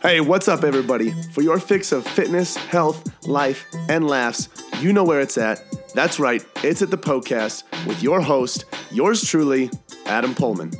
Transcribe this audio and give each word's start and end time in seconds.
Hey, 0.00 0.20
what's 0.20 0.46
up, 0.46 0.62
everybody? 0.62 1.10
For 1.32 1.42
your 1.42 1.58
fix 1.58 1.90
of 1.90 2.06
fitness, 2.06 2.56
health, 2.56 3.26
life, 3.26 3.66
and 3.88 4.06
laughs, 4.06 4.48
you 4.80 4.92
know 4.92 5.02
where 5.02 5.20
it's 5.20 5.36
at. 5.36 5.60
That's 5.92 6.20
right, 6.20 6.40
it's 6.62 6.82
at 6.82 6.90
the 6.90 6.96
Poecast 6.96 7.64
with 7.84 8.00
your 8.00 8.20
host, 8.20 8.64
yours 8.92 9.24
truly, 9.24 9.72
Adam 10.06 10.36
Poehlmann. 10.36 10.72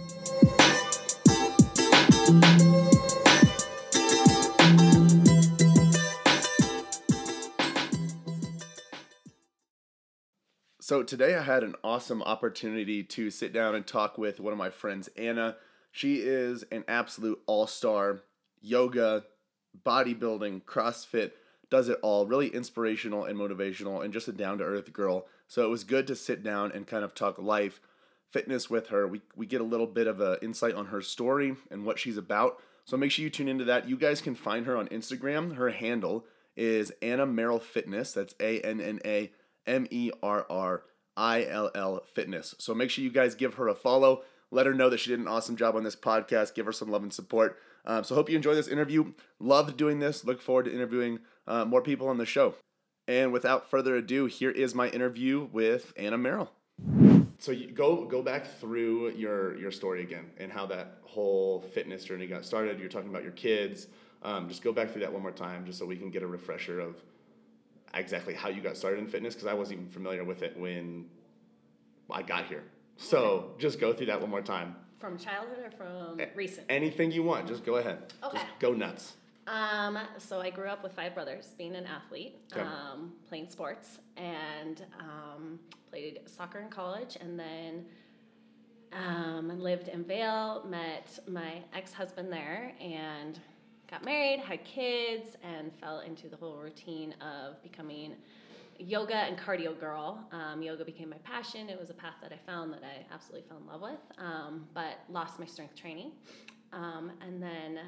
So, 10.80 11.02
today 11.02 11.34
I 11.34 11.42
had 11.42 11.64
an 11.64 11.74
awesome 11.82 12.22
opportunity 12.22 13.02
to 13.02 13.30
sit 13.30 13.52
down 13.52 13.74
and 13.74 13.84
talk 13.84 14.16
with 14.16 14.38
one 14.38 14.52
of 14.52 14.58
my 14.60 14.70
friends, 14.70 15.08
Anna. 15.16 15.56
She 15.90 16.18
is 16.18 16.62
an 16.70 16.84
absolute 16.86 17.40
all 17.46 17.66
star 17.66 18.22
yoga, 18.60 19.24
bodybuilding, 19.84 20.62
CrossFit, 20.62 21.32
does 21.70 21.88
it 21.88 21.98
all. 22.02 22.26
Really 22.26 22.48
inspirational 22.48 23.24
and 23.24 23.38
motivational, 23.38 24.04
and 24.04 24.12
just 24.12 24.28
a 24.28 24.32
down 24.32 24.58
to 24.58 24.64
earth 24.64 24.92
girl. 24.92 25.26
So 25.46 25.64
it 25.64 25.70
was 25.70 25.84
good 25.84 26.06
to 26.08 26.16
sit 26.16 26.42
down 26.42 26.72
and 26.72 26.86
kind 26.86 27.04
of 27.04 27.14
talk 27.14 27.38
life, 27.38 27.80
fitness 28.30 28.68
with 28.68 28.88
her. 28.88 29.06
We, 29.06 29.22
we 29.36 29.46
get 29.46 29.60
a 29.60 29.64
little 29.64 29.86
bit 29.86 30.06
of 30.06 30.20
an 30.20 30.36
insight 30.42 30.74
on 30.74 30.86
her 30.86 31.00
story 31.00 31.56
and 31.70 31.84
what 31.84 31.98
she's 31.98 32.16
about. 32.16 32.60
So 32.84 32.96
make 32.96 33.10
sure 33.10 33.22
you 33.22 33.30
tune 33.30 33.48
into 33.48 33.64
that. 33.64 33.88
You 33.88 33.96
guys 33.96 34.20
can 34.20 34.34
find 34.34 34.66
her 34.66 34.76
on 34.76 34.88
Instagram. 34.88 35.56
Her 35.56 35.70
handle 35.70 36.24
is 36.56 36.90
Anna 37.02 37.26
Merrill 37.26 37.60
Fitness. 37.60 38.12
That's 38.12 38.34
A 38.40 38.60
N 38.60 38.80
N 38.80 39.00
A 39.04 39.30
M 39.66 39.86
E 39.90 40.10
R 40.22 40.46
R 40.48 40.82
I 41.16 41.44
L 41.44 41.70
L 41.74 42.02
Fitness. 42.14 42.54
So 42.58 42.74
make 42.74 42.90
sure 42.90 43.04
you 43.04 43.10
guys 43.10 43.34
give 43.34 43.54
her 43.54 43.68
a 43.68 43.74
follow. 43.74 44.22
Let 44.50 44.66
her 44.66 44.72
know 44.72 44.88
that 44.88 44.98
she 44.98 45.10
did 45.10 45.20
an 45.20 45.28
awesome 45.28 45.56
job 45.56 45.76
on 45.76 45.84
this 45.84 45.96
podcast. 45.96 46.54
Give 46.54 46.64
her 46.66 46.72
some 46.72 46.90
love 46.90 47.02
and 47.02 47.12
support. 47.12 47.58
Um, 47.84 48.04
so 48.04 48.14
hope 48.14 48.28
you 48.28 48.36
enjoy 48.36 48.54
this 48.54 48.68
interview. 48.68 49.12
Loved 49.40 49.76
doing 49.76 49.98
this. 49.98 50.24
Look 50.24 50.42
forward 50.42 50.66
to 50.66 50.74
interviewing 50.74 51.20
uh, 51.46 51.64
more 51.64 51.82
people 51.82 52.08
on 52.08 52.18
the 52.18 52.26
show. 52.26 52.54
And 53.06 53.32
without 53.32 53.70
further 53.70 53.96
ado, 53.96 54.26
here 54.26 54.50
is 54.50 54.74
my 54.74 54.88
interview 54.88 55.48
with 55.50 55.94
Anna 55.96 56.18
Merrill. 56.18 56.50
So 57.38 57.54
go 57.74 58.04
go 58.04 58.20
back 58.20 58.46
through 58.60 59.10
your 59.10 59.56
your 59.58 59.70
story 59.70 60.02
again 60.02 60.26
and 60.38 60.52
how 60.52 60.66
that 60.66 60.98
whole 61.02 61.60
fitness 61.60 62.04
journey 62.04 62.26
got 62.26 62.44
started. 62.44 62.78
You're 62.78 62.88
talking 62.88 63.08
about 63.08 63.22
your 63.22 63.32
kids. 63.32 63.86
Um, 64.22 64.48
just 64.48 64.62
go 64.62 64.72
back 64.72 64.90
through 64.90 65.02
that 65.02 65.12
one 65.12 65.22
more 65.22 65.30
time, 65.30 65.64
just 65.64 65.78
so 65.78 65.86
we 65.86 65.96
can 65.96 66.10
get 66.10 66.22
a 66.22 66.26
refresher 66.26 66.80
of 66.80 66.96
exactly 67.94 68.34
how 68.34 68.48
you 68.48 68.60
got 68.60 68.76
started 68.76 68.98
in 68.98 69.06
fitness, 69.06 69.34
because 69.34 69.46
I 69.46 69.54
wasn't 69.54 69.80
even 69.80 69.90
familiar 69.90 70.24
with 70.24 70.42
it 70.42 70.58
when 70.58 71.06
I 72.10 72.22
got 72.22 72.46
here. 72.46 72.64
So 72.96 73.54
just 73.58 73.78
go 73.78 73.92
through 73.92 74.06
that 74.06 74.20
one 74.20 74.30
more 74.30 74.42
time. 74.42 74.74
From 74.98 75.16
childhood 75.16 75.58
or 75.64 75.70
from 75.70 76.20
recent? 76.34 76.66
Anything 76.68 77.12
you 77.12 77.22
want, 77.22 77.46
just 77.46 77.64
go 77.64 77.76
ahead. 77.76 78.12
Okay. 78.22 78.38
Just 78.38 78.58
go 78.58 78.72
nuts. 78.72 79.14
Um, 79.46 79.96
so 80.18 80.40
I 80.40 80.50
grew 80.50 80.66
up 80.66 80.82
with 80.82 80.92
five 80.92 81.14
brothers, 81.14 81.54
being 81.56 81.74
an 81.76 81.86
athlete, 81.86 82.36
Okay. 82.52 82.60
um, 82.62 83.12
playing 83.28 83.48
sports, 83.48 83.98
and 84.16 84.84
um, 85.00 85.58
played 85.88 86.20
soccer 86.26 86.58
in 86.58 86.68
college, 86.68 87.16
and 87.20 87.38
then 87.38 87.86
um, 88.92 89.60
lived 89.60 89.88
in 89.88 90.04
Vail. 90.04 90.64
Met 90.68 91.18
my 91.28 91.62
ex-husband 91.72 92.30
there, 92.32 92.72
and 92.80 93.38
got 93.90 94.04
married, 94.04 94.40
had 94.40 94.64
kids, 94.64 95.36
and 95.42 95.72
fell 95.80 96.00
into 96.00 96.28
the 96.28 96.36
whole 96.36 96.56
routine 96.56 97.14
of 97.22 97.62
becoming 97.62 98.12
a 98.12 98.16
yoga 98.78 99.14
and 99.16 99.36
cardio 99.38 99.78
girl. 99.78 100.26
Um, 100.32 100.62
yoga 100.62 100.84
became 100.84 101.10
my 101.10 101.18
passion. 101.18 101.68
It 101.68 101.78
was 101.78 101.90
a 101.90 101.94
path 101.94 102.14
that 102.22 102.32
I 102.32 102.38
found 102.50 102.72
that 102.72 102.82
I 102.84 103.12
absolutely 103.12 103.48
fell 103.48 103.58
in 103.58 103.66
love 103.66 103.82
with, 103.82 104.00
um, 104.18 104.66
but 104.74 104.98
lost 105.10 105.38
my 105.38 105.46
strength 105.46 105.74
training, 105.76 106.12
um, 106.72 107.12
and 107.20 107.42
then. 107.42 107.80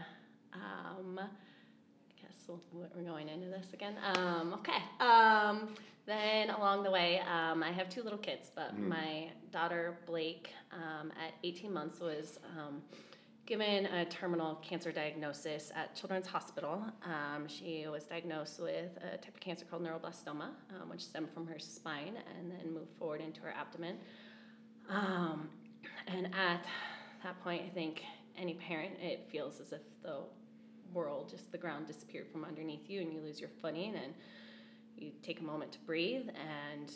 Um, 0.53 1.21
I 1.21 2.23
guess 2.23 2.35
we'll, 2.49 2.61
we're 2.95 3.03
going 3.03 3.29
into 3.29 3.47
this 3.47 3.73
again. 3.73 3.95
Um, 4.17 4.55
okay. 4.55 4.83
Um, 4.99 5.75
then 6.07 6.51
along 6.51 6.83
the 6.83 6.91
way, 6.91 7.21
um, 7.21 7.63
I 7.63 7.71
have 7.71 7.89
two 7.89 8.03
little 8.03 8.19
kids, 8.19 8.51
but 8.55 8.77
my 8.79 9.29
daughter 9.53 9.99
Blake, 10.07 10.51
um, 10.73 11.13
at 11.25 11.35
18 11.45 11.73
months, 11.73 12.01
was 12.01 12.39
um, 12.59 12.83
given 13.51 13.87
a 13.87 14.05
terminal 14.05 14.55
cancer 14.63 14.93
diagnosis 14.93 15.73
at 15.75 15.93
Children's 15.97 16.29
Hospital. 16.29 16.85
Um, 17.05 17.49
she 17.49 17.85
was 17.91 18.05
diagnosed 18.05 18.61
with 18.61 18.97
a 18.99 19.17
type 19.17 19.35
of 19.35 19.41
cancer 19.41 19.65
called 19.69 19.83
neuroblastoma, 19.83 20.51
um, 20.81 20.89
which 20.89 21.05
stemmed 21.05 21.31
from 21.35 21.49
her 21.49 21.59
spine 21.59 22.17
and 22.39 22.53
then 22.53 22.73
moved 22.73 22.93
forward 22.97 23.21
into 23.21 23.41
her 23.41 23.51
abdomen. 23.51 23.97
Um, 24.89 25.49
and 26.07 26.27
at 26.27 26.65
that 27.25 27.43
point, 27.43 27.63
I 27.67 27.71
think 27.71 28.03
any 28.39 28.55
parent, 28.55 28.93
it 29.01 29.27
feels 29.33 29.59
as 29.59 29.73
if 29.73 29.81
the 30.05 30.19
world, 30.95 31.29
just 31.29 31.51
the 31.51 31.59
ground 31.59 31.89
disappeared 31.89 32.29
from 32.31 32.45
underneath 32.45 32.89
you 32.89 33.01
and 33.01 33.13
you 33.13 33.21
lose 33.21 33.41
your 33.41 33.51
footing 33.61 33.97
and 33.97 34.15
you 34.97 35.11
take 35.25 35.41
a 35.41 35.45
moment 35.45 35.73
to 35.73 35.81
breathe. 35.81 36.29
And 36.29 36.93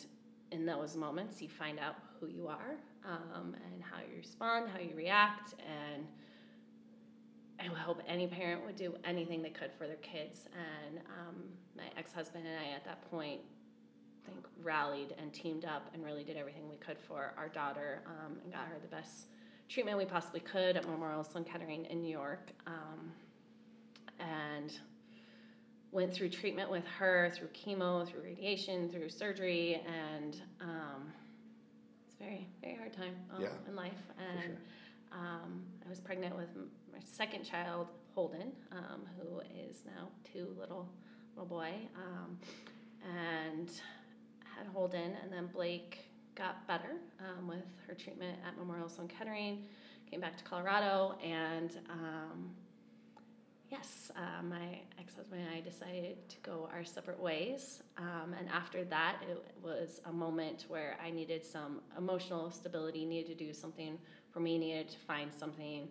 in 0.53 0.65
those 0.65 0.95
moments, 0.95 1.41
you 1.41 1.49
find 1.49 1.79
out 1.79 1.95
who 2.17 2.27
you 2.27 2.47
are 2.47 2.77
um, 3.03 3.57
and 3.73 3.83
how 3.83 3.97
you 4.09 4.15
respond, 4.15 4.69
how 4.73 4.79
you 4.79 4.95
react. 4.95 5.55
And 5.59 6.05
I 7.59 7.63
hope 7.65 8.01
any 8.07 8.27
parent 8.27 8.65
would 8.65 8.75
do 8.75 8.95
anything 9.03 9.41
they 9.41 9.49
could 9.49 9.71
for 9.77 9.87
their 9.87 9.95
kids. 9.97 10.45
And 10.53 10.99
um, 10.99 11.35
my 11.75 11.83
ex 11.97 12.11
husband 12.11 12.45
and 12.47 12.57
I, 12.57 12.75
at 12.75 12.83
that 12.85 13.09
point, 13.09 13.41
I 14.25 14.31
think 14.31 14.45
rallied 14.63 15.15
and 15.17 15.33
teamed 15.33 15.65
up 15.65 15.89
and 15.93 16.03
really 16.03 16.23
did 16.23 16.37
everything 16.37 16.67
we 16.69 16.77
could 16.77 16.97
for 16.97 17.33
our 17.37 17.47
daughter 17.47 18.01
um, 18.07 18.37
and 18.43 18.51
got 18.51 18.65
her 18.67 18.77
the 18.81 18.87
best 18.87 19.27
treatment 19.69 19.97
we 19.97 20.05
possibly 20.05 20.39
could 20.39 20.77
at 20.77 20.87
Memorial 20.87 21.23
Sloan 21.23 21.43
Kettering 21.43 21.85
in 21.85 22.01
New 22.01 22.11
York. 22.11 22.51
Um, 22.67 23.11
and 24.19 24.79
went 25.91 26.13
through 26.13 26.29
treatment 26.29 26.69
with 26.69 26.85
her 26.99 27.31
through 27.35 27.47
chemo, 27.47 28.05
through 28.07 28.21
radiation, 28.21 28.89
through 28.89 29.09
surgery, 29.09 29.81
and 29.87 30.41
um, 30.61 31.11
it's 32.05 32.15
a 32.15 32.23
very, 32.23 32.47
very 32.61 32.75
hard 32.75 32.93
time 32.93 33.15
um, 33.33 33.41
Yeah, 33.41 33.47
in 33.67 33.75
life. 33.75 33.93
And 34.19 34.41
sure. 34.43 34.57
um, 35.13 35.63
I 35.85 35.89
was 35.89 35.99
pregnant 36.01 36.35
with 36.35 36.49
my 36.95 37.01
second 37.03 37.43
child, 37.43 37.87
Holden, 38.13 38.53
um, 38.71 39.01
who 39.17 39.41
is 39.67 39.83
now 39.85 40.07
two 40.31 40.55
little 40.57 40.89
little 41.35 41.47
boy, 41.47 41.73
um, 41.97 42.39
and 43.03 43.69
had 44.55 44.67
Holden, 44.67 45.11
and 45.21 45.31
then 45.31 45.47
Blake 45.47 45.99
got 46.35 46.65
better 46.67 46.95
um, 47.19 47.47
with 47.47 47.65
her 47.87 47.93
treatment 47.93 48.39
at 48.47 48.57
Memorial 48.57 48.87
Sloan 48.87 49.09
Kettering. 49.09 49.65
Came 50.09 50.21
back 50.21 50.37
to 50.37 50.43
Colorado, 50.45 51.17
and 51.21 51.77
um, 51.89 52.51
yes, 53.69 54.11
uh, 54.15 54.41
my 54.43 54.79
ex-husband 54.97 55.41
and 55.41 55.49
I 55.53 55.59
decided 55.59 56.29
to 56.29 56.37
go 56.41 56.69
our 56.71 56.85
separate 56.85 57.19
ways. 57.19 57.83
Um, 57.97 58.33
and 58.39 58.47
after 58.47 58.85
that, 58.85 59.17
it 59.29 59.43
was 59.61 59.99
a 60.05 60.13
moment 60.13 60.65
where 60.69 60.95
I 61.03 61.09
needed 61.09 61.43
some 61.43 61.81
emotional 61.97 62.49
stability, 62.51 63.03
needed 63.03 63.37
to 63.37 63.45
do 63.45 63.53
something 63.53 63.97
for 64.31 64.39
me, 64.39 64.57
needed 64.57 64.89
to 64.89 64.97
find 64.99 65.33
something 65.33 65.89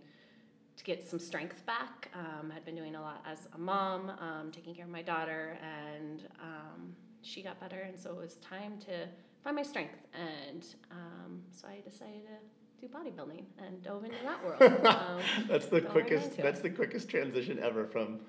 to 0.77 0.85
get 0.85 1.09
some 1.09 1.19
strength 1.19 1.65
back. 1.67 2.11
Um, 2.15 2.53
I'd 2.55 2.65
been 2.65 2.75
doing 2.75 2.97
a 2.97 3.01
lot 3.01 3.25
as 3.27 3.49
a 3.55 3.59
mom, 3.59 4.11
um, 4.21 4.51
taking 4.53 4.75
care 4.75 4.85
of 4.85 4.91
my 4.91 5.03
daughter, 5.03 5.59
and 5.63 6.27
um, 6.43 6.95
she 7.23 7.43
got 7.43 7.61
better, 7.61 7.81
and 7.81 7.99
so 7.99 8.11
it 8.11 8.17
was 8.17 8.35
time 8.37 8.79
to 8.81 9.09
find 9.43 9.57
my 9.57 9.63
strength. 9.63 9.99
And 10.15 10.65
um, 10.91 11.43
so 11.51 11.69
I 11.69 11.81
decided 11.89 12.23
to 12.27 12.87
do 12.87 12.93
bodybuilding 12.93 13.45
and 13.65 13.83
dove 13.83 14.05
into 14.05 14.17
that 14.25 14.45
world. 14.45 14.61
Um, 14.85 15.21
that's 15.49 15.67
the 15.67 15.81
right 15.81 15.91
quickest. 15.91 16.37
That's 16.37 16.61
it. 16.61 16.63
the 16.63 16.71
quickest 16.71 17.09
transition 17.09 17.59
ever 17.61 17.87
from 17.87 18.21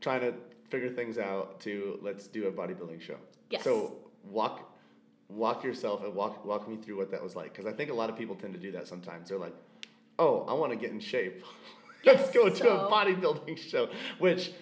trying 0.00 0.20
to 0.20 0.34
figure 0.68 0.90
things 0.90 1.18
out 1.18 1.60
to 1.60 1.98
let's 2.02 2.26
do 2.26 2.46
a 2.46 2.52
bodybuilding 2.52 3.00
show. 3.00 3.16
Yes. 3.50 3.62
So 3.64 3.96
walk, 4.24 4.74
walk 5.28 5.62
yourself 5.62 6.02
and 6.04 6.14
walk 6.14 6.44
walk 6.44 6.68
me 6.68 6.76
through 6.76 6.96
what 6.96 7.10
that 7.10 7.22
was 7.22 7.36
like 7.36 7.52
because 7.52 7.66
I 7.66 7.72
think 7.72 7.90
a 7.90 7.94
lot 7.94 8.10
of 8.10 8.16
people 8.16 8.34
tend 8.34 8.54
to 8.54 8.60
do 8.60 8.72
that 8.72 8.88
sometimes. 8.88 9.28
They're 9.28 9.38
like, 9.38 9.54
oh, 10.18 10.44
I 10.48 10.54
want 10.54 10.72
to 10.72 10.76
get 10.76 10.90
in 10.90 11.00
shape. 11.00 11.44
let's 12.06 12.22
Yes, 12.22 12.34
go 12.34 12.48
to 12.48 12.70
a 12.70 12.90
bodybuilding 12.90 13.58
show. 13.58 13.88
Which, 14.18 14.52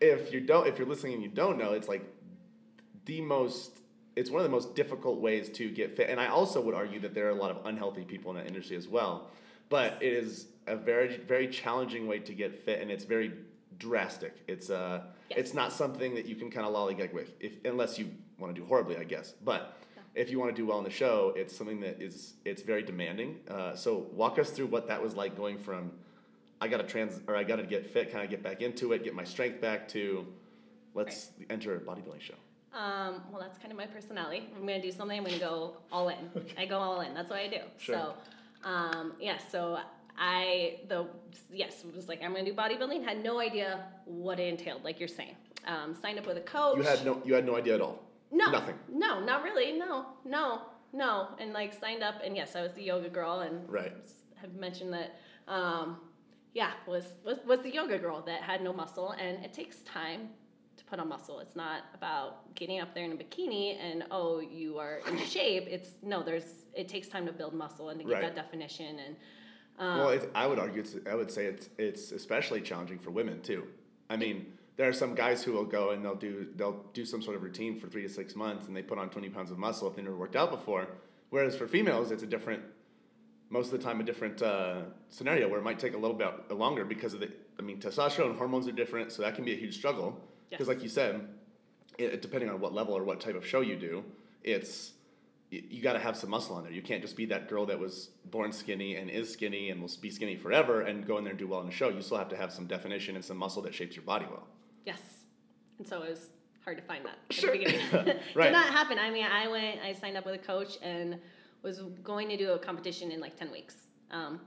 if 0.00 0.32
you 0.32 0.40
don't, 0.40 0.66
if 0.66 0.78
you're 0.78 0.88
listening 0.88 1.14
and 1.14 1.22
you 1.22 1.28
don't 1.28 1.58
know, 1.58 1.72
it's 1.72 1.88
like 1.88 2.04
the 3.04 3.20
most 3.20 3.78
it's 4.14 4.30
one 4.30 4.40
of 4.40 4.44
the 4.44 4.50
most 4.50 4.74
difficult 4.74 5.20
ways 5.20 5.48
to 5.48 5.70
get 5.70 5.96
fit. 5.96 6.10
And 6.10 6.20
i 6.20 6.26
also 6.26 6.60
would 6.60 6.74
argue 6.74 7.00
that 7.00 7.14
there 7.14 7.26
are 7.26 7.30
a 7.30 7.34
lot 7.34 7.50
of 7.50 7.64
unhealthy 7.64 8.04
people 8.04 8.30
in 8.32 8.36
that 8.36 8.46
industry 8.46 8.76
as 8.76 8.88
well. 8.88 9.30
But 9.68 9.96
it 10.02 10.12
is 10.12 10.48
a 10.66 10.76
very 10.76 11.16
very 11.16 11.48
challenging 11.48 12.06
way 12.06 12.18
to 12.20 12.34
get 12.34 12.64
fit 12.64 12.80
and 12.80 12.90
it's 12.90 13.04
very 13.04 13.32
drastic. 13.78 14.36
It's 14.48 14.70
uh 14.70 15.02
it's 15.30 15.54
not 15.54 15.72
something 15.72 16.14
that 16.14 16.26
you 16.26 16.36
can 16.36 16.50
kind 16.50 16.66
of 16.66 16.74
lollygag 16.74 17.12
with 17.12 17.32
if 17.40 17.52
unless 17.64 17.98
you 17.98 18.10
want 18.38 18.54
to 18.54 18.60
do 18.60 18.66
horribly 18.66 18.96
i 18.96 19.04
guess. 19.04 19.34
But 19.44 19.76
if 20.14 20.30
you 20.30 20.38
want 20.38 20.54
to 20.54 20.56
do 20.62 20.66
well 20.66 20.78
in 20.78 20.84
the 20.84 20.90
show 20.90 21.32
it's 21.36 21.56
something 21.56 21.80
that 21.80 22.02
is 22.02 22.34
it's 22.44 22.62
very 22.62 22.82
demanding. 22.82 23.40
Uh, 23.48 23.74
so 23.74 24.08
walk 24.12 24.38
us 24.38 24.50
through 24.50 24.66
what 24.66 24.88
that 24.88 25.02
was 25.02 25.14
like 25.14 25.36
going 25.36 25.58
from 25.58 25.92
i 26.62 26.68
gotta 26.72 26.84
trans 26.92 27.14
or 27.28 27.34
i 27.36 27.44
gotta 27.50 27.62
get 27.74 27.82
fit 27.94 28.10
kind 28.12 28.24
of 28.24 28.30
get 28.30 28.42
back 28.48 28.58
into 28.66 28.92
it 28.92 28.98
get 29.04 29.14
my 29.22 29.24
strength 29.34 29.60
back 29.60 29.80
to 29.88 30.26
let's 30.94 31.30
enter 31.50 31.70
a 31.76 31.80
bodybuilding 31.80 32.20
show 32.30 32.38
Um, 32.84 33.12
well, 33.30 33.40
that's 33.44 33.58
kind 33.62 33.70
of 33.74 33.76
my 33.84 33.88
personality. 33.96 34.40
I'm 34.56 34.64
gonna 34.68 34.80
do 34.88 34.90
something. 34.98 35.18
I'm 35.20 35.26
gonna 35.30 35.38
go 35.52 35.76
all 35.94 36.08
in. 36.08 36.22
I 36.62 36.64
go 36.74 36.78
all 36.86 37.00
in. 37.06 37.10
That's 37.16 37.28
what 37.32 37.38
I 37.46 37.48
do. 37.58 37.62
Sure. 37.86 37.94
So, 37.96 38.02
um, 38.72 39.12
yeah. 39.20 39.36
So 39.52 39.60
I 40.16 40.80
the 40.88 41.00
yes 41.62 41.74
was 41.94 42.08
like 42.10 42.20
I'm 42.24 42.32
gonna 42.32 42.46
do 42.52 42.54
bodybuilding. 42.54 43.04
Had 43.04 43.18
no 43.22 43.34
idea 43.48 43.70
what 44.06 44.40
it 44.40 44.48
entailed. 44.54 44.82
Like 44.88 44.96
you're 45.00 45.14
saying, 45.20 45.36
um, 45.72 45.88
signed 46.02 46.18
up 46.20 46.26
with 46.26 46.38
a 46.38 46.46
coach. 46.56 46.78
You 46.78 46.82
had 46.94 47.04
no 47.04 47.12
you 47.26 47.34
had 47.34 47.44
no 47.44 47.56
idea 47.62 47.74
at 47.74 47.82
all. 47.86 47.96
no 48.30 48.46
nothing. 48.58 48.78
No, 49.04 49.10
not 49.30 49.42
really. 49.48 49.68
No, 49.84 50.06
no, 50.24 50.62
no. 50.94 51.10
And 51.40 51.52
like 51.52 51.70
signed 51.84 52.02
up, 52.02 52.16
and 52.24 52.32
yes, 52.40 52.56
I 52.56 52.62
was 52.62 52.72
the 52.72 52.84
yoga 52.92 53.10
girl, 53.10 53.40
and 53.40 53.68
Right. 53.78 53.92
have 54.40 54.54
mentioned 54.54 54.92
that. 54.98 55.10
Um, 55.56 55.86
yeah, 56.54 56.72
was 56.86 57.04
was 57.24 57.38
was 57.46 57.60
the 57.62 57.72
yoga 57.72 57.98
girl 57.98 58.22
that 58.22 58.42
had 58.42 58.62
no 58.62 58.72
muscle, 58.72 59.10
and 59.12 59.44
it 59.44 59.52
takes 59.52 59.78
time 59.82 60.28
to 60.76 60.84
put 60.84 60.98
on 60.98 61.08
muscle. 61.08 61.40
It's 61.40 61.56
not 61.56 61.82
about 61.94 62.54
getting 62.54 62.80
up 62.80 62.94
there 62.94 63.04
in 63.04 63.12
a 63.12 63.16
bikini 63.16 63.78
and 63.78 64.04
oh 64.10 64.40
you 64.40 64.78
are 64.78 65.00
in 65.08 65.18
shape. 65.36 65.64
It's 65.68 65.90
no, 66.02 66.22
there's 66.22 66.66
it 66.74 66.88
takes 66.88 67.08
time 67.08 67.26
to 67.26 67.32
build 67.32 67.54
muscle 67.54 67.90
and 67.90 68.00
to 68.00 68.04
get 68.06 68.14
Right. 68.14 68.22
that 68.22 68.34
definition 68.34 68.98
and. 68.98 69.16
Um, 69.78 69.98
Well, 69.98 70.08
it's, 70.10 70.26
I 70.34 70.46
would 70.46 70.58
argue 70.58 70.80
it's 70.80 70.96
I 71.10 71.14
would 71.14 71.30
say 71.30 71.46
it's 71.46 71.70
it's 71.78 72.12
especially 72.12 72.60
challenging 72.60 72.98
for 72.98 73.10
women 73.10 73.40
too. 73.42 73.66
I 74.10 74.16
mean, 74.16 74.52
there 74.76 74.88
are 74.88 74.92
some 74.92 75.14
guys 75.14 75.42
who 75.42 75.52
will 75.52 75.64
go 75.64 75.90
and 75.90 76.04
they'll 76.04 76.14
do 76.14 76.48
they'll 76.56 76.84
do 76.92 77.04
some 77.06 77.22
sort 77.22 77.36
of 77.36 77.42
routine 77.42 77.78
for 77.80 77.86
three 77.88 78.02
to 78.02 78.08
six 78.08 78.36
months 78.36 78.66
and 78.66 78.76
they 78.76 78.82
put 78.82 78.98
on 78.98 79.08
twenty 79.08 79.30
pounds 79.30 79.50
of 79.50 79.58
muscle 79.58 79.88
if 79.88 79.96
they 79.96 80.02
never 80.02 80.16
worked 80.16 80.36
out 80.36 80.50
before. 80.50 80.86
Whereas 81.30 81.56
for 81.56 81.66
females, 81.66 82.10
it's 82.10 82.22
a 82.22 82.26
different 82.26 82.62
most 83.52 83.70
of 83.72 83.78
the 83.78 83.84
time 83.84 84.00
a 84.00 84.02
different 84.04 84.40
uh, 84.40 84.80
scenario 85.10 85.46
where 85.48 85.58
it 85.60 85.62
might 85.62 85.78
take 85.78 85.94
a 85.94 85.98
little 85.98 86.16
bit 86.16 86.50
longer 86.50 86.84
because 86.84 87.12
of 87.12 87.20
the 87.20 87.30
I 87.58 87.62
mean 87.62 87.78
testosterone 87.78 88.36
hormones 88.36 88.66
are 88.66 88.72
different, 88.72 89.12
so 89.12 89.22
that 89.22 89.34
can 89.34 89.44
be 89.44 89.52
a 89.52 89.56
huge 89.56 89.76
struggle. 89.76 90.18
Because 90.50 90.66
Yes. 90.66 90.74
like 90.74 90.82
you 90.82 90.88
said, 90.88 91.28
it, 91.98 92.22
depending 92.22 92.48
on 92.50 92.60
what 92.60 92.72
level 92.74 92.96
or 92.96 93.04
what 93.04 93.20
type 93.20 93.34
of 93.36 93.46
show 93.46 93.60
you 93.60 93.76
do, 93.76 94.04
it's 94.42 94.92
you 95.50 95.82
got 95.82 95.92
to 95.92 95.98
have 95.98 96.16
some 96.16 96.30
muscle 96.30 96.56
on 96.56 96.62
there. 96.64 96.72
You 96.72 96.80
can't 96.80 97.02
just 97.02 97.14
be 97.14 97.26
that 97.26 97.46
girl 97.46 97.66
that 97.66 97.78
was 97.78 98.08
born 98.30 98.52
skinny 98.52 98.96
and 98.96 99.10
is 99.10 99.30
skinny 99.30 99.68
and 99.68 99.82
will 99.82 99.90
be 100.00 100.10
skinny 100.10 100.34
forever 100.34 100.80
and 100.80 101.06
go 101.06 101.18
in 101.18 101.24
there 101.24 101.32
and 101.32 101.38
do 101.38 101.46
well 101.46 101.60
in 101.60 101.66
the 101.66 101.72
show. 101.72 101.90
You 101.90 102.00
still 102.00 102.16
have 102.16 102.30
to 102.30 102.36
have 102.38 102.50
some 102.50 102.66
definition 102.66 103.16
and 103.16 103.24
some 103.24 103.36
muscle 103.36 103.60
that 103.62 103.74
shapes 103.74 103.94
your 103.94 104.04
body 104.06 104.24
well. 104.30 104.46
Yes. 104.86 105.00
And 105.78 105.86
so 105.86 106.02
it 106.02 106.08
was 106.08 106.28
hard 106.64 106.78
to 106.78 106.82
find 106.84 107.04
that 107.04 107.18
at 107.28 107.34
Sure. 107.34 107.52
the 107.52 107.58
beginning. 107.58 107.80
Right. 108.34 108.44
Did 108.44 108.52
not 108.52 108.72
happen. 108.72 108.98
I 108.98 109.10
mean, 109.10 109.26
I 109.26 109.46
went, 109.48 109.80
I 109.84 109.92
signed 109.92 110.16
up 110.16 110.24
with 110.24 110.36
a 110.36 110.38
coach 110.38 110.78
and 110.82 111.18
was 111.62 111.80
going 112.02 112.28
to 112.28 112.36
do 112.36 112.52
a 112.52 112.58
competition 112.58 113.10
in 113.10 113.20
like 113.20 113.36
10 113.36 113.50
weeks. 113.50 113.76
Um, 114.10 114.40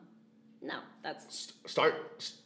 no, 0.62 0.80
that's, 1.04 1.54
Start 1.68 1.94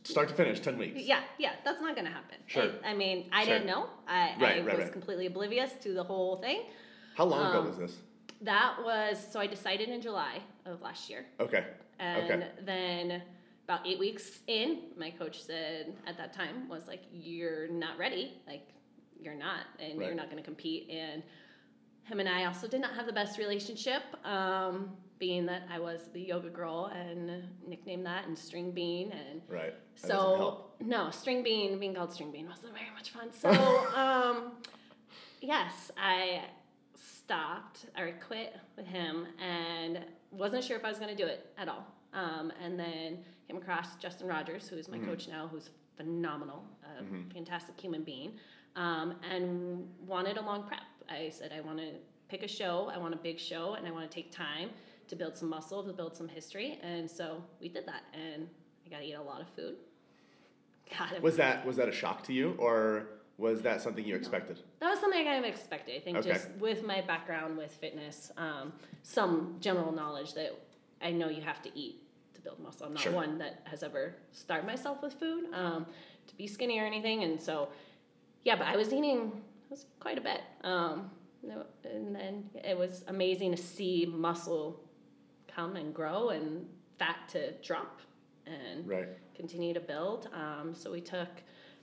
start 0.04 0.28
to 0.28 0.34
finish 0.34 0.60
ten 0.60 0.78
weeks. 0.78 1.00
yeah, 1.02 1.22
yeah, 1.38 1.54
that's 1.64 1.80
not 1.82 1.96
going 1.96 2.06
to 2.06 2.12
happen. 2.12 2.38
Sure. 2.48 2.70
I, 2.84 2.90
I 2.90 2.94
mean, 2.94 3.30
I 3.32 3.46
Sure. 3.46 3.54
didn't 3.54 3.68
know. 3.68 3.88
I, 4.08 4.36
Right, 4.40 4.58
I 4.58 4.62
right, 4.62 4.66
was 4.76 4.84
right. 4.86 4.92
completely 4.92 5.28
oblivious 5.28 5.72
to 5.84 5.94
the 5.94 6.04
whole 6.04 6.38
thing. 6.38 6.64
How 7.16 7.26
long 7.26 7.50
ago 7.50 7.60
Um, 7.60 7.68
was 7.68 7.78
this? 7.78 7.96
That 8.42 8.78
was, 8.84 9.26
so 9.32 9.40
I 9.40 9.48
decided 9.48 9.88
in 9.90 10.02
July 10.02 10.40
of 10.66 10.82
last 10.82 11.10
year. 11.10 11.26
Okay. 11.40 11.66
And 12.00 12.24
Okay. 12.32 12.48
then 12.64 13.22
about 13.66 13.88
eight 13.88 14.00
weeks 14.00 14.40
in, 14.48 14.80
my 14.98 15.12
coach 15.12 15.42
said 15.42 15.94
at 16.06 16.18
that 16.18 16.34
time 16.34 16.68
was 16.68 16.88
like, 16.88 17.04
"You're 17.12 17.68
not 17.70 17.98
ready. 17.98 18.42
Like, 18.48 18.68
you're 19.22 19.36
not, 19.36 19.62
and 19.80 20.02
you're 20.02 20.16
not 20.16 20.26
going 20.30 20.38
to 20.38 20.44
compete." 20.44 20.90
And 20.90 21.22
him 22.10 22.20
and 22.20 22.28
I 22.28 22.46
also 22.46 22.68
did 22.68 22.82
not 22.82 22.96
have 22.96 23.06
the 23.06 23.14
best 23.14 23.38
relationship, 23.38 24.02
um, 24.26 24.90
being 25.20 25.46
that 25.46 25.64
I 25.72 25.80
was 25.80 26.10
the 26.14 26.22
yoga 26.22 26.50
girl 26.50 26.92
and 26.94 27.44
nicknamed 27.68 28.06
that 28.06 28.26
and 28.28 28.38
string 28.38 28.72
bean 28.72 29.12
and. 29.12 29.42
Right. 29.48 29.74
That 30.02 30.08
So 30.08 30.66
no, 30.80 31.12
string 31.12 31.44
bean 31.44 31.80
being 31.80 31.94
called 31.94 32.12
string 32.12 32.32
bean 32.32 32.48
wasn't 32.48 32.74
very 32.74 32.90
much 32.94 33.12
fun. 33.12 33.32
So 33.32 33.50
um, 33.96 34.54
yes, 35.42 35.92
I 35.98 36.46
stopped 36.96 37.86
or 37.98 38.12
quit 38.26 38.56
with 38.76 38.88
him 38.88 39.28
and 39.40 40.00
wasn't 40.32 40.64
sure 40.64 40.78
if 40.78 40.84
I 40.84 40.90
was 40.90 40.98
going 40.98 41.16
to 41.16 41.22
do 41.22 41.28
it 41.28 41.54
at 41.58 41.68
all. 41.68 41.86
Um, 42.14 42.52
and 42.64 42.80
then 42.80 43.20
came 43.48 43.58
across 43.58 43.96
Justin 43.98 44.28
Rogers, 44.28 44.68
who 44.68 44.78
is 44.78 44.90
my 44.90 44.98
coach 44.98 45.28
now, 45.28 45.48
who's 45.48 45.70
phenomenal, 45.96 46.64
a 46.84 47.04
fantastic 47.34 47.80
human 47.80 48.04
being, 48.04 48.32
um, 48.76 49.16
and 49.30 49.88
wanted 50.08 50.38
a 50.38 50.42
long 50.42 50.64
prep. 50.64 50.82
I 51.10 51.30
said 51.30 51.52
I 51.56 51.62
want 51.62 51.80
to 51.80 51.92
pick 52.30 52.44
a 52.44 52.48
show, 52.48 52.92
I 52.94 52.98
want 52.98 53.14
a 53.14 53.18
big 53.18 53.40
show, 53.40 53.74
and 53.74 53.88
I 53.88 53.92
want 53.92 54.10
to 54.10 54.14
take 54.14 54.32
time 54.32 54.70
to 55.08 55.16
build 55.16 55.36
some 55.38 55.50
muscle, 55.50 55.84
to 55.84 55.94
build 55.94 56.16
some 56.16 56.28
history, 56.28 56.78
and 56.84 57.10
so 57.10 57.44
we 57.60 57.70
did 57.70 57.86
that. 57.88 58.04
And 58.14 58.48
I 58.86 58.90
got 58.90 59.00
to 59.00 59.06
eat 59.06 59.14
a 59.14 59.22
lot 59.22 59.42
of 59.42 59.48
food. 59.50 59.76
God, 60.98 61.22
Was 61.22 61.36
that 61.38 61.66
was 61.66 61.76
that 61.78 61.88
a 61.88 61.92
shock 61.92 62.24
to 62.24 62.34
you 62.34 62.56
or 62.58 63.08
was 63.38 63.62
that 63.62 63.80
something 63.82 64.04
you 64.04 64.16
expected? 64.16 64.60
that 64.80 64.90
was 64.90 65.00
something 65.00 65.20
I 65.22 65.24
kind 65.24 65.46
of 65.46 65.50
expected. 65.50 65.96
I 65.96 66.00
think 66.00 66.18
Okay. 66.18 66.30
just 66.32 66.50
with 66.60 66.84
my 66.84 67.02
background 67.02 67.58
with 67.58 67.72
fitness, 67.74 68.32
um, 68.38 68.74
some 69.04 69.56
general 69.62 69.92
knowledge 69.92 70.34
that 70.34 70.60
I 71.02 71.12
know 71.12 71.30
you 71.30 71.42
have 71.42 71.62
to 71.64 71.70
eat 71.78 72.04
to 72.34 72.42
build 72.42 72.60
muscle. 72.60 72.86
I'm 72.88 72.94
not 72.94 73.04
Sure. 73.04 73.14
one 73.14 73.38
that 73.38 73.62
has 73.66 73.82
ever 73.84 74.16
starved 74.32 74.66
myself 74.68 75.02
with 75.02 75.14
food 75.14 75.46
um, 75.54 75.86
to 76.28 76.36
be 76.36 76.48
skinny 76.48 76.80
or 76.80 76.86
anything, 76.86 77.24
and 77.24 77.42
so 77.42 77.70
yeah. 78.44 78.56
But 78.56 78.68
I 78.68 78.76
was 78.76 78.92
eating 78.92 79.42
was 79.70 79.86
quite 80.00 80.18
a 80.18 80.22
bit, 80.22 80.42
um, 80.64 81.10
and 81.84 82.16
then 82.16 82.50
it 82.64 82.78
was 82.78 83.04
amazing 83.08 83.52
to 83.52 83.58
see 83.58 84.06
muscle 84.06 84.80
come 85.48 85.76
and 85.76 85.94
grow 85.94 86.30
and 86.30 86.68
fat 86.98 87.18
to 87.30 87.52
drop 87.62 88.00
and 88.46 88.88
Right. 88.88 89.08
continue 89.36 89.74
to 89.74 89.80
build. 89.80 90.28
Um, 90.34 90.74
so 90.74 90.92
we 90.92 91.02
took, 91.02 91.30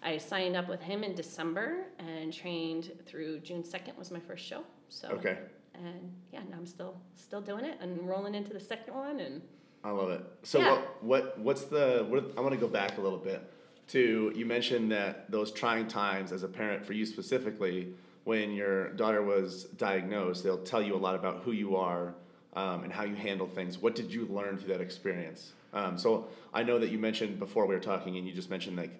I 0.02 0.18
signed 0.18 0.56
up 0.56 0.68
with 0.68 0.82
him 0.82 1.02
in 1.04 1.14
December 1.14 1.86
and 1.98 2.32
trained 2.32 2.92
through 3.06 3.40
June 3.40 3.64
second 3.64 3.96
was 3.96 4.10
my 4.10 4.20
first 4.20 4.44
show. 4.44 4.62
So 4.88 5.08
Okay. 5.08 5.38
and 5.74 6.12
yeah, 6.32 6.40
now 6.50 6.56
I'm 6.56 6.66
still 6.66 7.00
still 7.14 7.40
doing 7.40 7.64
it 7.64 7.78
and 7.80 8.06
rolling 8.08 8.34
into 8.34 8.52
the 8.52 8.60
second 8.60 8.94
one 8.94 9.20
and 9.20 9.42
I 9.84 9.90
love 9.90 10.10
it. 10.10 10.22
So 10.42 10.58
Yeah. 10.58 10.70
what 10.72 11.02
what 11.02 11.38
what's 11.38 11.64
the 11.64 12.04
what 12.08 12.36
I 12.36 12.40
want 12.40 12.52
to 12.54 12.60
go 12.60 12.68
back 12.68 12.98
a 12.98 13.00
little 13.00 13.18
bit 13.18 13.40
to 13.88 14.32
you 14.34 14.46
mentioned 14.46 14.90
that 14.92 15.30
those 15.30 15.50
trying 15.52 15.86
times 15.86 16.32
as 16.32 16.42
a 16.42 16.48
parent 16.48 16.84
for 16.84 16.92
you 16.92 17.06
specifically 17.06 17.88
when 18.24 18.52
your 18.52 18.90
daughter 18.94 19.22
was 19.22 19.64
diagnosed 19.76 20.42
they'll 20.42 20.58
tell 20.58 20.82
you 20.82 20.94
a 20.94 20.98
lot 20.98 21.14
about 21.14 21.42
who 21.42 21.52
you 21.52 21.76
are 21.76 22.14
um, 22.56 22.84
and 22.84 22.92
how 22.92 23.04
you 23.04 23.14
handle 23.14 23.46
things. 23.46 23.78
What 23.78 23.94
did 23.94 24.12
you 24.12 24.26
learn 24.26 24.56
through 24.56 24.68
that 24.68 24.80
experience? 24.80 25.52
Um, 25.72 25.98
so 25.98 26.28
I 26.54 26.62
know 26.62 26.78
that 26.78 26.90
you 26.90 26.98
mentioned 26.98 27.38
before 27.38 27.66
we 27.66 27.74
were 27.74 27.80
talking 27.80 28.16
and 28.16 28.26
you 28.26 28.32
just 28.32 28.50
mentioned 28.50 28.76
like 28.76 28.90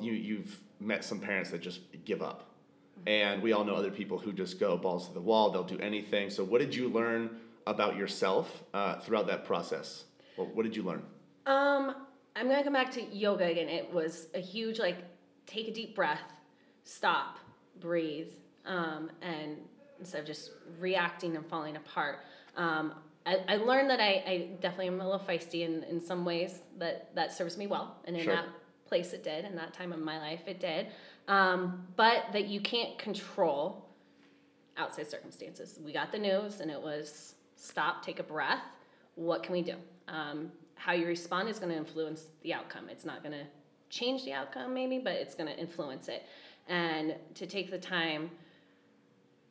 you 0.00 0.12
you've 0.12 0.60
met 0.78 1.04
some 1.04 1.18
parents 1.18 1.50
that 1.50 1.60
just 1.60 1.80
give 2.04 2.22
up. 2.22 2.48
And 3.06 3.42
we 3.42 3.52
all 3.52 3.64
know 3.64 3.74
other 3.74 3.90
people 3.90 4.16
who 4.16 4.32
just 4.32 4.60
go 4.60 4.76
balls 4.76 5.08
to 5.08 5.14
the 5.14 5.20
wall, 5.20 5.50
they'll 5.50 5.64
do 5.64 5.78
anything. 5.78 6.30
So, 6.30 6.44
what 6.44 6.60
did 6.60 6.72
you 6.72 6.88
learn 6.88 7.30
about 7.66 7.96
yourself 7.96 8.62
uh, 8.72 9.00
throughout 9.00 9.26
that 9.26 9.44
process? 9.44 10.04
What, 10.36 10.54
what 10.54 10.62
did 10.62 10.76
you 10.76 10.84
learn? 10.84 11.02
Um, 11.46 11.96
I'm 12.34 12.48
gonna 12.48 12.64
come 12.64 12.72
back 12.72 12.90
to 12.92 13.02
yoga 13.02 13.44
again. 13.44 13.68
It 13.68 13.92
was 13.92 14.28
a 14.34 14.38
huge 14.40 14.78
like 14.78 14.98
take 15.46 15.68
a 15.68 15.72
deep 15.72 15.94
breath, 15.94 16.20
stop, 16.84 17.38
breathe, 17.80 18.32
um, 18.66 19.10
and 19.20 19.56
instead 19.98 20.20
of 20.20 20.26
just 20.26 20.50
reacting 20.80 21.36
and 21.36 21.46
falling 21.46 21.76
apart. 21.76 22.20
Um, 22.56 22.94
I, 23.24 23.38
I 23.48 23.56
learned 23.56 23.88
that 23.90 24.00
I, 24.00 24.22
I 24.26 24.48
definitely 24.60 24.88
am 24.88 25.00
a 25.00 25.04
little 25.04 25.20
feisty 25.20 25.62
in, 25.64 25.84
in 25.84 26.00
some 26.00 26.24
ways 26.24 26.60
that 26.78 27.14
that 27.14 27.32
serves 27.32 27.56
me 27.56 27.66
well, 27.66 27.96
and 28.04 28.16
in 28.16 28.24
Sure. 28.24 28.34
that 28.34 28.46
place 28.86 29.12
it 29.12 29.22
did, 29.24 29.44
in 29.44 29.54
that 29.56 29.72
time 29.72 29.92
of 29.92 30.00
my 30.00 30.18
life 30.18 30.42
it 30.46 30.60
did. 30.60 30.88
Um, 31.28 31.86
but 31.96 32.24
that 32.32 32.48
you 32.48 32.60
can't 32.60 32.98
control 32.98 33.88
outside 34.76 35.08
circumstances. 35.10 35.78
We 35.84 35.92
got 35.92 36.10
the 36.12 36.18
news, 36.18 36.60
and 36.60 36.70
it 36.70 36.80
was 36.80 37.34
stop, 37.56 38.04
take 38.04 38.18
a 38.18 38.24
breath. 38.24 38.62
What 39.14 39.42
can 39.42 39.52
we 39.52 39.62
do? 39.62 39.74
Um, 40.08 40.50
how 40.82 40.92
you 40.92 41.06
respond 41.06 41.48
is 41.48 41.60
going 41.60 41.70
to 41.70 41.78
influence 41.78 42.26
the 42.42 42.52
outcome. 42.52 42.88
It's 42.88 43.04
not 43.04 43.22
going 43.22 43.38
to 43.38 43.44
change 43.88 44.24
the 44.24 44.32
outcome, 44.32 44.74
maybe, 44.74 44.98
but 44.98 45.12
it's 45.12 45.32
going 45.32 45.46
to 45.46 45.56
influence 45.56 46.08
it. 46.08 46.24
And 46.66 47.14
to 47.34 47.46
take 47.46 47.70
the 47.70 47.78
time 47.78 48.32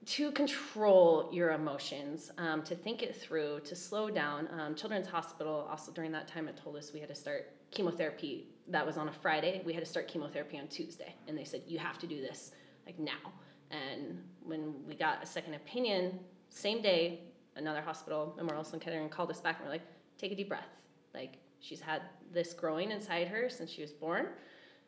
to 0.08 0.32
control 0.34 1.30
your 1.32 1.52
emotions, 1.52 2.32
um, 2.38 2.64
to 2.64 2.76
think 2.76 3.02
it 3.02 3.16
through, 3.16 3.62
to 3.62 3.76
slow 3.78 4.10
down. 4.10 4.50
Um, 4.60 4.76
Children's 4.76 5.08
Hospital 5.08 5.68
also 5.72 5.94
during 5.94 6.12
that 6.12 6.28
time 6.28 6.48
had 6.48 6.58
told 6.58 6.76
us 6.76 6.92
we 6.94 7.00
had 7.00 7.08
to 7.08 7.16
start 7.16 7.50
chemotherapy. 7.70 8.48
That 8.68 8.86
was 8.86 8.98
on 8.98 9.08
a 9.08 9.14
Friday. 9.14 9.62
We 9.66 9.72
had 9.72 9.86
to 9.86 9.90
start 9.90 10.10
chemotherapy 10.10 10.60
on 10.60 10.68
Tuesday, 10.68 11.16
and 11.30 11.38
they 11.38 11.46
said 11.46 11.62
you 11.66 11.80
have 11.80 11.98
to 12.00 12.08
do 12.08 12.20
this 12.20 12.52
like 12.86 13.00
now. 13.00 13.32
And 13.70 14.22
when 14.44 14.74
we 14.86 14.96
got 14.96 15.24
a 15.24 15.26
second 15.26 15.54
opinion, 15.54 16.20
same 16.50 16.82
day, 16.82 17.22
another 17.56 17.82
hospital, 17.82 18.34
Memorial 18.36 18.66
Sloan 18.66 18.82
Kettering, 18.82 19.08
called 19.08 19.30
us 19.30 19.40
back 19.40 19.60
and 19.60 19.66
we're 19.66 19.72
like, 19.72 19.88
take 20.18 20.34
a 20.34 20.36
deep 20.36 20.50
breath. 20.50 20.68
Like 21.14 21.38
she's 21.60 21.82
had 21.82 22.02
this 22.32 22.54
growing 22.54 22.92
inside 22.92 23.28
her 23.28 23.50
since 23.50 23.70
she 23.70 23.82
was 23.82 23.92
born, 23.92 24.28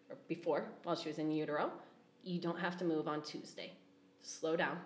or 0.09 0.17
before 0.27 0.69
while 0.83 0.95
she 0.95 1.09
was 1.09 1.19
in 1.19 1.31
utero. 1.31 1.71
You 2.23 2.39
don't 2.39 2.59
have 2.59 2.77
to 2.77 2.85
move 2.85 3.07
on 3.07 3.21
Tuesday. 3.21 3.73
Slow 4.21 4.55
down. 4.55 4.77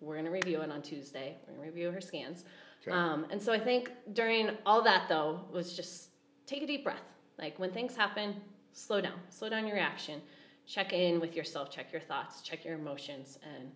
We're 0.00 0.16
gonna 0.16 0.30
review 0.30 0.62
it 0.62 0.70
on 0.70 0.80
Tuesday. 0.82 1.36
We're 1.46 1.54
gonna 1.54 1.66
review 1.66 1.90
her 1.90 2.00
scans. 2.00 2.44
Okay. 2.82 2.96
Um, 2.96 3.26
and 3.30 3.42
so 3.42 3.52
I 3.52 3.60
think 3.60 3.92
during 4.14 4.50
all 4.64 4.82
that 4.82 5.08
though 5.08 5.44
was 5.52 5.76
just 5.76 6.10
take 6.46 6.62
a 6.62 6.66
deep 6.66 6.84
breath. 6.84 7.02
Like 7.38 7.58
when 7.58 7.70
things 7.70 7.94
happen, 7.94 8.36
slow 8.72 9.00
down. 9.00 9.18
Slow 9.28 9.50
down 9.50 9.66
your 9.66 9.76
reaction. 9.76 10.22
Check 10.66 10.92
in 10.92 11.20
with 11.20 11.36
yourself. 11.36 11.70
Check 11.70 11.92
your 11.92 12.00
thoughts. 12.00 12.42
Check 12.42 12.64
your 12.64 12.74
emotions, 12.74 13.38
and 13.42 13.70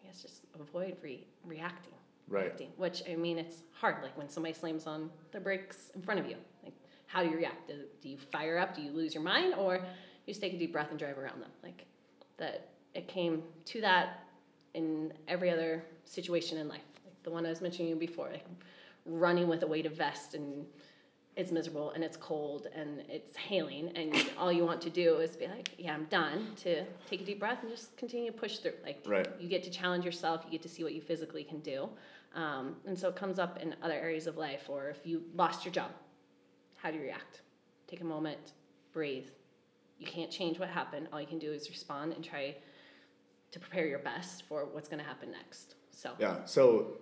I 0.00 0.06
guess 0.06 0.22
just 0.22 0.44
avoid 0.60 0.96
re- 1.02 1.26
reacting. 1.44 1.95
Right. 2.28 2.44
reacting, 2.44 2.70
which 2.76 3.02
I 3.10 3.14
mean, 3.16 3.38
it's 3.38 3.62
hard. 3.72 4.02
Like 4.02 4.16
when 4.18 4.28
somebody 4.28 4.52
slams 4.54 4.86
on 4.86 5.10
the 5.32 5.40
brakes 5.40 5.90
in 5.94 6.02
front 6.02 6.18
of 6.20 6.26
you, 6.28 6.36
like 6.64 6.74
how 7.06 7.22
do 7.22 7.30
you 7.30 7.36
react? 7.36 7.68
Do, 7.68 7.74
do 8.02 8.08
you 8.08 8.18
fire 8.18 8.58
up? 8.58 8.74
Do 8.74 8.82
you 8.82 8.90
lose 8.90 9.14
your 9.14 9.22
mind, 9.22 9.54
or 9.54 9.76
you 9.76 9.80
just 10.32 10.40
take 10.40 10.52
a 10.54 10.58
deep 10.58 10.72
breath 10.72 10.90
and 10.90 10.98
drive 10.98 11.18
around 11.18 11.40
them? 11.40 11.50
Like 11.62 11.86
that. 12.38 12.68
It 12.94 13.08
came 13.08 13.42
to 13.66 13.80
that 13.82 14.24
in 14.72 15.12
every 15.28 15.50
other 15.50 15.84
situation 16.04 16.56
in 16.58 16.66
life. 16.66 16.80
Like 17.04 17.22
the 17.24 17.30
one 17.30 17.44
I 17.44 17.50
was 17.50 17.60
mentioning 17.60 17.90
you 17.90 17.96
before, 17.96 18.30
like 18.32 18.46
running 19.04 19.48
with 19.48 19.62
a 19.62 19.66
weighted 19.66 19.92
vest 19.94 20.34
and 20.34 20.64
it's 21.36 21.52
miserable 21.52 21.90
and 21.90 22.02
it's 22.02 22.16
cold 22.16 22.68
and 22.74 23.02
it's 23.10 23.36
hailing 23.36 23.90
and 23.94 24.14
all 24.38 24.50
you 24.50 24.64
want 24.64 24.80
to 24.80 24.88
do 24.88 25.18
is 25.18 25.36
be 25.36 25.46
like, 25.46 25.72
yeah, 25.76 25.92
I'm 25.92 26.04
done. 26.06 26.52
To 26.62 26.84
take 27.06 27.20
a 27.20 27.24
deep 27.24 27.38
breath 27.38 27.58
and 27.60 27.70
just 27.70 27.94
continue 27.98 28.32
to 28.32 28.36
push 28.36 28.56
through. 28.58 28.72
Like 28.82 29.04
Right. 29.06 29.28
you 29.38 29.46
get 29.46 29.62
to 29.64 29.70
challenge 29.70 30.06
yourself. 30.06 30.40
You 30.46 30.50
get 30.52 30.62
to 30.62 30.68
see 30.70 30.82
what 30.82 30.94
you 30.94 31.02
physically 31.02 31.44
can 31.44 31.60
do. 31.60 31.90
Um, 32.36 32.76
and 32.86 32.96
so 32.96 33.08
it 33.08 33.16
comes 33.16 33.38
up 33.38 33.60
in 33.62 33.74
other 33.82 33.94
areas 33.94 34.26
of 34.26 34.36
life. 34.36 34.66
Or 34.68 34.88
if 34.88 35.04
you 35.04 35.22
lost 35.34 35.64
your 35.64 35.72
job, 35.72 35.90
how 36.76 36.90
do 36.90 36.98
you 36.98 37.02
react? 37.02 37.40
Take 37.88 38.02
a 38.02 38.04
moment, 38.04 38.52
breathe. 38.92 39.28
You 39.98 40.06
can't 40.06 40.30
change 40.30 40.58
what 40.58 40.68
happened. 40.68 41.08
All 41.12 41.20
you 41.20 41.26
can 41.26 41.38
do 41.38 41.50
is 41.50 41.68
respond 41.70 42.12
and 42.12 42.22
try 42.22 42.54
to 43.50 43.58
prepare 43.58 43.86
your 43.86 44.00
best 44.00 44.42
for 44.44 44.66
what's 44.66 44.88
going 44.88 45.00
to 45.00 45.08
happen 45.08 45.30
next. 45.30 45.74
So 45.90 46.10
Yeah. 46.18 46.44
So 46.44 46.98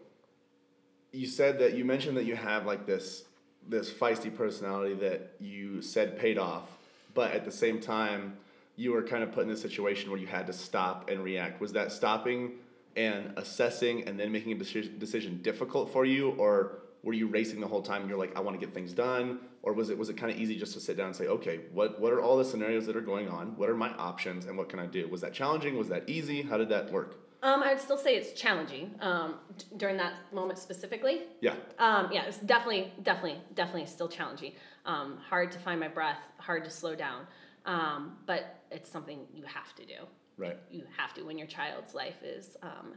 you 1.11 1.27
said 1.27 1.59
that 1.59 1.75
you 1.75 1.85
mentioned 1.85 2.17
that 2.17 2.25
you 2.25 2.37
have 2.37 2.65
like 2.65 2.87
this 2.87 3.25
this 3.67 3.91
feisty 3.91 4.35
personality 4.35 4.95
that 4.95 5.33
you 5.41 5.81
said 5.81 6.19
paid 6.19 6.37
off, 6.37 6.69
but 7.15 7.33
at 7.33 7.47
the 7.47 7.51
same 7.51 7.81
time 7.81 8.37
you 8.77 8.93
were 8.93 9.03
kind 9.03 9.23
of 9.23 9.33
put 9.33 9.45
in 9.45 9.51
a 9.51 9.57
situation 9.57 10.11
where 10.11 10.21
you 10.21 10.27
had 10.27 10.47
to 10.47 10.53
stop 10.53 11.09
and 11.09 11.25
react. 11.25 11.61
Was 11.61 11.73
that 11.73 11.91
stopping 11.91 12.53
and 12.97 13.33
assessing 13.37 14.05
and 14.05 14.19
then 14.19 14.31
making 14.31 14.53
a 14.53 14.55
decision 14.55 15.41
difficult 15.43 15.93
for 15.93 16.05
you 16.05 16.31
or 16.33 16.79
were 17.03 17.13
you 17.13 17.27
racing 17.27 17.61
the 17.61 17.67
whole 17.67 17.83
time 17.83 18.01
and 18.03 18.09
you're 18.09 18.19
like 18.19 18.37
I 18.37 18.41
want 18.41 18.59
to 18.59 18.65
get 18.65 18.75
things 18.75 18.93
done 18.93 19.41
or 19.63 19.73
was 19.73 19.91
it 19.91 19.99
was 19.99 20.09
it 20.09 20.17
kind 20.17 20.33
of 20.33 20.39
easy 20.39 20.57
just 20.57 20.73
to 20.75 20.81
sit 20.81 20.97
down 20.97 21.09
and 21.09 21.17
say 21.17 21.27
okay 21.27 21.61
what 21.73 22.01
what 22.01 22.13
are 22.13 22.21
all 22.21 22.37
the 22.37 22.45
scenarios 22.45 22.87
that 22.87 22.97
are 22.97 23.01
going 23.03 23.29
on 23.29 23.57
what 23.57 23.69
are 23.69 23.77
my 23.77 23.91
options 23.95 24.47
and 24.47 24.57
what 24.57 24.69
can 24.69 24.79
I 24.79 24.87
do 24.87 25.07
was 25.09 25.21
that 25.21 25.35
challenging 25.35 25.77
was 25.77 25.89
that 25.89 26.09
easy 26.09 26.43
how 26.43 26.57
did 26.57 26.69
that 26.71 26.91
work 26.93 27.19
um, 27.43 27.63
I'd 27.63 27.79
still 27.79 27.99
say 27.99 28.17
it's 28.17 28.33
challenging 28.33 28.95
um, 29.01 29.35
d- 29.59 29.67
during 29.77 29.99
that 29.99 30.15
moment 30.33 30.59
specifically. 30.59 31.25
yeah 31.43 31.57
Um, 31.79 32.09
yeah, 32.11 32.23
it's 32.23 32.39
definitely, 32.39 32.91
definitely, 33.03 33.39
definitely 33.55 33.85
still 33.85 34.09
challenging. 34.09 34.53
Um, 34.87 35.19
hard 35.19 35.53
to 35.53 35.59
find 35.59 35.79
my 35.79 35.89
breath, 35.89 36.17
hard 36.39 36.65
to 36.65 36.71
slow 36.71 36.95
down. 36.95 37.27
Um, 37.67 38.17
but 38.25 38.63
it's 38.71 38.91
something 38.91 39.27
you 39.35 39.45
have 39.45 39.75
to 39.75 39.85
do. 39.85 40.07
Right 40.37 40.59
You 40.71 40.85
have 40.97 41.15
to 41.15 41.23
when 41.23 41.39
your 41.39 41.47
child's 41.47 41.95
life 41.95 42.23
is 42.23 42.57
um, 42.63 42.95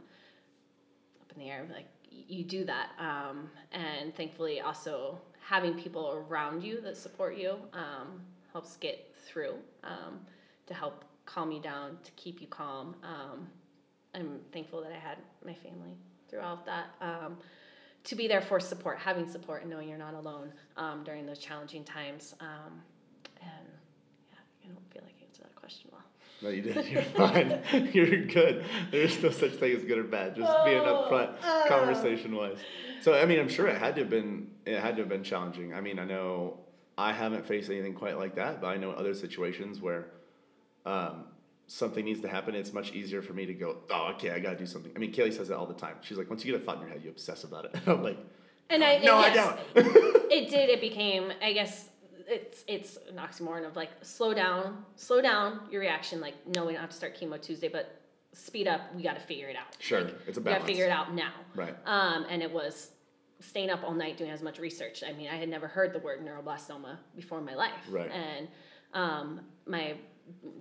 up 1.20 1.32
in 1.34 1.40
the 1.40 1.50
air. 1.50 1.66
Like 1.72 1.86
you 2.10 2.44
do 2.44 2.64
that, 2.64 2.90
um, 2.98 3.50
and 3.72 4.14
thankfully, 4.14 4.60
also 4.60 5.20
having 5.40 5.74
people 5.74 6.24
around 6.28 6.62
you 6.62 6.80
that 6.82 6.96
support 6.96 7.36
you 7.36 7.56
um, 7.72 8.20
helps 8.52 8.76
get 8.76 9.14
through 9.26 9.54
um, 9.84 10.20
to 10.66 10.74
help 10.74 11.04
calm 11.26 11.52
you 11.52 11.60
down, 11.60 11.98
to 12.04 12.10
keep 12.12 12.40
you 12.40 12.46
calm. 12.46 12.94
Um, 13.02 13.46
I'm 14.14 14.40
thankful 14.52 14.82
that 14.82 14.92
I 14.92 14.98
had 14.98 15.18
my 15.44 15.54
family 15.54 15.96
throughout 16.28 16.64
that. 16.66 16.86
Um, 17.00 17.36
to 18.04 18.16
be 18.16 18.26
there 18.26 18.40
for 18.40 18.58
support, 18.58 18.98
having 18.98 19.28
support, 19.28 19.62
and 19.62 19.70
knowing 19.70 19.88
you're 19.88 19.98
not 19.98 20.14
alone 20.14 20.52
during 21.04 21.26
those 21.26 21.38
challenging 21.38 21.84
times. 21.84 22.34
And 22.40 22.80
yeah, 24.30 24.38
I 24.64 24.68
don't 24.68 24.92
feel 24.92 25.02
like 25.04 25.14
I 25.20 25.24
answered 25.26 25.44
that 25.44 25.56
question 25.56 25.90
well. 25.92 26.07
No, 26.40 26.50
you 26.50 26.62
didn't. 26.62 26.86
You're 26.90 27.02
fine. 27.02 27.60
You're 27.92 28.24
good. 28.26 28.64
There's 28.90 29.20
no 29.22 29.30
such 29.30 29.52
thing 29.52 29.76
as 29.76 29.84
good 29.84 29.98
or 29.98 30.04
bad. 30.04 30.36
Just 30.36 30.64
being 30.64 30.78
upfront, 30.82 31.40
conversation 31.68 32.34
wise. 32.34 32.58
So 33.00 33.14
I 33.14 33.24
mean, 33.26 33.38
I'm 33.38 33.48
sure 33.48 33.66
it 33.66 33.76
had 33.78 33.94
to 33.96 34.02
have 34.02 34.10
been 34.10 34.50
it 34.66 34.78
had 34.80 34.96
to 34.96 35.02
have 35.02 35.08
been 35.08 35.24
challenging. 35.24 35.74
I 35.74 35.80
mean, 35.80 35.98
I 35.98 36.04
know 36.04 36.58
I 36.96 37.12
haven't 37.12 37.46
faced 37.46 37.70
anything 37.70 37.94
quite 37.94 38.18
like 38.18 38.34
that, 38.36 38.60
but 38.60 38.68
I 38.68 38.76
know 38.76 38.90
other 38.90 39.14
situations 39.14 39.80
where 39.80 40.06
um, 40.84 41.24
something 41.66 42.04
needs 42.04 42.20
to 42.20 42.28
happen. 42.28 42.54
It's 42.54 42.72
much 42.72 42.92
easier 42.92 43.22
for 43.22 43.32
me 43.34 43.46
to 43.46 43.54
go, 43.54 43.76
oh, 43.90 44.12
okay, 44.14 44.30
I 44.30 44.40
got 44.40 44.50
to 44.50 44.56
do 44.56 44.66
something. 44.66 44.92
I 44.96 44.98
mean, 44.98 45.12
Kaylee 45.12 45.32
says 45.36 45.50
it 45.50 45.52
all 45.54 45.66
the 45.66 45.74
time. 45.74 45.96
She's 46.00 46.18
like, 46.18 46.28
once 46.28 46.44
you 46.44 46.52
get 46.52 46.60
a 46.60 46.64
thought 46.64 46.76
in 46.76 46.82
your 46.82 46.90
head, 46.90 47.02
you 47.04 47.10
obsess 47.10 47.44
about 47.44 47.66
it. 47.66 47.76
I'm 47.86 48.02
like, 48.02 48.18
And 48.70 48.82
I 48.82 48.98
no, 48.98 49.22
and 49.22 49.32
I 49.32 49.34
don't. 49.34 49.60
it 49.76 50.50
did. 50.50 50.70
It 50.70 50.80
became, 50.80 51.30
I 51.42 51.52
guess, 51.52 51.87
it's 52.28 52.64
it's 52.66 52.98
an 53.08 53.16
oxymoron 53.16 53.66
of 53.66 53.76
like 53.76 53.90
slow 54.02 54.34
down, 54.34 54.84
slow 54.96 55.20
down 55.20 55.60
your 55.70 55.80
reaction. 55.80 56.20
Like, 56.20 56.34
no, 56.54 56.66
we 56.66 56.72
don't 56.72 56.80
have 56.80 56.90
to 56.90 56.96
start 56.96 57.18
chemo 57.18 57.40
Tuesday, 57.40 57.68
but 57.68 58.00
speed 58.32 58.68
up. 58.68 58.80
We 58.94 59.02
got 59.02 59.14
to 59.14 59.20
figure 59.20 59.48
it 59.48 59.56
out. 59.56 59.76
Sure, 59.78 60.02
Like, 60.02 60.14
it's 60.26 60.38
a 60.38 60.40
we 60.40 60.50
got 60.50 60.60
to 60.60 60.66
figure 60.66 60.84
it 60.84 60.90
out 60.90 61.14
now. 61.14 61.32
Right. 61.54 61.74
Um, 61.86 62.26
and 62.28 62.42
it 62.42 62.52
was 62.52 62.90
staying 63.40 63.70
up 63.70 63.82
all 63.84 63.94
night 63.94 64.16
doing 64.16 64.30
as 64.30 64.42
much 64.42 64.58
research. 64.58 65.02
I 65.06 65.12
mean, 65.12 65.28
I 65.28 65.36
had 65.36 65.48
never 65.48 65.68
heard 65.68 65.92
the 65.92 66.00
word 66.00 66.24
neuroblastoma 66.24 66.98
before 67.14 67.38
in 67.38 67.44
my 67.44 67.54
life. 67.54 67.72
Right. 67.90 68.10
And 68.10 68.48
um, 68.94 69.40
my 69.66 69.94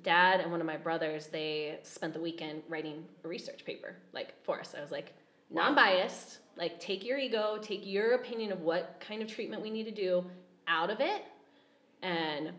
dad 0.04 0.40
and 0.40 0.52
one 0.52 0.62
of 0.62 0.68
my 0.68 0.78
brothers, 0.78 1.28
they 1.28 1.80
spent 1.84 2.14
the 2.14 2.22
weekend 2.22 2.64
writing 2.70 3.04
a 3.24 3.28
research 3.28 3.66
paper, 3.66 3.96
like 4.14 4.34
for 4.44 4.60
us. 4.60 4.76
I 4.78 4.82
was 4.82 4.92
like, 4.92 5.14
non-biased. 5.50 6.40
Like, 6.56 6.80
take 6.80 7.06
your 7.06 7.18
ego, 7.18 7.58
take 7.62 7.86
your 7.86 8.16
opinion 8.16 8.52
of 8.52 8.62
what 8.62 9.02
kind 9.06 9.22
of 9.22 9.28
treatment 9.28 9.62
we 9.62 9.70
need 9.70 9.86
to 9.86 9.92
do 9.92 10.26
out 10.68 10.90
of 10.90 11.00
it, 11.00 11.24
and 12.02 12.52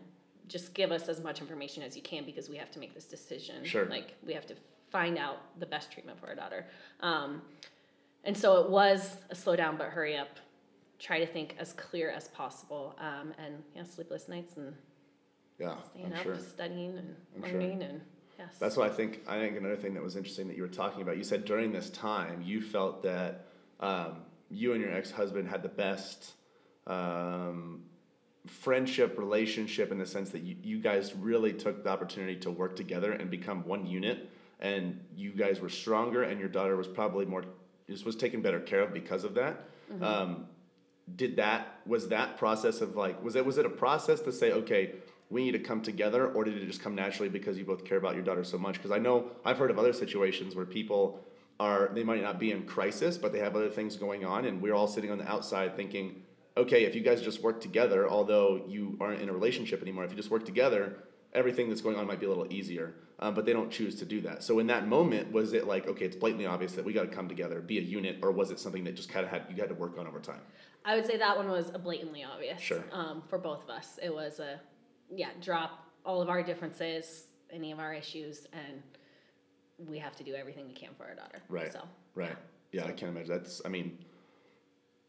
just 0.47 0.73
give 0.73 0.91
us 0.91 1.07
as 1.09 1.21
much 1.21 1.41
information 1.41 1.83
as 1.83 1.95
you 1.95 2.01
can 2.01 2.25
because 2.25 2.49
we 2.49 2.57
have 2.57 2.71
to 2.71 2.79
make 2.79 2.93
this 2.93 3.05
decision. 3.05 3.63
Sure. 3.63 3.85
Like, 3.85 4.15
we 4.25 4.33
have 4.33 4.45
to 4.47 4.55
find 4.91 5.17
out 5.17 5.37
the 5.59 5.65
best 5.65 5.91
treatment 5.91 6.19
for 6.19 6.27
our 6.27 6.35
daughter. 6.35 6.65
Um, 7.01 7.41
and 8.23 8.35
so 8.35 8.57
it 8.63 8.69
was 8.69 9.17
a 9.29 9.35
slow 9.35 9.55
down 9.55 9.77
but 9.77 9.87
hurry 9.89 10.17
up. 10.17 10.39
Try 10.97 11.19
to 11.19 11.27
think 11.27 11.55
as 11.59 11.73
clear 11.73 12.09
as 12.09 12.27
possible. 12.29 12.95
Um, 12.99 13.33
and 13.37 13.63
yeah, 13.75 13.83
sleepless 13.83 14.27
nights 14.27 14.57
and 14.57 14.73
Yeah, 15.59 15.75
staying 15.91 16.07
I'm 16.07 16.13
up, 16.13 16.23
sure. 16.23 16.39
studying 16.39 16.97
and 16.97 17.15
I'm 17.35 17.43
sure. 17.43 17.51
learning 17.53 17.83
and 17.83 18.01
yes. 18.37 18.55
That's 18.59 18.75
what 18.75 18.91
I 18.91 18.93
think. 18.93 19.21
I 19.27 19.39
think 19.39 19.55
another 19.55 19.77
thing 19.77 19.93
that 19.93 20.03
was 20.03 20.15
interesting 20.17 20.47
that 20.49 20.57
you 20.57 20.63
were 20.63 20.67
talking 20.67 21.01
about. 21.01 21.15
You 21.17 21.23
said 21.23 21.45
during 21.45 21.71
this 21.71 21.89
time 21.89 22.41
you 22.41 22.59
felt 22.61 23.03
that 23.03 23.45
um, 23.79 24.23
you 24.49 24.73
and 24.73 24.81
your 24.81 24.93
ex 24.93 25.11
husband 25.11 25.47
had 25.47 25.63
the 25.63 25.69
best 25.69 26.33
um, 26.87 27.83
friendship 28.49 29.17
relationship 29.17 29.91
in 29.91 29.97
the 29.97 30.05
sense 30.05 30.31
that 30.31 30.41
you, 30.41 30.55
you 30.63 30.79
guys 30.79 31.15
really 31.15 31.53
took 31.53 31.83
the 31.83 31.89
opportunity 31.89 32.35
to 32.37 32.51
work 32.51 32.75
together 32.75 33.13
and 33.13 33.29
become 33.29 33.65
one 33.65 33.85
unit, 33.85 34.29
and 34.59 34.99
you 35.15 35.31
guys 35.31 35.61
were 35.61 35.69
stronger, 35.69 36.23
and 36.23 36.39
your 36.39 36.49
daughter 36.49 36.75
was 36.75 36.87
probably 36.87 37.25
more 37.25 37.43
just 37.89 38.05
was 38.05 38.15
taken 38.15 38.41
better 38.41 38.59
care 38.59 38.81
of 38.81 38.93
because 38.93 39.23
of 39.23 39.33
that. 39.35 39.67
Um, 40.01 40.45
did 41.15 41.37
that 41.37 41.79
was 41.85 42.09
that 42.09 42.37
process 42.37 42.81
of 42.81 42.95
like 42.95 43.23
was 43.23 43.35
it 43.35 43.45
was 43.45 43.57
it 43.57 43.65
a 43.65 43.69
process 43.69 44.19
to 44.21 44.31
say 44.31 44.51
okay 44.51 44.93
we 45.31 45.43
need 45.43 45.51
to 45.51 45.59
come 45.59 45.81
together 45.81 46.31
or 46.31 46.43
did 46.43 46.55
it 46.55 46.65
just 46.65 46.81
come 46.81 46.95
naturally 46.95 47.29
because 47.29 47.57
you 47.57 47.65
both 47.65 47.85
care 47.85 47.97
about 47.97 48.13
your 48.13 48.23
daughter 48.23 48.43
so 48.43 48.57
much 48.57 48.75
because 48.75 48.91
i 48.91 48.99
know 48.99 49.31
i've 49.45 49.57
heard 49.57 49.71
of 49.71 49.79
other 49.79 49.93
situations 49.93 50.55
where 50.55 50.65
people 50.65 51.19
are 51.59 51.89
they 51.93 52.03
might 52.03 52.21
not 52.21 52.39
be 52.39 52.51
in 52.51 52.63
crisis 52.63 53.17
but 53.17 53.31
they 53.31 53.39
have 53.39 53.55
other 53.55 53.69
things 53.69 53.95
going 53.95 54.23
on 54.23 54.45
and 54.45 54.61
we're 54.61 54.73
all 54.73 54.87
sitting 54.87 55.11
on 55.11 55.17
the 55.17 55.27
outside 55.27 55.75
thinking 55.75 56.21
okay 56.59 56.83
if 56.83 56.95
you 56.95 57.01
guys 57.01 57.21
just 57.21 57.41
work 57.41 57.61
together 57.61 58.09
although 58.09 58.63
you 58.67 58.97
aren't 58.99 59.21
in 59.21 59.29
a 59.29 59.33
relationship 59.33 59.81
anymore 59.81 60.03
if 60.03 60.11
you 60.11 60.17
just 60.17 60.31
work 60.31 60.45
together 60.45 60.97
everything 61.33 61.69
that's 61.69 61.81
going 61.81 61.95
on 61.95 62.07
might 62.07 62.19
be 62.19 62.25
a 62.25 62.29
little 62.29 62.51
easier 62.51 62.93
um, 63.19 63.33
but 63.33 63.45
they 63.45 63.53
don't 63.53 63.71
choose 63.71 63.95
to 63.95 64.05
do 64.05 64.21
that 64.21 64.43
so 64.43 64.59
in 64.59 64.67
that 64.67 64.87
moment 64.87 65.31
was 65.31 65.53
it 65.53 65.67
like 65.67 65.87
okay 65.87 66.05
it's 66.05 66.15
blatantly 66.15 66.45
obvious 66.45 66.73
that 66.73 66.85
we 66.85 66.93
got 66.93 67.03
to 67.03 67.15
come 67.15 67.27
together 67.27 67.61
be 67.61 67.77
a 67.77 67.81
unit 67.81 68.17
or 68.21 68.31
was 68.31 68.51
it 68.51 68.59
something 68.59 68.83
that 68.83 68.95
just 68.95 69.09
kind 69.09 69.25
of 69.25 69.31
had 69.31 69.43
you 69.49 69.55
had 69.55 69.69
to 69.69 69.75
work 69.75 69.97
on 69.97 70.07
over 70.07 70.19
time 70.19 70.41
I 70.85 70.95
would 70.95 71.05
say 71.05 71.17
that 71.17 71.37
one 71.37 71.49
was 71.49 71.71
blatantly 71.71 72.23
obvious. 72.23 72.59
Sure. 72.59 72.83
Um, 72.91 73.21
for 73.27 73.37
both 73.37 73.63
of 73.63 73.69
us, 73.69 73.99
it 74.01 74.13
was 74.13 74.39
a 74.39 74.59
yeah, 75.13 75.29
drop 75.41 75.85
all 76.05 76.21
of 76.21 76.29
our 76.29 76.41
differences, 76.43 77.27
any 77.51 77.71
of 77.71 77.79
our 77.79 77.93
issues, 77.93 78.47
and 78.53 78.81
we 79.89 79.97
have 79.97 80.15
to 80.17 80.23
do 80.23 80.35
everything 80.35 80.67
we 80.67 80.73
can 80.73 80.89
for 80.97 81.05
our 81.05 81.15
daughter. 81.15 81.41
Right. 81.49 81.71
So 81.71 81.81
Right. 82.15 82.35
Yeah, 82.71 82.83
I 82.85 82.91
can't 82.91 83.11
imagine. 83.11 83.29
That's. 83.29 83.61
I 83.65 83.69
mean, 83.69 83.97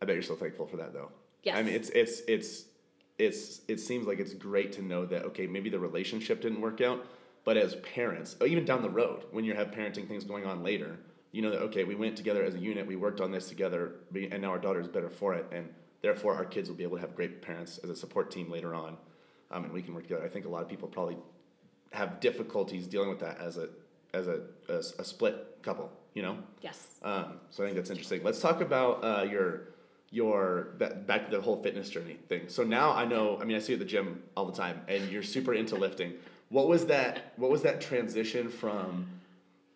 I 0.00 0.06
bet 0.06 0.14
you're 0.14 0.22
so 0.22 0.34
thankful 0.34 0.66
for 0.66 0.76
that, 0.78 0.92
though. 0.92 1.10
Yes. 1.42 1.56
I 1.56 1.62
mean, 1.62 1.74
it's 1.74 1.90
it's 1.90 2.22
it's 2.28 2.64
it's 3.18 3.60
it 3.68 3.80
seems 3.80 4.06
like 4.06 4.18
it's 4.18 4.34
great 4.34 4.72
to 4.72 4.82
know 4.82 5.06
that 5.06 5.24
okay, 5.26 5.46
maybe 5.46 5.70
the 5.70 5.78
relationship 5.78 6.40
didn't 6.40 6.60
work 6.60 6.80
out, 6.80 7.06
but 7.44 7.56
as 7.56 7.76
parents, 7.76 8.36
even 8.44 8.64
down 8.64 8.82
the 8.82 8.90
road 8.90 9.24
when 9.30 9.44
you 9.44 9.54
have 9.54 9.70
parenting 9.70 10.08
things 10.08 10.24
going 10.24 10.46
on 10.46 10.62
later, 10.62 10.98
you 11.32 11.42
know 11.42 11.50
that 11.50 11.60
okay, 11.62 11.84
we 11.84 11.94
went 11.94 12.16
together 12.16 12.44
as 12.44 12.54
a 12.54 12.58
unit, 12.58 12.86
we 12.86 12.96
worked 12.96 13.20
on 13.20 13.30
this 13.30 13.48
together, 13.48 13.92
and 14.14 14.42
now 14.42 14.50
our 14.50 14.58
daughter 14.58 14.80
is 14.80 14.88
better 14.88 15.10
for 15.10 15.34
it, 15.34 15.46
and 15.52 15.68
therefore 16.02 16.34
our 16.34 16.44
kids 16.44 16.68
will 16.68 16.76
be 16.76 16.84
able 16.84 16.96
to 16.96 17.00
have 17.00 17.14
great 17.14 17.42
parents 17.42 17.78
as 17.78 17.90
a 17.90 17.96
support 17.96 18.30
team 18.30 18.50
later 18.50 18.74
on, 18.74 18.96
um, 19.50 19.64
and 19.64 19.72
we 19.72 19.82
can 19.82 19.94
work 19.94 20.04
together. 20.04 20.24
I 20.24 20.28
think 20.28 20.46
a 20.46 20.48
lot 20.48 20.62
of 20.62 20.68
people 20.68 20.88
probably 20.88 21.16
have 21.92 22.20
difficulties 22.20 22.86
dealing 22.86 23.08
with 23.08 23.20
that 23.20 23.38
as 23.38 23.56
a 23.56 23.68
as 24.12 24.26
a, 24.26 24.40
a, 24.68 24.78
a 24.98 25.04
split 25.04 25.58
couple, 25.62 25.90
you 26.14 26.22
know. 26.22 26.38
yes. 26.62 26.98
Um, 27.02 27.34
so 27.50 27.62
I 27.62 27.66
think 27.66 27.76
that's 27.76 27.90
interesting. 27.90 28.22
Let's 28.24 28.40
talk 28.40 28.60
about 28.60 29.04
uh, 29.04 29.22
your 29.22 29.68
your 30.10 30.74
that 30.78 31.06
back 31.06 31.30
to 31.30 31.36
the 31.36 31.42
whole 31.42 31.62
fitness 31.62 31.88
journey 31.88 32.18
thing. 32.28 32.48
So 32.48 32.64
now 32.64 32.92
I 32.92 33.04
know. 33.04 33.38
I 33.40 33.44
mean, 33.44 33.56
I 33.56 33.60
see 33.60 33.72
you 33.72 33.76
at 33.76 33.80
the 33.80 33.84
gym 33.86 34.22
all 34.36 34.46
the 34.46 34.56
time, 34.56 34.80
and 34.88 35.08
you're 35.10 35.22
super 35.22 35.54
into 35.54 35.76
lifting. 35.76 36.14
What 36.48 36.68
was 36.68 36.86
that? 36.86 37.32
What 37.36 37.50
was 37.50 37.62
that 37.62 37.80
transition 37.80 38.48
from 38.48 39.06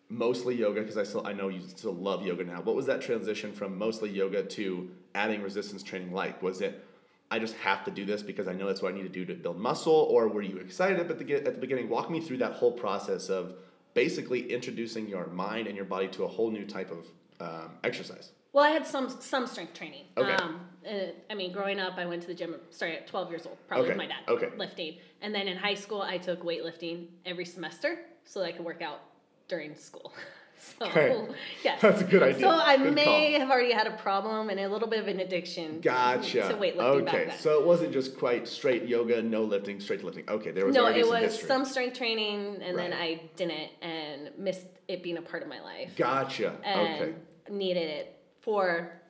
mostly 0.09 0.55
yoga 0.55 0.81
because 0.81 0.97
I 0.97 1.03
still 1.03 1.25
I 1.25 1.33
know 1.33 1.49
you 1.49 1.61
still 1.61 1.93
love 1.93 2.25
yoga 2.25 2.43
now. 2.43 2.61
What 2.61 2.75
was 2.75 2.85
that 2.87 3.01
transition 3.01 3.53
from 3.53 3.77
mostly 3.77 4.09
yoga 4.09 4.43
to 4.43 4.89
adding 5.13 5.41
resistance 5.41 5.83
training 5.83 6.11
like? 6.11 6.41
Was 6.41 6.61
it 6.61 6.85
I 7.31 7.39
just 7.39 7.55
have 7.55 7.83
to 7.85 7.91
do 7.91 8.05
this 8.05 8.21
because 8.21 8.47
I 8.47 8.53
know 8.53 8.67
that's 8.67 8.81
what 8.81 8.93
I 8.93 8.95
need 8.95 9.03
to 9.03 9.09
do 9.09 9.25
to 9.25 9.33
build 9.33 9.57
muscle, 9.57 9.93
or 9.93 10.27
were 10.27 10.43
you 10.43 10.57
excited 10.57 10.99
at 10.99 11.07
the 11.07 11.35
at 11.35 11.45
the 11.45 11.51
beginning? 11.51 11.89
Walk 11.89 12.09
me 12.09 12.19
through 12.19 12.37
that 12.37 12.53
whole 12.53 12.71
process 12.71 13.29
of 13.29 13.55
basically 13.93 14.51
introducing 14.51 15.07
your 15.07 15.27
mind 15.27 15.67
and 15.67 15.75
your 15.75 15.85
body 15.85 16.07
to 16.09 16.25
a 16.25 16.27
whole 16.27 16.51
new 16.51 16.65
type 16.65 16.91
of 16.91 17.07
um, 17.39 17.71
exercise. 17.83 18.31
Well, 18.55 18.63
I 18.63 18.69
had 18.69 18.87
some 18.87 19.09
some 19.09 19.47
strength 19.47 19.73
training. 19.73 20.05
Okay. 20.15 20.31
Um, 20.31 20.61
uh, 20.89 21.07
I 21.29 21.33
mean, 21.33 21.51
growing 21.51 21.77
up, 21.77 21.97
I 21.97 22.05
went 22.05 22.21
to 22.21 22.27
the 22.29 22.33
gym 22.33 22.55
Sorry, 22.69 22.95
at 22.95 23.05
12 23.05 23.29
years 23.29 23.45
old, 23.45 23.57
probably 23.67 23.87
Okay, 23.89 23.97
with 23.97 23.97
my 23.97 24.07
dad, 24.07 24.23
okay. 24.29 24.49
lifting. 24.55 24.95
And 25.21 25.35
then 25.35 25.49
in 25.49 25.57
high 25.57 25.73
school, 25.73 26.01
I 26.01 26.17
took 26.17 26.41
weightlifting 26.41 27.07
every 27.25 27.43
semester 27.43 27.99
so 28.23 28.39
that 28.39 28.45
I 28.45 28.51
could 28.53 28.63
work 28.63 28.81
out 28.81 29.01
during 29.49 29.75
school. 29.75 30.13
So, 30.57 30.85
Okay. 30.85 31.27
yes. 31.65 31.81
That's 31.81 32.01
a 32.01 32.05
good 32.05 32.23
idea. 32.23 32.39
So 32.39 32.49
I 32.49 32.77
Good 32.77 32.95
may 32.95 33.03
call. 33.03 33.39
have 33.41 33.51
already 33.51 33.73
had 33.73 33.87
a 33.87 33.97
problem 33.97 34.49
and 34.49 34.57
a 34.57 34.69
little 34.69 34.87
bit 34.87 34.99
of 34.99 35.07
an 35.09 35.19
addiction 35.19 35.81
Gotcha. 35.81 36.47
to 36.47 36.53
weightlifting 36.55 37.09
okay, 37.09 37.33
so 37.37 37.59
it 37.59 37.67
wasn't 37.67 37.91
just 37.91 38.17
quite 38.17 38.47
straight 38.47 38.87
yoga, 38.87 39.21
no 39.21 39.43
lifting, 39.43 39.81
straight 39.81 39.99
to 39.99 40.05
lifting. 40.05 40.23
Okay, 40.29 40.51
there 40.51 40.65
was 40.65 40.73
no, 40.73 40.87
it 40.87 41.05
was 41.05 41.23
history. 41.23 41.47
some 41.49 41.65
strength 41.65 41.97
training, 41.97 42.61
and 42.63 42.77
then 42.79 42.93
I 42.93 43.21
didn't 43.35 43.69
and 43.81 44.31
missed 44.37 44.65
it 44.87 45.03
being 45.03 45.17
a 45.17 45.21
part 45.21 45.43
of 45.43 45.49
my 45.49 45.59
life. 45.59 45.91
Gotcha. 45.97 46.55
and 46.63 47.01
okay. 47.01 47.13
needed 47.49 47.89
it 47.89 48.14
for 48.45 49.01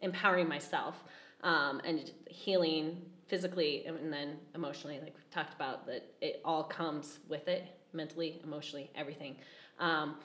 empowering 0.00 0.48
myself 0.48 1.04
um, 1.42 1.80
and 1.84 2.10
healing 2.28 3.02
physically 3.28 3.84
and 3.84 4.10
then 4.12 4.38
emotionally 4.54 4.98
like 4.98 5.14
we've 5.14 5.30
talked 5.30 5.54
about 5.54 5.86
that 5.86 6.02
it 6.22 6.40
all 6.44 6.64
comes 6.64 7.18
with 7.28 7.46
it 7.46 7.64
mentally 7.92 8.40
emotionally 8.42 8.90
everything. 8.94 9.36
Um, 9.78 10.16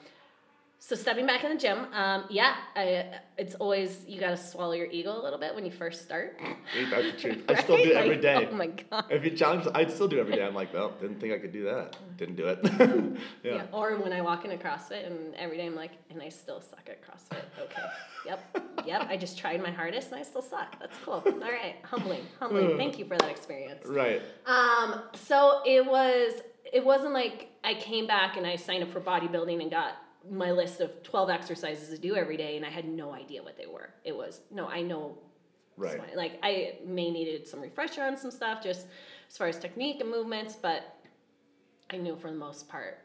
so 0.86 0.94
stepping 0.94 1.26
back 1.26 1.44
in 1.44 1.50
the 1.50 1.56
gym 1.58 1.86
um, 1.92 2.24
yeah 2.28 2.56
I, 2.76 3.06
it's 3.38 3.54
always 3.54 4.04
you 4.06 4.20
got 4.20 4.30
to 4.30 4.36
swallow 4.36 4.72
your 4.72 4.86
ego 4.86 5.18
a 5.18 5.22
little 5.22 5.38
bit 5.38 5.54
when 5.54 5.64
you 5.64 5.70
first 5.70 6.02
start 6.02 6.38
Ain't 6.76 6.90
that 6.90 7.02
the 7.02 7.12
truth? 7.12 7.44
I 7.48 7.62
still 7.62 7.76
do 7.76 7.90
it 7.90 7.96
every 7.96 8.16
day. 8.16 8.34
Like, 8.36 8.48
oh 8.52 8.56
my 8.56 8.66
god 8.66 9.04
If 9.10 9.24
you 9.24 9.30
challenge, 9.30 9.66
I 9.74 9.86
still 9.86 10.08
do 10.08 10.18
it 10.18 10.20
every 10.20 10.36
day. 10.36 10.44
I'm 10.44 10.54
like, 10.54 10.74
well, 10.74 10.92
didn't 11.00 11.20
think 11.20 11.32
I 11.32 11.38
could 11.38 11.52
do 11.52 11.64
that. 11.64 11.96
Didn't 12.16 12.36
do 12.36 12.46
it. 12.46 12.58
yeah. 13.42 13.54
Yeah. 13.54 13.66
Or 13.72 13.96
when 13.96 14.12
I 14.12 14.20
walk 14.20 14.44
into 14.44 14.56
CrossFit 14.56 15.06
and 15.06 15.34
every 15.36 15.56
day 15.56 15.66
I'm 15.66 15.74
like, 15.74 15.92
and 16.10 16.20
I 16.20 16.28
still 16.28 16.60
suck 16.60 16.88
at 16.88 17.00
CrossFit. 17.02 17.42
Okay. 17.62 17.82
Yep. 18.26 18.86
Yep. 18.86 19.06
I 19.08 19.16
just 19.16 19.38
tried 19.38 19.62
my 19.62 19.70
hardest 19.70 20.10
and 20.10 20.20
I 20.20 20.22
still 20.22 20.42
suck. 20.42 20.78
That's 20.78 20.96
cool. 21.04 21.22
All 21.24 21.40
right. 21.40 21.76
Humbling. 21.82 22.22
Humbling. 22.38 22.76
Thank 22.76 22.98
you 22.98 23.04
for 23.04 23.16
that 23.16 23.30
experience. 23.30 23.84
Right. 23.86 24.22
Um, 24.46 25.02
so 25.14 25.60
it 25.64 25.84
was 25.84 26.34
it 26.72 26.84
wasn't 26.84 27.12
like 27.12 27.48
I 27.62 27.74
came 27.74 28.06
back 28.06 28.36
and 28.36 28.46
I 28.46 28.56
signed 28.56 28.82
up 28.82 28.90
for 28.90 29.00
bodybuilding 29.00 29.60
and 29.60 29.70
got 29.70 29.94
my 30.30 30.50
list 30.52 30.80
of 30.80 31.02
12 31.02 31.30
exercises 31.30 31.88
to 31.90 31.98
do 31.98 32.16
every 32.16 32.36
day 32.36 32.56
and 32.56 32.64
I 32.64 32.70
had 32.70 32.86
no 32.88 33.12
idea 33.12 33.42
what 33.42 33.56
they 33.56 33.66
were. 33.66 33.90
It 34.04 34.16
was 34.16 34.40
no, 34.50 34.66
I 34.68 34.82
know 34.82 35.18
Right. 35.76 36.00
so, 36.10 36.16
like 36.16 36.38
I 36.42 36.78
may 36.86 37.10
needed 37.10 37.46
some 37.48 37.60
refresher 37.60 38.02
on 38.02 38.16
some 38.16 38.30
stuff 38.30 38.62
just 38.62 38.86
as 39.28 39.36
far 39.36 39.48
as 39.48 39.58
technique 39.58 40.00
and 40.00 40.08
movements, 40.10 40.54
but 40.54 40.82
I 41.90 41.96
knew 41.96 42.16
for 42.16 42.30
the 42.30 42.36
most 42.36 42.68
part 42.68 42.98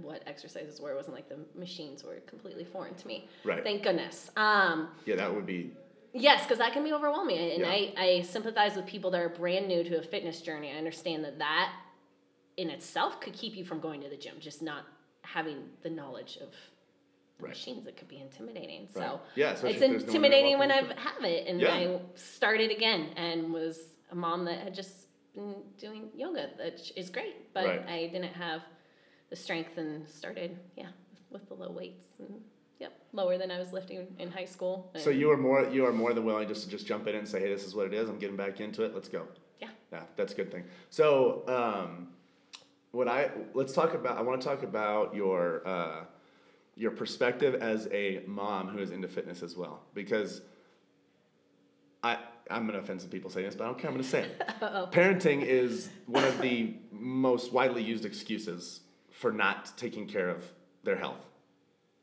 what 0.00 0.22
exercises 0.26 0.80
were. 0.80 0.92
It 0.92 0.96
wasn't 0.96 1.16
like 1.16 1.28
the 1.28 1.38
machines 1.58 2.04
were 2.04 2.20
completely 2.26 2.64
foreign 2.64 2.94
to 2.94 3.06
me. 3.06 3.28
Right. 3.44 3.62
Thank 3.62 3.82
goodness. 3.82 4.30
Um, 4.36 4.88
Yeah, 5.04 5.16
that 5.16 5.34
would 5.34 5.44
be. 5.46 5.72
yes, 6.14 6.42
because 6.44 6.58
that 6.58 6.72
can 6.72 6.84
be 6.84 6.92
overwhelming, 6.92 7.38
and 7.38 7.60
Yeah. 7.62 7.68
I, 7.70 7.92
I 7.98 8.22
sympathize 8.22 8.76
with 8.76 8.86
people 8.86 9.10
that 9.10 9.20
are 9.20 9.28
brand 9.28 9.66
new 9.68 9.82
to 9.84 9.98
a 9.98 10.02
fitness 10.02 10.40
journey. 10.40 10.70
I 10.72 10.76
understand 10.78 11.24
that 11.24 11.38
that 11.40 11.72
in 12.56 12.70
itself 12.70 13.20
could 13.20 13.32
keep 13.34 13.56
you 13.56 13.64
from 13.64 13.80
going 13.80 14.00
to 14.02 14.08
the 14.08 14.16
gym, 14.16 14.36
just 14.38 14.62
not 14.62 14.84
having 15.22 15.64
the 15.82 15.90
knowledge 15.90 16.36
of 16.40 16.50
the 17.38 17.44
Right. 17.44 17.48
machines. 17.50 17.86
It 17.86 17.96
could 17.96 18.08
be 18.08 18.18
intimidating. 18.20 18.82
Right. 18.94 18.94
So 18.94 19.20
Yeah, 19.34 19.52
it's 19.52 19.62
there's 19.62 19.80
no 19.80 19.86
intimidating 19.94 20.58
when 20.58 20.70
I 20.70 20.82
have 20.94 21.24
it, 21.24 21.46
and 21.48 21.60
Yeah. 21.60 21.74
I 21.74 22.00
started 22.14 22.70
again 22.70 23.12
and 23.16 23.52
was 23.52 23.94
a 24.10 24.14
mom 24.14 24.44
that 24.44 24.58
had 24.62 24.74
just 24.74 25.08
been 25.34 25.54
doing 25.78 26.10
yoga, 26.14 26.50
that 26.58 26.92
is 26.96 27.08
great, 27.10 27.52
but 27.54 27.64
Right. 27.66 27.88
I 27.88 27.98
didn't 28.08 28.34
have 28.34 28.62
the 29.30 29.36
strength 29.36 29.78
and 29.78 30.06
started, 30.08 30.58
yeah, 30.76 30.88
with 31.30 31.48
the 31.48 31.54
low 31.54 31.70
weights 31.70 32.18
and 32.18 32.44
yep, 32.78 32.92
lower 33.12 33.38
than 33.38 33.50
I 33.50 33.58
was 33.58 33.72
lifting 33.72 34.14
in 34.18 34.30
high 34.30 34.44
school. 34.44 34.90
So 34.96 35.08
you 35.08 35.30
are 35.30 35.36
more 35.38 35.64
you 35.70 35.86
are 35.86 35.92
more 35.92 36.12
than 36.12 36.24
willing 36.26 36.46
just 36.48 36.64
to 36.64 36.68
just 36.70 36.86
jump 36.86 37.06
in 37.06 37.14
and 37.14 37.26
say, 37.26 37.40
hey, 37.40 37.48
this 37.48 37.64
is 37.64 37.74
what 37.74 37.86
it 37.86 37.94
is. 37.94 38.08
I'm 38.10 38.18
getting 38.18 38.36
back 38.36 38.60
into 38.60 38.82
it. 38.84 38.94
Let's 38.94 39.08
go. 39.08 39.26
yeah. 39.58 39.70
Yeah, 39.90 40.04
that's 40.16 40.32
a 40.32 40.36
good 40.36 40.50
thing. 40.52 40.64
So, 40.90 41.44
um, 41.48 42.12
what 42.92 43.08
I 43.08 43.30
let's 43.54 43.72
talk 43.72 43.94
about. 43.94 44.18
I 44.18 44.22
want 44.22 44.40
to 44.40 44.46
talk 44.46 44.62
about 44.62 45.14
your 45.14 45.66
uh, 45.66 46.04
your 46.76 46.92
perspective 46.92 47.60
as 47.60 47.88
a 47.90 48.22
mom 48.26 48.68
who 48.68 48.78
is 48.78 48.90
into 48.90 49.08
fitness 49.08 49.42
as 49.42 49.56
well, 49.56 49.82
because 49.94 50.42
I 52.02 52.18
I'm 52.50 52.66
gonna 52.66 52.78
offend 52.78 53.00
some 53.00 53.10
people 53.10 53.30
saying 53.30 53.46
this, 53.46 53.56
but 53.56 53.64
I 53.64 53.66
don't 53.68 53.78
care. 53.78 53.90
I'm 53.90 53.96
gonna 53.96 54.08
say 54.08 54.22
it. 54.22 54.40
Parenting 54.92 55.44
is 55.44 55.88
one 56.06 56.24
of 56.24 56.40
the 56.40 56.74
most 56.90 57.52
widely 57.52 57.82
used 57.82 58.04
excuses 58.04 58.80
for 59.10 59.32
not 59.32 59.76
taking 59.76 60.06
care 60.06 60.28
of 60.28 60.44
their 60.84 60.96
health. 60.96 61.24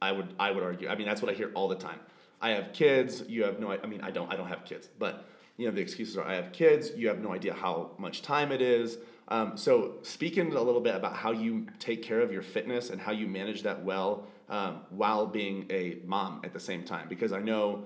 I 0.01 0.11
would 0.11 0.33
I 0.39 0.51
would 0.51 0.63
argue. 0.63 0.89
I 0.89 0.95
mean, 0.95 1.07
that's 1.07 1.21
what 1.21 1.31
I 1.31 1.35
hear 1.35 1.51
all 1.53 1.67
the 1.67 1.75
time. 1.75 1.99
I 2.41 2.51
have 2.51 2.73
kids. 2.73 3.23
You 3.27 3.43
have 3.43 3.59
no. 3.59 3.71
I 3.71 3.85
mean, 3.85 4.01
I 4.01 4.11
don't. 4.11 4.31
I 4.31 4.35
don't 4.35 4.47
have 4.47 4.65
kids, 4.65 4.89
but 4.97 5.25
you 5.57 5.67
know 5.67 5.75
the 5.75 5.81
excuses 5.81 6.17
are 6.17 6.25
I 6.25 6.35
have 6.35 6.51
kids. 6.51 6.91
You 6.95 7.09
have 7.09 7.19
no 7.19 7.33
idea 7.33 7.53
how 7.53 7.91
much 7.97 8.21
time 8.21 8.51
it 8.51 8.61
is. 8.61 8.97
Um, 9.29 9.55
so 9.57 9.93
speaking 10.01 10.51
a 10.53 10.61
little 10.61 10.81
bit 10.81 10.95
about 10.95 11.15
how 11.15 11.31
you 11.31 11.67
take 11.77 12.01
care 12.01 12.19
of 12.19 12.31
your 12.31 12.41
fitness 12.41 12.89
and 12.89 12.99
how 12.99 13.11
you 13.11 13.27
manage 13.27 13.61
that 13.61 13.83
well 13.83 14.27
um, 14.49 14.81
while 14.89 15.27
being 15.27 15.67
a 15.69 15.99
mom 16.03 16.41
at 16.43 16.51
the 16.51 16.59
same 16.59 16.83
time, 16.83 17.07
because 17.07 17.31
I 17.31 17.39
know. 17.39 17.85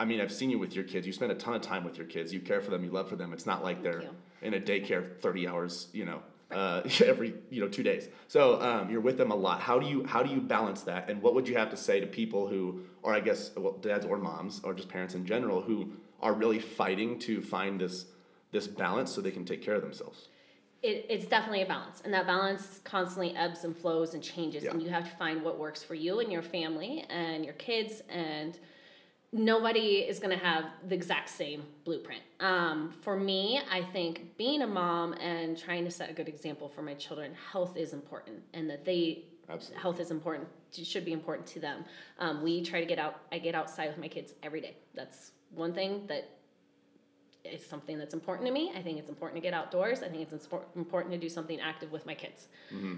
I 0.00 0.04
mean, 0.04 0.20
I've 0.20 0.32
seen 0.32 0.50
you 0.50 0.58
with 0.58 0.74
your 0.74 0.82
kids. 0.82 1.06
You 1.06 1.12
spend 1.12 1.30
a 1.30 1.36
ton 1.36 1.54
of 1.54 1.62
time 1.62 1.84
with 1.84 1.96
your 1.96 2.06
kids. 2.06 2.32
You 2.34 2.40
care 2.40 2.60
for 2.60 2.72
them. 2.72 2.82
You 2.82 2.90
love 2.90 3.08
for 3.08 3.14
them. 3.14 3.32
It's 3.32 3.46
not 3.46 3.62
like 3.62 3.84
they're 3.84 4.02
you. 4.02 4.10
in 4.40 4.54
a 4.54 4.60
daycare 4.60 5.16
thirty 5.20 5.46
hours. 5.46 5.86
You 5.92 6.06
know, 6.06 6.22
uh, 6.50 6.82
every 7.04 7.34
you 7.50 7.60
know 7.60 7.68
two 7.68 7.84
days. 7.84 8.08
So 8.26 8.60
um, 8.60 8.90
you're 8.90 9.00
with 9.00 9.16
them 9.16 9.30
a 9.30 9.36
lot. 9.36 9.60
How 9.60 9.78
do 9.78 9.86
you 9.86 10.04
how 10.04 10.24
do 10.24 10.30
you 10.34 10.40
balance 10.40 10.82
that? 10.82 11.08
And 11.08 11.22
what 11.22 11.34
would 11.34 11.46
you 11.46 11.56
have 11.56 11.70
to 11.70 11.76
say 11.76 12.00
to 12.00 12.06
people 12.06 12.48
who, 12.48 12.80
or 13.02 13.14
I 13.14 13.20
guess 13.20 13.52
well, 13.56 13.74
dads 13.74 14.04
or 14.04 14.18
moms 14.18 14.60
or 14.64 14.74
just 14.74 14.88
parents 14.88 15.14
in 15.14 15.24
general 15.24 15.60
who 15.62 15.92
are 16.20 16.32
really 16.32 16.58
fighting 16.58 17.20
to 17.20 17.40
find 17.40 17.80
this 17.80 18.06
this 18.50 18.66
balance 18.66 19.12
so 19.12 19.20
they 19.20 19.30
can 19.30 19.44
take 19.44 19.62
care 19.62 19.74
of 19.74 19.82
themselves? 19.82 20.28
It, 20.82 21.06
it's 21.08 21.26
definitely 21.26 21.62
a 21.62 21.66
balance 21.66 22.00
and 22.04 22.12
that 22.12 22.26
balance 22.26 22.80
constantly 22.84 23.36
ebbs 23.36 23.64
and 23.64 23.76
flows 23.76 24.14
and 24.14 24.22
changes 24.22 24.64
and 24.64 24.82
you 24.82 24.88
have 24.88 25.04
to 25.04 25.16
find 25.16 25.42
what 25.42 25.58
works 25.58 25.82
for 25.82 25.94
you 25.94 26.20
and 26.20 26.32
your 26.32 26.42
family 26.42 27.04
and 27.08 27.44
your 27.44 27.54
kids 27.54 28.02
and 28.08 28.58
nobody 29.32 29.98
is 30.00 30.18
going 30.18 30.36
to 30.36 30.44
have 30.44 30.64
the 30.88 30.94
exact 30.94 31.28
same 31.28 31.62
blueprint. 31.84 32.22
Um, 32.40 32.92
for 33.00 33.16
me 33.16 33.60
i 33.70 33.82
think 33.82 34.36
being 34.36 34.62
a 34.62 34.66
mom 34.66 35.14
and 35.14 35.56
trying 35.56 35.84
to 35.84 35.90
set 35.90 36.10
a 36.10 36.12
good 36.12 36.28
example 36.28 36.68
for 36.68 36.82
my 36.82 36.94
children 36.94 37.32
health 37.52 37.76
is 37.76 37.92
important 37.92 38.42
and 38.52 38.68
that 38.68 38.84
they 38.84 39.24
Absolutely. 39.48 39.82
health 39.82 40.00
is 40.00 40.10
important 40.10 40.48
should 40.72 41.04
be 41.04 41.12
important 41.12 41.46
to 41.48 41.60
them. 41.60 41.84
Um, 42.18 42.42
we 42.42 42.62
try 42.62 42.80
to 42.80 42.86
get 42.86 42.98
out 42.98 43.20
i 43.30 43.38
get 43.38 43.54
outside 43.54 43.88
with 43.88 43.98
my 43.98 44.08
kids 44.08 44.32
every 44.42 44.60
day. 44.60 44.76
That's 44.94 45.32
one 45.50 45.74
thing 45.74 46.06
that 46.06 46.30
is 47.44 47.64
something 47.66 47.98
that's 47.98 48.14
important 48.14 48.46
to 48.46 48.52
me. 48.52 48.72
I 48.76 48.82
think 48.82 48.98
it's 48.98 49.08
important 49.08 49.36
to 49.36 49.42
get 49.42 49.54
outdoors. 49.54 50.02
I 50.02 50.08
think 50.08 50.22
it's 50.30 50.48
important 50.76 51.12
to 51.12 51.18
do 51.18 51.28
something 51.28 51.60
active 51.60 51.90
with 51.90 52.06
my 52.06 52.14
kids. 52.14 52.46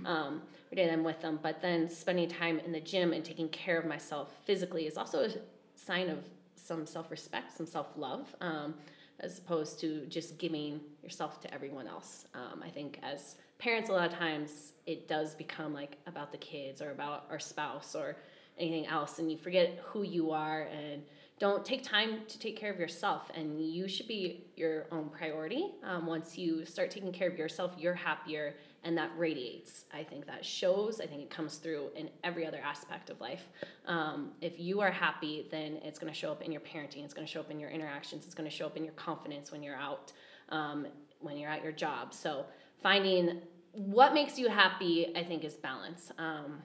Um, 0.07 0.43
every 0.67 0.85
day 0.85 0.93
I'm 0.93 1.05
with 1.05 1.21
them. 1.21 1.39
But 1.43 1.63
then 1.63 1.89
spending 1.89 2.29
time 2.29 2.59
in 2.59 2.73
the 2.73 2.81
gym 2.81 3.13
and 3.13 3.25
taking 3.25 3.49
care 3.49 3.79
of 3.79 3.87
myself 3.87 4.31
physically 4.45 4.87
is 4.87 4.99
also 4.99 5.25
a 5.25 5.31
sign 5.77 6.09
of 6.09 6.19
some 6.57 6.87
self 6.87 7.11
respect, 7.11 7.57
some 7.57 7.67
self 7.67 7.89
love, 7.97 8.35
um, 8.41 8.75
as 9.21 9.39
opposed 9.39 9.81
to 9.81 10.07
just 10.07 10.39
giving 10.39 10.81
yourself 11.03 11.41
to 11.41 11.55
everyone 11.55 11.87
else. 11.87 12.27
Um, 12.35 12.63
I 12.65 12.69
think 12.69 12.99
as 13.03 13.37
parents, 13.59 13.89
a 13.89 13.93
lot 13.93 14.13
of 14.13 14.19
times 14.19 14.73
it 14.87 15.09
does 15.09 15.35
become 15.35 15.73
like 15.73 15.97
about 16.07 16.33
the 16.33 16.39
kids 16.39 16.83
or 16.83 16.91
about 16.91 17.27
our 17.31 17.39
spouse 17.39 17.95
or 17.95 18.17
anything 18.59 18.87
else, 18.87 19.19
and 19.19 19.31
you 19.31 19.39
forget 19.39 19.81
who 19.85 20.03
you 20.03 20.31
are 20.31 20.63
and 20.63 21.03
don't 21.45 21.63
take 21.63 21.83
time 21.83 22.21
to 22.27 22.39
take 22.39 22.57
care 22.57 22.73
of 22.73 22.81
yourself 22.81 23.31
and 23.35 23.61
you 23.61 23.87
should 23.87 24.09
be 24.09 24.47
your 24.57 24.87
own 24.91 25.11
priority. 25.11 25.73
Um, 25.83 26.07
once 26.07 26.39
you 26.39 26.65
start 26.65 26.91
taking 26.91 27.13
care 27.13 27.29
of 27.29 27.37
yourself 27.37 27.73
you're 27.77 27.93
happier 27.93 28.55
and 28.83 28.97
that 28.97 29.11
radiates. 29.19 29.85
I 29.93 30.05
think 30.05 30.25
that 30.25 30.43
shows. 30.43 31.03
I 31.03 31.07
think 31.07 31.21
it 31.21 31.29
comes 31.29 31.57
through 31.57 31.91
in 31.97 32.09
every 32.23 32.47
other 32.47 32.61
aspect 32.65 33.11
of 33.11 33.21
life. 33.21 33.45
Um, 33.85 34.31
if 34.41 34.59
you 34.59 34.81
are 34.81 34.91
happy 34.91 35.47
then 35.51 35.81
it's 35.85 35.99
going 35.99 36.11
to 36.11 36.19
show 36.19 36.33
up 36.33 36.41
in 36.41 36.51
your 36.51 36.63
parenting 36.63 37.05
it's 37.05 37.13
going 37.13 37.27
to 37.27 37.31
show 37.31 37.41
up 37.41 37.51
in 37.51 37.61
your 37.61 37.69
interactions 37.69 38.25
it's 38.25 38.35
going 38.35 38.49
to 38.49 38.57
show 38.57 38.65
up 38.65 38.79
in 38.79 38.83
your 38.83 38.95
confidence 38.95 39.53
when 39.53 39.63
you're 39.63 39.77
out 39.77 40.15
um, 40.49 40.87
when 41.21 41.37
you're 41.37 41.51
at 41.51 41.63
your 41.63 41.73
job. 41.73 42.15
So 42.15 42.47
finding 42.83 43.43
what 43.73 44.15
makes 44.15 44.39
you 44.39 44.49
happy 44.49 45.13
i 45.15 45.23
think 45.23 45.45
is 45.45 45.57
balance. 45.57 46.11
Um, 46.17 46.63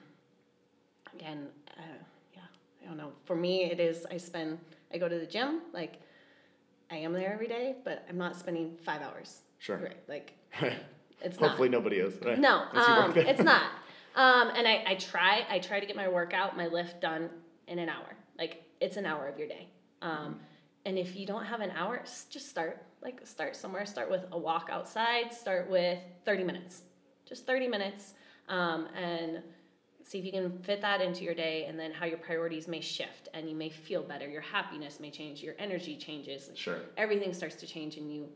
again 1.14 1.50
uh, 1.78 2.00
don't 2.90 2.98
know 2.98 3.12
for 3.24 3.36
me 3.36 3.64
it 3.72 3.80
is 3.80 4.06
i 4.12 4.18
spend 4.18 4.58
i 4.94 4.98
go 4.98 5.08
to 5.08 5.20
the 5.20 5.26
gym 5.26 5.62
like 5.74 6.02
i 6.90 6.96
am 6.96 7.14
there 7.14 7.32
every 7.32 7.48
day 7.48 7.76
but 7.84 8.04
i'm 8.10 8.18
not 8.18 8.36
spending 8.36 8.76
five 8.84 9.02
hours 9.02 9.42
Sure. 9.60 9.78
right 9.78 9.98
like 10.08 10.34
it's 11.22 11.40
not 11.40 11.50
Hopefully 11.50 11.70
nobody 11.70 11.98
is. 11.98 12.14
Right? 12.26 12.40
no 12.40 12.64
Once 12.74 12.88
you 12.88 12.94
work 12.96 13.18
um, 13.18 13.18
it's 13.18 13.44
not 13.44 13.64
Um, 14.16 14.50
and 14.56 14.68
I, 14.68 14.84
I 14.88 14.96
try 14.96 15.46
I 15.50 15.60
try 15.60 15.80
to 15.80 15.86
get 15.86 15.96
my 15.96 16.08
workout, 16.08 16.58
my 16.58 16.68
lift 16.68 17.00
done 17.00 17.30
in 17.68 17.78
an 17.78 17.90
hour. 17.90 18.10
Like 18.38 18.64
it's 18.82 18.98
an 18.98 19.06
hour 19.06 19.28
of 19.28 19.38
your 19.38 19.48
day. 19.48 19.68
Um, 20.02 20.40
and 20.86 20.98
if 20.98 21.16
you 21.16 21.26
don't 21.28 21.46
have 21.46 21.62
an 21.62 21.72
hour, 21.72 22.02
just 22.04 22.50
start 22.50 22.84
like 23.04 23.22
start 23.26 23.56
somewhere. 23.56 23.86
Start 23.86 24.10
with 24.10 24.26
a 24.32 24.38
walk 24.38 24.70
outside. 24.72 25.32
Start 25.32 25.70
with 25.70 26.00
thirty 26.26 26.44
minutes, 26.44 26.82
just 27.28 27.46
thirty 27.46 27.68
minutes, 27.68 28.16
um, 28.48 28.88
and 28.98 29.44
see 30.10 30.18
if 30.18 30.26
you 30.26 30.32
can 30.32 30.58
fit 30.64 30.82
that 30.82 31.02
into 31.02 31.24
your 31.24 31.36
day. 31.36 31.66
And 31.66 31.80
then 31.80 31.92
how 31.92 32.06
your 32.06 32.18
priorities 32.18 32.68
may 32.68 32.82
shift, 32.82 33.30
and 33.34 33.48
you 33.48 33.56
may 33.56 33.70
feel 33.70 34.02
better. 34.02 34.28
Your 34.28 34.42
happiness 34.42 35.00
may 35.00 35.12
change. 35.12 35.44
Your 35.44 35.54
energy 35.60 35.96
changes. 35.96 36.50
Sure. 36.56 36.80
Everything 36.98 37.32
starts 37.34 37.56
to 37.58 37.68
change, 37.68 37.98
and 37.98 38.12
you 38.12 38.28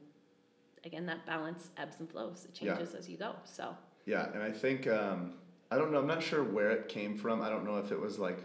again 0.86 1.06
that 1.08 1.26
balance 1.26 1.70
ebbs 1.78 2.00
and 2.00 2.10
flows. 2.10 2.46
It 2.46 2.62
Yeah. 2.62 2.76
changes 2.76 2.94
as 2.94 3.10
you 3.10 3.18
go. 3.18 3.36
So. 3.46 3.76
Yeah, 4.06 4.32
and 4.34 4.44
I 4.44 4.52
think 4.52 4.86
um, 4.88 5.34
I 5.72 5.78
don't 5.78 5.92
know. 5.92 6.00
I'm 6.00 6.08
not 6.08 6.22
sure 6.22 6.44
where 6.44 6.72
it 6.72 6.88
came 6.90 7.18
from. 7.18 7.42
I 7.42 7.50
don't 7.50 7.66
know 7.66 7.78
if 7.78 7.92
it 7.92 8.00
was 8.00 8.20
like 8.20 8.40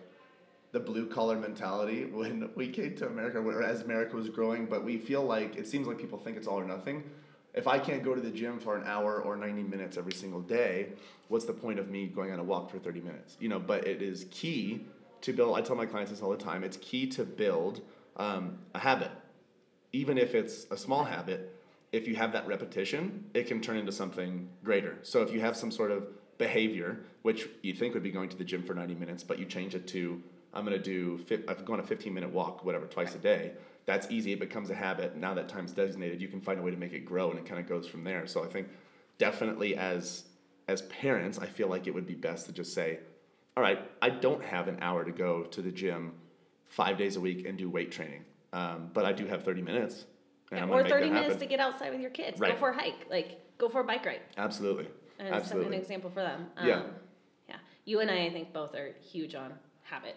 the 0.72 0.80
blue 0.80 1.06
collar 1.06 1.36
mentality 1.36 2.04
when 2.04 2.50
we 2.54 2.68
came 2.68 2.94
to 2.96 3.06
America, 3.06 3.38
or 3.38 3.62
as 3.62 3.82
America 3.82 4.16
was 4.16 4.30
growing. 4.30 4.66
But 4.66 4.84
we 4.84 4.96
feel 4.96 5.22
like 5.24 5.56
it 5.56 5.66
seems 5.66 5.86
like 5.86 5.98
people 5.98 6.18
think 6.18 6.36
it's 6.38 6.46
all 6.46 6.60
or 6.60 6.64
nothing. 6.64 7.02
If 7.54 7.66
I 7.66 7.78
can't 7.78 8.02
go 8.02 8.14
to 8.14 8.20
the 8.20 8.30
gym 8.30 8.58
for 8.58 8.76
an 8.76 8.84
hour 8.86 9.20
or 9.20 9.36
ninety 9.36 9.62
minutes 9.62 9.96
every 9.96 10.12
single 10.12 10.40
day, 10.40 10.90
what's 11.28 11.44
the 11.44 11.52
point 11.52 11.78
of 11.78 11.88
me 11.88 12.06
going 12.06 12.32
on 12.32 12.38
a 12.38 12.44
walk 12.44 12.70
for 12.70 12.78
thirty 12.78 13.00
minutes? 13.00 13.36
You 13.40 13.48
know. 13.48 13.58
But 13.58 13.86
it 13.86 14.02
is 14.02 14.26
key 14.30 14.86
to 15.22 15.32
build. 15.32 15.56
I 15.56 15.62
tell 15.62 15.76
my 15.76 15.86
clients 15.86 16.10
this 16.10 16.22
all 16.22 16.30
the 16.30 16.36
time. 16.36 16.62
It's 16.62 16.76
key 16.76 17.06
to 17.08 17.24
build 17.24 17.80
um, 18.16 18.58
a 18.74 18.78
habit, 18.78 19.10
even 19.92 20.18
if 20.18 20.34
it's 20.34 20.66
a 20.70 20.76
small 20.76 21.04
habit 21.04 21.58
if 21.92 22.06
you 22.06 22.16
have 22.16 22.32
that 22.32 22.46
repetition, 22.46 23.24
it 23.34 23.46
can 23.46 23.60
turn 23.60 23.76
into 23.76 23.92
something 23.92 24.48
greater. 24.62 24.98
So 25.02 25.22
if 25.22 25.32
you 25.32 25.40
have 25.40 25.56
some 25.56 25.70
sort 25.70 25.90
of 25.90 26.06
behavior, 26.36 27.00
which 27.22 27.48
you 27.62 27.72
think 27.72 27.94
would 27.94 28.02
be 28.02 28.10
going 28.10 28.28
to 28.28 28.36
the 28.36 28.44
gym 28.44 28.62
for 28.62 28.74
90 28.74 28.94
minutes, 28.94 29.22
but 29.22 29.38
you 29.38 29.46
change 29.46 29.74
it 29.74 29.86
to, 29.88 30.22
I'm 30.52 30.66
to 30.66 30.78
do, 30.78 31.20
I've 31.48 31.64
gone 31.64 31.80
a 31.80 31.82
15 31.82 32.12
minute 32.12 32.30
walk, 32.30 32.64
whatever, 32.64 32.86
twice 32.86 33.14
a 33.14 33.18
day. 33.18 33.52
That's 33.88 34.06
easy. 34.10 34.32
It 34.34 34.38
becomes 34.38 34.68
a 34.68 34.74
habit. 34.74 35.16
Now 35.16 35.32
that 35.32 35.48
time's 35.48 35.72
designated, 35.72 36.20
you 36.20 36.28
can 36.28 36.42
find 36.42 36.60
a 36.60 36.62
way 36.62 36.70
to 36.70 36.76
make 36.76 36.92
it 36.92 37.06
grow 37.06 37.30
and 37.30 37.38
it 37.38 37.46
kind 37.46 37.58
of 37.58 37.66
goes 37.66 37.88
from 37.88 38.04
there. 38.04 38.26
So 38.26 38.44
I 38.44 38.46
think 38.46 38.68
definitely 39.16 39.76
as, 39.76 40.24
as 40.68 40.82
parents, 40.82 41.38
I 41.38 41.46
feel 41.46 41.68
like 41.68 41.86
it 41.86 41.94
would 41.94 42.06
be 42.06 42.14
best 42.14 42.44
to 42.46 42.52
just 42.52 42.74
say, 42.74 42.98
all 43.56 43.62
right, 43.62 43.80
I 44.02 44.10
don't 44.10 44.44
have 44.44 44.68
an 44.68 44.76
hour 44.82 45.06
to 45.06 45.10
go 45.10 45.44
to 45.44 45.62
the 45.62 45.72
gym 45.72 46.12
five 46.66 46.98
days 46.98 47.16
a 47.16 47.20
week 47.20 47.46
and 47.46 47.56
do 47.56 47.70
weight 47.70 47.90
training. 47.90 48.26
Um, 48.52 48.90
but 48.92 49.06
I 49.06 49.12
do 49.12 49.26
have 49.26 49.42
30 49.42 49.62
minutes. 49.62 50.04
And 50.52 50.68
Yeah, 50.68 50.76
or 50.76 50.86
30 50.86 51.06
minutes 51.06 51.24
happen. 51.24 51.38
to 51.40 51.46
get 51.46 51.58
outside 51.58 51.90
with 51.90 52.02
your 52.02 52.10
kids. 52.10 52.38
Right. 52.38 52.52
Go 52.52 52.58
for 52.58 52.68
a 52.68 52.74
hike. 52.74 53.06
Like, 53.08 53.40
go 53.56 53.70
for 53.70 53.80
a 53.80 53.84
bike 53.84 54.04
ride. 54.04 54.20
Absolutely. 54.36 54.86
And 55.18 55.42
set 55.46 55.56
an 55.56 55.72
example 55.72 56.10
for 56.10 56.20
them. 56.20 56.48
Yeah. 56.62 56.80
Um, 56.80 56.86
yeah. 57.48 57.56
You 57.86 58.00
and 58.00 58.10
I, 58.10 58.26
I 58.26 58.30
think, 58.30 58.52
both 58.52 58.74
are 58.74 58.94
huge 59.00 59.34
on 59.34 59.54
habit 59.82 60.16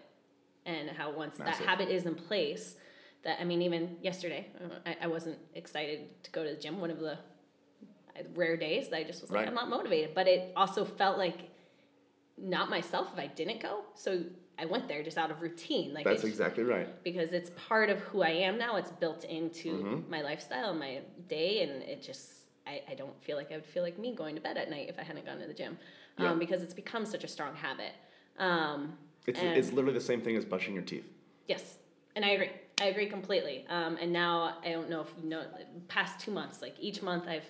and 0.66 0.90
how 0.90 1.14
once 1.14 1.40
Massive. 1.40 1.60
that 1.60 1.66
habit 1.70 1.88
is 1.88 2.06
in 2.06 2.16
place, 2.16 2.76
that, 3.24 3.40
I 3.40 3.44
mean, 3.44 3.62
even 3.62 3.98
yesterday, 4.02 4.48
uh, 4.64 4.76
I, 4.86 4.98
I 5.04 5.08
wasn't 5.08 5.38
excited 5.56 6.24
to 6.24 6.32
go 6.32 6.44
to 6.44 6.50
the 6.50 6.60
gym. 6.60 6.80
One 6.80 6.90
of 6.92 7.00
the 7.00 7.14
uh, 7.14 7.18
rare 8.36 8.58
days 8.58 8.90
that 8.90 8.98
I 8.98 9.04
just 9.04 9.22
was 9.22 9.32
like, 9.32 9.48
I'm 9.48 9.54
not 9.54 9.70
motivated. 9.70 10.16
But 10.16 10.28
it 10.28 10.52
also 10.56 10.86
felt 10.86 11.18
like 11.18 11.50
not 12.38 12.70
myself 12.70 13.10
if 13.14 13.20
I 13.20 13.28
didn't 13.28 13.62
go. 13.62 13.82
So 13.94 14.24
I 14.58 14.66
went 14.66 14.88
there 14.88 15.04
just 15.04 15.18
out 15.18 15.30
of 15.32 15.42
routine. 15.42 15.94
Like, 15.94 16.06
That's 16.06 16.24
exactly 16.24 16.64
right. 16.64 16.88
because 17.04 17.32
it's 17.34 17.52
part 17.68 17.90
of 17.90 18.00
who 18.00 18.22
I 18.24 18.30
am 18.30 18.58
now. 18.58 18.76
It's 18.78 18.92
built 18.92 19.24
into 19.24 19.70
Mhm. 19.84 20.10
my 20.10 20.22
lifestyle, 20.22 20.74
my 20.74 21.02
day, 21.28 21.62
and 21.64 21.84
it 21.84 22.02
just 22.02 22.34
I, 22.68 22.82
I 22.90 22.94
don't 22.94 23.20
feel 23.24 23.38
like 23.38 23.52
I 23.52 23.56
would 23.56 23.66
feel 23.66 23.82
like 23.82 23.98
me 23.98 24.14
going 24.14 24.36
to 24.36 24.42
bed 24.42 24.56
at 24.56 24.70
night 24.70 24.88
if 24.88 25.00
I 25.00 25.04
hadn't 25.04 25.26
gone 25.26 25.40
to 25.40 25.48
the 25.48 25.54
gym, 25.54 25.80
um, 26.20 26.26
Yeah. 26.26 26.34
because 26.36 26.62
it's 26.62 26.76
become 26.76 27.06
such 27.08 27.24
a 27.24 27.28
strong 27.28 27.56
habit. 27.56 27.94
Um, 28.38 28.98
It's, 29.26 29.40
it's 29.42 29.72
literally 29.72 29.94
the 29.96 30.00
same 30.06 30.22
thing 30.22 30.36
as 30.36 30.46
brushing 30.46 30.76
your 30.76 30.84
teeth. 30.84 31.06
yes, 31.48 31.80
and 32.16 32.24
I 32.24 32.30
agree. 32.30 32.52
I 32.82 32.86
agree 32.86 33.06
completely. 33.06 33.65
Um, 33.70 33.98
and 34.02 34.12
now 34.12 34.58
I 34.65 34.72
don't 34.72 34.89
know 34.89 35.02
if 35.02 35.13
you 35.22 35.30
know, 35.30 35.44
past 35.88 36.20
two 36.20 36.32
months, 36.32 36.63
like 36.63 36.76
each 36.80 37.04
month 37.04 37.28
I've 37.28 37.46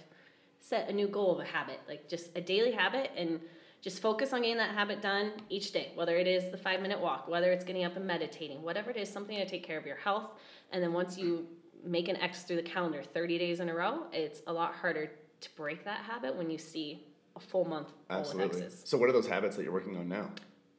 set 0.60 0.90
a 0.90 0.94
new 0.94 1.08
goal 1.08 1.32
of 1.32 1.40
a 1.40 1.46
habit, 1.46 1.80
like 1.88 2.10
just 2.10 2.36
a 2.36 2.42
daily 2.42 2.74
habit, 2.74 3.12
and 3.16 3.40
just 3.82 4.02
focus 4.02 4.34
on 4.34 4.42
getting 4.42 4.58
that 4.58 4.76
habit 4.76 5.02
done 5.02 5.32
each 5.50 5.72
day. 5.72 5.94
Whether 5.96 6.18
it 6.18 6.28
is 6.28 6.52
the 6.52 6.58
five 6.58 6.82
minute 6.82 7.00
walk, 7.00 7.30
whether 7.30 7.50
it's 7.54 7.64
getting 7.64 7.86
up 7.86 7.96
and 7.96 8.06
meditating, 8.06 8.62
whatever 8.62 8.92
it 8.92 8.98
is, 8.98 9.10
something 9.10 9.38
to 9.38 9.48
take 9.48 9.64
care 9.64 9.80
of 9.80 9.86
your 9.86 9.96
health. 9.96 10.32
And 10.74 10.84
then 10.84 10.92
once 10.92 11.18
you 11.18 11.48
make 11.82 12.10
an 12.10 12.18
X 12.18 12.44
through 12.44 12.58
the 12.58 12.64
calendar, 12.64 13.02
thirty 13.02 13.38
days 13.38 13.62
in 13.62 13.70
a 13.70 13.74
row, 13.74 14.04
it's 14.12 14.42
a 14.48 14.54
lot 14.54 14.74
harder 14.74 15.12
to 15.40 15.50
break 15.56 15.86
that 15.86 16.02
habit 16.02 16.36
when 16.36 16.50
you 16.50 16.58
see 16.58 17.06
a 17.38 17.40
full 17.40 17.64
month 17.64 17.88
full 18.10 18.18
Absolutely. 18.18 18.60
of 18.60 18.66
X's. 18.66 18.82
So, 18.84 18.98
what 18.98 19.08
are 19.08 19.14
those 19.14 19.28
habits 19.28 19.56
that 19.56 19.64
you're 19.64 19.72
working 19.72 19.96
on 19.96 20.10
now? 20.10 20.30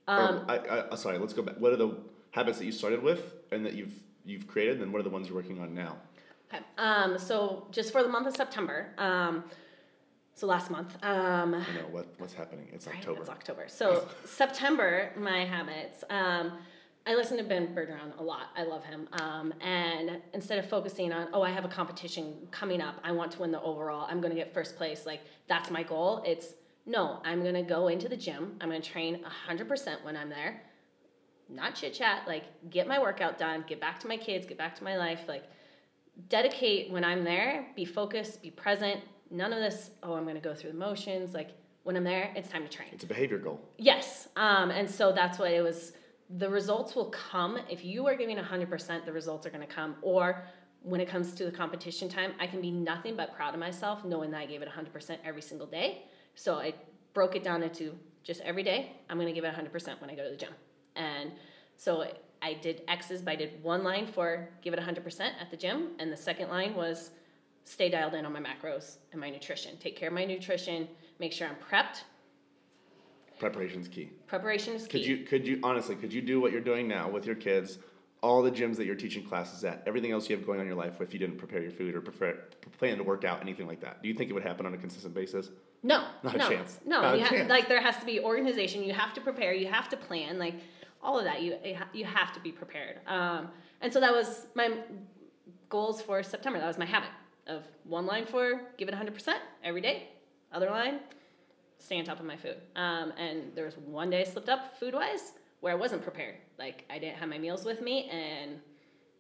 Um, 0.07 0.19
or, 0.19 0.45
I, 0.51 0.57
I, 0.57 0.79
uh, 0.91 0.97
sorry, 0.97 1.17
let's 1.17 1.33
go 1.33 1.41
back. 1.41 1.57
What 1.59 1.73
are 1.73 1.77
the 1.77 1.97
habits 2.33 2.59
that 2.59 2.67
you 2.67 2.73
started 2.73 3.03
with 3.03 3.33
and 3.51 3.65
that 3.65 3.73
you've 3.73 3.95
you've 4.25 4.47
created, 4.47 4.81
and 4.81 4.93
what 4.93 5.01
are 5.01 5.05
the 5.05 5.11
ones 5.11 5.29
you're 5.29 5.37
working 5.37 5.61
on 5.61 5.75
now? 5.75 5.97
Okay. 6.53 6.63
Um, 6.79 7.19
so 7.19 7.67
just 7.71 7.93
for 7.93 8.03
the 8.03 8.09
month 8.09 8.27
of 8.27 8.37
September, 8.37 8.89
um, 8.99 9.45
so 10.35 10.47
last 10.47 10.71
month, 10.71 10.97
um, 11.05 11.53
You 11.53 11.81
know 11.81 11.89
what 11.91 12.07
what's 12.19 12.35
happening? 12.35 12.69
It's 12.73 12.87
Right, 12.87 12.97
October. 12.97 13.21
It's 13.21 13.31
October. 13.31 13.65
So 13.69 14.09
September, 14.25 15.11
my 15.17 15.45
habits. 15.45 16.05
Um, 16.11 16.53
I 17.05 17.15
listen 17.17 17.37
to 17.39 17.43
Ben 17.43 17.75
Bergeron 17.75 18.17
a 18.19 18.23
lot. 18.23 18.51
I 18.57 18.63
love 18.63 18.85
him. 18.85 19.09
Um, 19.21 19.53
and 19.61 20.21
instead 20.35 20.59
of 20.61 20.69
focusing 20.69 21.13
on, 21.13 21.27
oh, 21.33 21.43
I 21.43 21.51
have 21.51 21.65
a 21.65 21.69
competition 21.69 22.47
coming 22.53 22.81
up, 22.81 22.95
I 23.03 23.11
want 23.11 23.33
to 23.33 23.41
win 23.41 23.51
the 23.51 23.61
overall, 23.61 24.07
I'm 24.09 24.21
going 24.21 24.31
to 24.31 24.37
get 24.37 24.55
first 24.55 24.77
place, 24.77 25.05
like 25.05 25.21
that's 25.49 25.69
my 25.69 25.83
goal. 25.83 26.23
It's 26.25 26.55
no, 26.87 27.21
I'm 27.25 27.43
going 27.43 27.55
to 27.55 27.63
go 27.63 27.89
into 27.89 28.09
the 28.09 28.17
gym. 28.17 28.57
I'm 28.61 28.69
going 28.69 28.83
to 28.83 28.89
train 28.89 29.25
100% 29.49 30.05
when 30.05 30.17
I'm 30.17 30.29
there. 30.29 30.63
Not 31.55 31.75
chit 31.75 31.95
chat, 31.95 32.27
like 32.27 32.45
get 32.71 32.87
my 32.87 32.99
workout 32.99 33.39
done, 33.39 33.65
get 33.67 33.81
back 33.81 34.01
to 34.01 34.09
my 34.09 34.17
kids, 34.17 34.47
get 34.47 34.59
back 34.59 34.75
to 34.77 34.85
my 34.85 34.97
life. 34.97 35.21
Like 35.29 35.45
dedicate 36.29 36.91
when 36.91 37.05
I'm 37.05 37.25
there, 37.25 37.67
be 37.77 37.85
focused, 37.85 38.43
be 38.43 38.51
present. 38.51 39.01
None 39.31 39.53
of 39.53 39.61
this, 39.61 39.91
oh, 40.03 40.15
I'm 40.15 40.25
going 40.25 40.35
to 40.35 40.41
go 40.41 40.55
through 40.55 40.73
the 40.73 40.79
motions. 40.79 41.35
Like 41.35 41.51
when 41.85 41.97
I'm 41.97 42.05
there, 42.05 42.33
it's 42.37 42.49
time 42.49 42.63
to 42.63 42.69
train. 42.69 42.89
It's 42.93 43.05
a 43.05 43.07
behavior 43.07 43.39
goal. 43.39 43.61
Yes. 43.79 44.29
Um, 44.37 44.71
and 44.71 44.89
so 44.89 45.13
that's 45.13 45.39
what 45.39 45.51
it 45.51 45.63
was. 45.63 45.93
The 46.39 46.49
results 46.49 46.95
will 46.95 47.11
come. 47.11 47.59
If 47.69 47.85
you 47.85 48.07
are 48.07 48.15
giving 48.15 48.37
100%, 48.37 49.05
the 49.05 49.13
results 49.13 49.47
are 49.47 49.51
going 49.51 49.67
to 49.67 49.73
come. 49.73 49.97
Or 50.03 50.45
when 50.83 51.01
it 51.01 51.09
comes 51.09 51.35
to 51.35 51.45
the 51.45 51.51
competition 51.51 52.09
time, 52.09 52.33
I 52.41 52.47
can 52.47 52.61
be 52.61 52.71
nothing 52.71 53.17
but 53.17 53.35
proud 53.35 53.55
of 53.55 53.61
myself 53.61 54.05
knowing 54.05 54.31
that 54.31 54.39
I 54.39 54.47
gave 54.47 54.63
it 54.63 54.69
100% 54.69 55.19
every 55.25 55.43
single 55.43 55.67
day. 55.67 56.05
So 56.35 56.57
I 56.57 56.75
broke 57.13 57.37
it 57.37 57.45
down 57.45 57.63
into 57.63 57.95
just 58.25 58.41
every 58.43 58.63
day, 58.63 58.93
I'm 59.11 59.17
going 59.17 59.29
to 59.29 59.35
give 59.35 59.45
it 59.45 59.55
100% 59.55 60.01
when 60.01 60.11
I 60.11 60.15
go 60.15 60.25
to 60.25 60.31
the 60.31 60.37
gym. 60.37 60.53
And 60.97 61.33
so 61.77 62.05
I 62.43 62.55
did 62.55 62.83
X's, 62.89 63.23
but 63.23 63.33
I 63.33 63.37
did 63.37 63.63
one 63.63 63.83
line 63.85 64.07
for 64.07 64.49
give 64.63 64.75
it 64.75 64.81
100% 64.81 65.21
at 65.21 65.51
the 65.51 65.57
gym. 65.57 65.89
And 65.99 66.13
the 66.13 66.17
second 66.17 66.49
line 66.49 66.75
was 66.75 67.11
stay 67.65 67.89
dialed 67.89 68.15
in 68.15 68.25
on 68.27 68.33
my 68.33 68.41
macros 68.41 68.97
and 69.13 69.21
my 69.21 69.31
nutrition. 69.31 69.77
Take 69.79 69.97
care 69.97 70.09
of 70.09 70.15
my 70.15 70.25
nutrition, 70.25 70.89
make 71.19 71.33
sure 71.33 71.49
I'm 71.49 71.57
prepped. 71.57 72.03
Preparation's 73.39 73.89
key. 73.89 74.11
Preparation 74.27 74.75
is 74.75 74.87
key. 74.87 74.99
Could 74.99 75.07
you 75.07 75.17
could 75.25 75.47
you 75.47 75.59
honestly 75.63 75.97
could 75.97 76.13
you 76.13 76.23
do 76.23 76.41
what 76.41 76.53
you're 76.53 76.61
doing 76.61 76.87
now 76.87 77.09
with 77.11 77.27
your 77.27 77.35
kids, 77.35 77.79
all 78.23 78.41
the 78.41 78.51
gyms 78.53 78.77
that 78.77 78.85
you're 78.87 78.95
teaching 78.95 79.25
classes 79.25 79.65
at, 79.65 79.83
everything 79.87 80.13
else 80.13 80.29
you 80.31 80.37
have 80.37 80.47
going 80.47 80.61
on 80.61 80.67
in 80.67 80.69
your 80.69 80.77
life 80.77 81.01
if 81.01 81.13
you 81.13 81.19
didn't 81.19 81.39
prepare 81.39 81.61
your 81.61 81.73
food 81.73 81.95
or 81.97 82.01
prepare, 82.01 82.45
plan 82.79 82.99
to 82.99 83.03
work 83.03 83.25
out 83.25 83.41
anything 83.41 83.67
like 83.67 83.81
that? 83.81 84.01
Do 84.01 84.09
you 84.09 84.15
think 84.15 84.31
it 84.31 84.33
would 84.33 84.45
happen 84.45 84.65
on 84.65 84.75
a 84.75 84.79
consistent 84.79 85.13
basis? 85.15 85.51
No, 85.83 86.07
Not 86.23 86.37
a 86.37 86.39
chance. 86.39 86.79
no. 86.87 87.01
Not 87.03 87.19
you 87.19 87.25
ha- 87.25 87.31
chance. 87.31 87.51
like 87.51 87.69
there 87.69 87.81
has 87.81 87.97
to 87.99 88.07
be 88.07 88.21
organization. 88.21 88.85
You 88.85 88.93
have 88.93 89.13
to 89.15 89.21
prepare. 89.21 89.53
You 89.55 89.67
have 89.67 89.89
to 89.89 89.97
plan. 89.97 90.39
Like 90.39 90.55
all 91.03 91.19
of 91.19 91.25
that. 91.25 91.43
You 91.43 91.57
you 91.93 92.05
have 92.05 92.33
to 92.35 92.41
be 92.41 92.53
prepared. 92.53 93.01
Um, 93.07 93.49
and 93.81 93.93
so 93.93 94.01
that 94.01 94.13
was 94.13 94.47
my 94.55 94.79
goals 95.69 96.01
for 96.03 96.23
September. 96.23 96.59
That 96.59 96.67
was 96.69 96.79
my 96.79 96.85
habit 96.87 97.11
of 97.47 97.63
one 97.85 98.07
line 98.07 98.27
for 98.27 98.61
give 98.79 98.89
it 98.89 98.95
100% 98.95 99.35
every 99.65 99.81
day. 99.81 100.09
Other 100.53 100.71
line, 100.71 101.01
stay 101.79 101.99
on 101.99 102.05
top 102.05 102.21
of 102.21 102.27
my 102.27 102.37
food. 102.37 102.57
Um, 102.77 103.13
and 103.19 103.53
there 103.55 103.65
was 103.65 103.77
one 103.79 104.11
day 104.11 104.21
I 104.21 104.25
slipped 104.25 104.49
up 104.49 104.79
food 104.79 104.95
wise 104.95 105.33
where 105.61 105.73
I 105.73 105.77
wasn't 105.77 106.03
prepared. 106.03 106.37
Like 106.59 106.85
I 106.91 106.99
didn't 106.99 107.17
have 107.17 107.29
my 107.29 107.39
meals 107.39 107.65
with 107.65 107.81
me, 107.81 108.09
and 108.11 108.61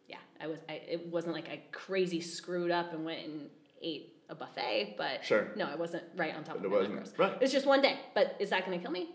yeah, 0.08 0.18
I 0.40 0.46
was. 0.46 0.60
I, 0.68 0.74
it 0.88 1.06
wasn't 1.08 1.34
like 1.34 1.48
I 1.48 1.62
crazy 1.72 2.20
screwed 2.20 2.70
up 2.70 2.92
and 2.92 3.04
went 3.04 3.24
and 3.26 3.48
ate 3.80 4.14
a 4.28 4.34
buffet, 4.34 4.94
but 4.96 5.24
Sure. 5.24 5.48
no, 5.56 5.66
I 5.66 5.74
wasn't 5.74 6.04
right 6.16 6.34
on 6.34 6.44
top 6.44 6.56
But 6.58 6.66
of 6.66 6.72
it 6.72 6.76
wasn't- 6.76 7.02
macros. 7.04 7.18
right. 7.18 7.36
It's 7.40 7.52
just 7.52 7.66
one 7.66 7.82
day, 7.82 7.98
but 8.14 8.36
is 8.38 8.50
that 8.50 8.64
going 8.64 8.78
to 8.78 8.82
kill 8.82 8.92
me? 8.92 9.08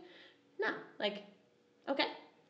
No. 0.60 0.70
Like, 1.00 1.24
okay, 1.90 2.06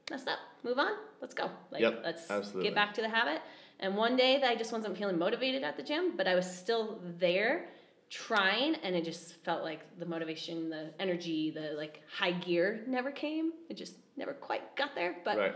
messed 0.10 0.28
up. 0.28 0.40
Move 0.64 0.80
on. 0.80 0.92
Let's 1.22 1.34
go. 1.34 1.50
Like, 1.72 1.82
Yep, 1.82 2.02
let's 2.04 2.30
absolutely. 2.30 2.64
get 2.64 2.76
back 2.76 2.94
to 2.96 3.02
the 3.02 3.10
habit. 3.10 3.42
And 3.80 3.96
one 3.96 4.16
day 4.16 4.40
that 4.40 4.50
I 4.50 4.56
just 4.56 4.72
wasn't 4.72 4.98
feeling 4.98 5.18
motivated 5.20 5.64
at 5.64 5.78
the 5.78 5.84
gym, 5.84 6.16
but 6.18 6.28
I 6.28 6.36
was 6.36 6.50
still 6.50 7.00
there 7.20 7.70
trying 8.10 8.76
and 8.76 8.96
it 8.96 9.04
just 9.04 9.36
felt 9.44 9.64
like 9.64 9.82
the 10.00 10.06
motivation, 10.06 10.70
the 10.70 10.92
energy, 11.00 11.52
the 11.52 11.74
like 11.76 12.02
high 12.12 12.32
gear 12.32 12.84
never 12.88 13.12
came. 13.12 13.52
It 13.70 13.76
just 13.76 13.96
never 14.16 14.34
quite 14.34 14.76
got 14.76 14.96
there. 14.96 15.18
But 15.24 15.38
Right. 15.38 15.56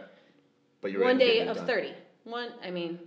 But 0.81 0.91
you're 0.91 1.03
one 1.03 1.17
day 1.17 1.47
of 1.47 1.57
done. 1.57 1.65
30. 1.67 1.93
One, 2.25 2.49
I 2.63 2.69
mean, 2.71 2.99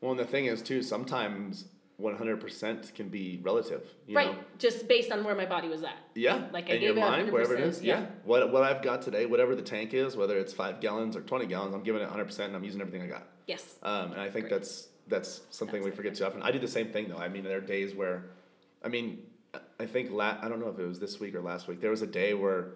Well, 0.00 0.12
and 0.12 0.20
the 0.20 0.24
thing 0.24 0.46
is 0.46 0.62
too, 0.62 0.82
sometimes 0.82 1.66
100% 2.00 2.94
can 2.94 3.08
be 3.08 3.40
relative. 3.42 3.86
You 4.06 4.16
right. 4.16 4.32
Know? 4.32 4.38
Just 4.58 4.88
based 4.88 5.12
on 5.12 5.24
where 5.24 5.34
my 5.34 5.46
body 5.46 5.68
was 5.68 5.82
at. 5.82 5.96
Yeah. 6.14 6.46
Like 6.52 6.70
I 6.70 6.74
in 6.74 6.80
gave 6.80 6.96
your 6.96 7.06
mind, 7.06 7.28
100%, 7.28 7.32
wherever 7.32 7.54
it 7.54 7.60
is. 7.60 7.82
Yeah. 7.82 8.00
yeah. 8.00 8.06
What 8.24 8.50
what 8.52 8.62
I've 8.62 8.82
got 8.82 9.02
today, 9.02 9.26
whatever 9.26 9.54
the 9.54 9.62
tank 9.62 9.94
is, 9.94 10.16
whether 10.16 10.38
it's 10.38 10.52
five 10.52 10.80
gallons 10.80 11.16
or 11.16 11.20
20 11.20 11.46
gallons, 11.46 11.74
I'm 11.74 11.82
giving 11.82 12.02
it 12.02 12.08
100% 12.08 12.38
and 12.40 12.56
I'm 12.56 12.64
using 12.64 12.80
everything 12.80 13.02
I 13.02 13.06
got. 13.06 13.26
Yes. 13.46 13.76
Um, 13.82 14.12
and 14.12 14.20
I 14.20 14.30
think 14.30 14.48
Great. 14.48 14.58
that's 14.60 14.88
that's 15.08 15.42
something 15.50 15.82
we 15.82 15.90
forget 15.90 16.14
too 16.14 16.24
often. 16.24 16.42
I 16.42 16.50
do 16.50 16.58
the 16.58 16.68
same 16.68 16.88
thing 16.88 17.08
though. 17.08 17.18
I 17.18 17.28
mean, 17.28 17.44
there 17.44 17.58
are 17.58 17.60
days 17.60 17.94
where, 17.94 18.26
I 18.84 18.88
mean, 18.88 19.22
I 19.78 19.86
think 19.86 20.10
la- 20.10 20.38
I 20.40 20.48
don't 20.48 20.60
know 20.60 20.68
if 20.68 20.78
it 20.78 20.86
was 20.86 21.00
this 21.00 21.18
week 21.18 21.34
or 21.34 21.40
last 21.40 21.68
week. 21.68 21.80
There 21.80 21.90
was 21.90 22.02
a 22.02 22.06
day 22.06 22.34
where 22.34 22.68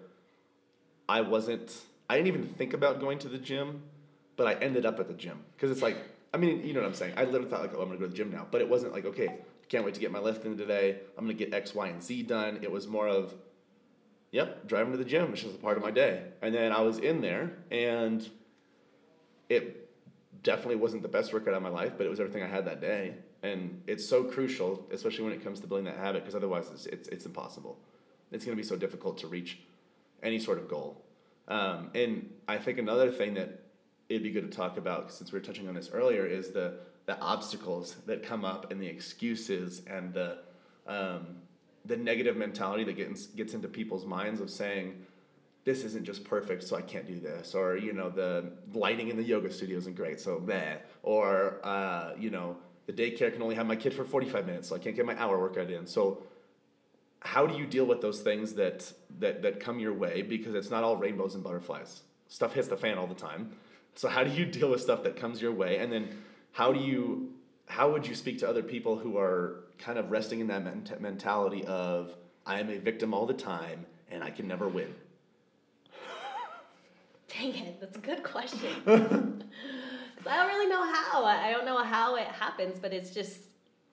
I 1.07 1.21
wasn't. 1.21 1.73
I 2.09 2.17
didn't 2.17 2.27
even 2.27 2.45
think 2.45 2.73
about 2.73 2.99
going 2.99 3.17
to 3.19 3.29
the 3.29 3.37
gym, 3.37 3.81
but 4.35 4.47
I 4.47 4.53
ended 4.55 4.85
up 4.85 4.99
at 4.99 5.07
the 5.07 5.13
gym 5.13 5.39
because 5.55 5.71
it's 5.71 5.81
like. 5.81 5.97
I 6.35 6.37
mean, 6.37 6.65
you 6.65 6.73
know 6.73 6.81
what 6.81 6.87
I'm 6.87 6.93
saying. 6.95 7.13
I 7.15 7.23
literally 7.23 7.49
thought 7.49 7.61
like, 7.61 7.71
oh, 7.75 7.81
I'm 7.81 7.87
gonna 7.87 7.97
go 7.97 8.03
to 8.03 8.11
the 8.11 8.17
gym 8.17 8.29
now, 8.29 8.45
but 8.51 8.59
it 8.59 8.67
wasn't 8.67 8.91
like, 8.91 9.05
okay, 9.05 9.39
can't 9.69 9.85
wait 9.85 9.93
to 9.93 10.01
get 10.01 10.11
my 10.11 10.19
lift 10.19 10.45
in 10.45 10.57
today. 10.57 10.99
I'm 11.17 11.23
gonna 11.23 11.33
get 11.33 11.53
X, 11.53 11.73
Y, 11.73 11.87
and 11.87 12.03
Z 12.03 12.23
done. 12.23 12.59
It 12.61 12.69
was 12.69 12.89
more 12.89 13.07
of, 13.07 13.33
yep, 14.33 14.67
driving 14.67 14.91
to 14.91 14.97
the 14.97 15.05
gym. 15.05 15.31
It's 15.31 15.43
just 15.43 15.55
a 15.55 15.57
part 15.57 15.77
of 15.77 15.83
my 15.83 15.91
day. 15.91 16.23
And 16.41 16.53
then 16.53 16.73
I 16.73 16.81
was 16.81 16.97
in 16.97 17.21
there, 17.21 17.53
and 17.71 18.29
it 19.47 19.89
definitely 20.43 20.75
wasn't 20.75 21.03
the 21.03 21.07
best 21.07 21.31
workout 21.31 21.53
of 21.53 21.63
my 21.63 21.69
life, 21.69 21.93
but 21.97 22.05
it 22.05 22.09
was 22.09 22.19
everything 22.19 22.43
I 22.43 22.47
had 22.47 22.65
that 22.65 22.81
day. 22.81 23.15
And 23.41 23.81
it's 23.87 24.05
so 24.05 24.25
crucial, 24.25 24.85
especially 24.91 25.23
when 25.23 25.31
it 25.31 25.41
comes 25.41 25.61
to 25.61 25.67
building 25.67 25.85
that 25.85 25.97
habit, 25.97 26.23
because 26.23 26.35
otherwise 26.35 26.69
it's, 26.69 26.85
it's, 26.87 27.07
it's 27.07 27.25
impossible. 27.25 27.79
It's 28.33 28.43
to 28.43 28.53
be 28.53 28.61
so 28.61 28.75
difficult 28.75 29.19
to 29.19 29.27
reach 29.27 29.59
any 30.21 30.39
sort 30.39 30.57
of 30.57 30.67
goal. 30.67 31.01
Um, 31.47 31.91
and 31.95 32.29
I 32.45 32.57
think 32.57 32.77
another 32.77 33.09
thing 33.09 33.35
that 33.35 33.64
it'd 34.09 34.23
be 34.23 34.31
good 34.31 34.49
to 34.49 34.55
talk 34.55 34.77
about, 34.77 35.11
since 35.11 35.31
we 35.31 35.39
were 35.39 35.45
touching 35.45 35.67
on 35.67 35.75
this 35.75 35.89
earlier, 35.91 36.25
is 36.25 36.51
the, 36.51 36.79
the 37.05 37.19
obstacles 37.19 37.95
that 38.05 38.23
come 38.23 38.45
up 38.45 38.71
and 38.71 38.81
the 38.81 38.87
excuses 38.87 39.81
and 39.87 40.13
the, 40.13 40.39
um, 40.87 41.37
the 41.85 41.97
negative 41.97 42.37
mentality 42.37 42.83
that 42.83 42.97
gets, 42.97 43.27
gets 43.27 43.53
into 43.53 43.67
people's 43.67 44.05
minds 44.05 44.41
of 44.41 44.49
saying, 44.49 45.05
this 45.63 45.83
isn't 45.83 46.05
just 46.05 46.23
perfect, 46.23 46.63
so 46.63 46.75
I 46.77 46.81
can't 46.81 47.07
do 47.07 47.19
this, 47.19 47.55
or 47.55 47.75
you 47.75 47.91
know 47.91 48.11
the 48.11 48.51
lighting 48.75 49.09
in 49.09 49.17
the 49.17 49.23
yoga 49.23 49.51
studio 49.51 49.79
isn't 49.79 49.95
great, 49.95 50.19
so 50.19 50.39
meh, 50.39 50.75
or 51.01 51.59
uh, 51.63 52.11
you 52.19 52.29
know 52.29 52.57
the 52.85 52.93
daycare 52.93 53.33
can 53.33 53.41
only 53.41 53.55
have 53.55 53.65
my 53.65 53.75
kid 53.75 53.91
for 53.91 54.03
forty 54.03 54.29
five 54.29 54.45
minutes, 54.45 54.69
so 54.69 54.75
I 54.75 54.77
can't 54.77 54.95
get 54.95 55.07
my 55.07 55.19
hour 55.19 55.39
workout 55.39 55.71
in. 55.71 55.87
So 55.87 56.21
how 57.19 57.47
do 57.47 57.57
you 57.57 57.65
deal 57.65 57.85
with 57.85 57.99
those 57.99 58.21
things 58.21 58.53
that 58.53 58.93
that 59.17 59.41
that 59.41 59.59
come 59.59 59.79
your 59.79 59.93
way? 59.93 60.21
Because 60.21 60.53
it's 60.53 60.69
not 60.69 60.83
all 60.83 60.97
rainbows 60.97 61.33
and 61.33 61.43
butterflies. 61.43 62.03
Stuff 62.27 62.53
hits 62.53 62.67
the 62.67 62.77
fan 62.77 62.99
all 62.99 63.07
the 63.07 63.15
time. 63.15 63.53
So 63.95 64.09
how 64.09 64.23
do 64.23 64.31
you 64.31 64.45
deal 64.45 64.69
with 64.69 64.81
stuff 64.81 65.03
that 65.03 65.15
comes 65.15 65.41
your 65.41 65.53
way, 65.53 65.77
and 65.77 65.91
then 65.91 66.09
how 66.51 66.71
do 66.71 66.79
you 66.79 67.33
how 67.67 67.91
would 67.91 68.05
you 68.05 68.13
speak 68.13 68.37
to 68.39 68.49
other 68.49 68.61
people 68.61 68.97
who 68.97 69.17
are 69.17 69.63
kind 69.79 69.97
of 69.97 70.11
resting 70.11 70.39
in 70.39 70.47
that 70.47 70.63
ment- 70.63 71.01
mentality 71.01 71.65
of 71.65 72.15
I 72.45 72.59
am 72.59 72.69
a 72.69 72.77
victim 72.77 73.13
all 73.13 73.25
the 73.25 73.33
time 73.33 73.85
and 74.11 74.23
I 74.23 74.29
can 74.29 74.47
never 74.47 74.67
win? 74.67 74.93
Dang 77.27 77.55
it, 77.55 77.81
that's 77.81 77.97
a 77.97 78.01
good 78.01 78.23
question. 78.23 78.69
I 80.27 80.37
don't 80.37 80.47
really 80.47 80.69
know 80.69 80.91
how. 80.91 81.25
I 81.25 81.51
don't 81.51 81.65
know 81.65 81.83
how 81.83 82.15
it 82.15 82.27
happens, 82.27 82.79
but 82.79 82.93
it's 82.93 83.11
just, 83.11 83.37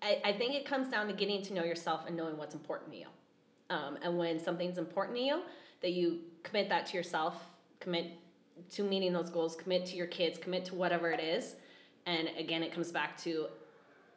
I, 0.00 0.20
I 0.24 0.32
think 0.32 0.54
it 0.54 0.64
comes 0.64 0.88
down 0.88 1.06
to 1.08 1.12
getting 1.12 1.42
to 1.42 1.54
know 1.54 1.64
yourself 1.64 2.02
and 2.06 2.16
knowing 2.16 2.36
what's 2.36 2.54
important 2.54 2.92
to 2.92 2.98
you. 2.98 3.06
Um, 3.70 3.98
and 4.02 4.16
when 4.16 4.38
something's 4.38 4.78
important 4.78 5.16
to 5.18 5.22
you, 5.22 5.42
that 5.82 5.92
you 5.92 6.20
commit 6.42 6.68
that 6.68 6.86
to 6.86 6.96
yourself, 6.96 7.34
commit 7.80 8.12
to 8.70 8.82
meeting 8.82 9.12
those 9.12 9.30
goals, 9.30 9.56
commit 9.56 9.86
to 9.86 9.96
your 9.96 10.06
kids, 10.06 10.38
commit 10.38 10.64
to 10.66 10.74
whatever 10.74 11.10
it 11.10 11.20
is. 11.20 11.56
And 12.06 12.28
again, 12.38 12.62
it 12.62 12.72
comes 12.72 12.90
back 12.90 13.16
to 13.22 13.46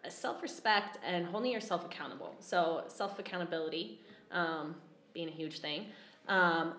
self 0.10 0.42
respect 0.42 1.00
and 1.06 1.26
holding 1.26 1.52
yourself 1.52 1.86
accountable. 1.86 2.36
So, 2.40 2.84
self 2.88 3.20
accountability 3.20 4.02
um, 4.32 4.76
being 5.14 5.28
a 5.28 5.32
huge 5.32 5.60
thing. 5.60 5.88
Um, 6.28 6.74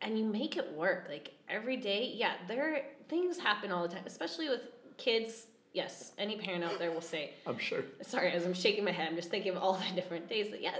and 0.00 0.18
you 0.18 0.24
make 0.24 0.56
it 0.56 0.72
work 0.72 1.06
like 1.08 1.32
every 1.48 1.76
day. 1.76 2.12
Yeah, 2.14 2.34
there 2.48 2.82
things 3.08 3.38
happen 3.38 3.70
all 3.70 3.86
the 3.86 3.94
time, 3.94 4.04
especially 4.06 4.48
with 4.48 4.62
kids. 4.96 5.46
Yes, 5.74 6.12
any 6.18 6.36
parent 6.36 6.64
out 6.64 6.78
there 6.78 6.90
will 6.90 7.00
say, 7.00 7.30
I'm 7.46 7.58
sure. 7.58 7.82
sorry, 8.02 8.32
as 8.32 8.44
I'm 8.44 8.52
shaking 8.52 8.84
my 8.84 8.90
head, 8.90 9.08
I'm 9.08 9.16
just 9.16 9.30
thinking 9.30 9.52
of 9.52 9.62
all 9.62 9.74
the 9.74 9.94
different 9.94 10.28
days 10.28 10.50
that, 10.50 10.60
yeah, 10.60 10.74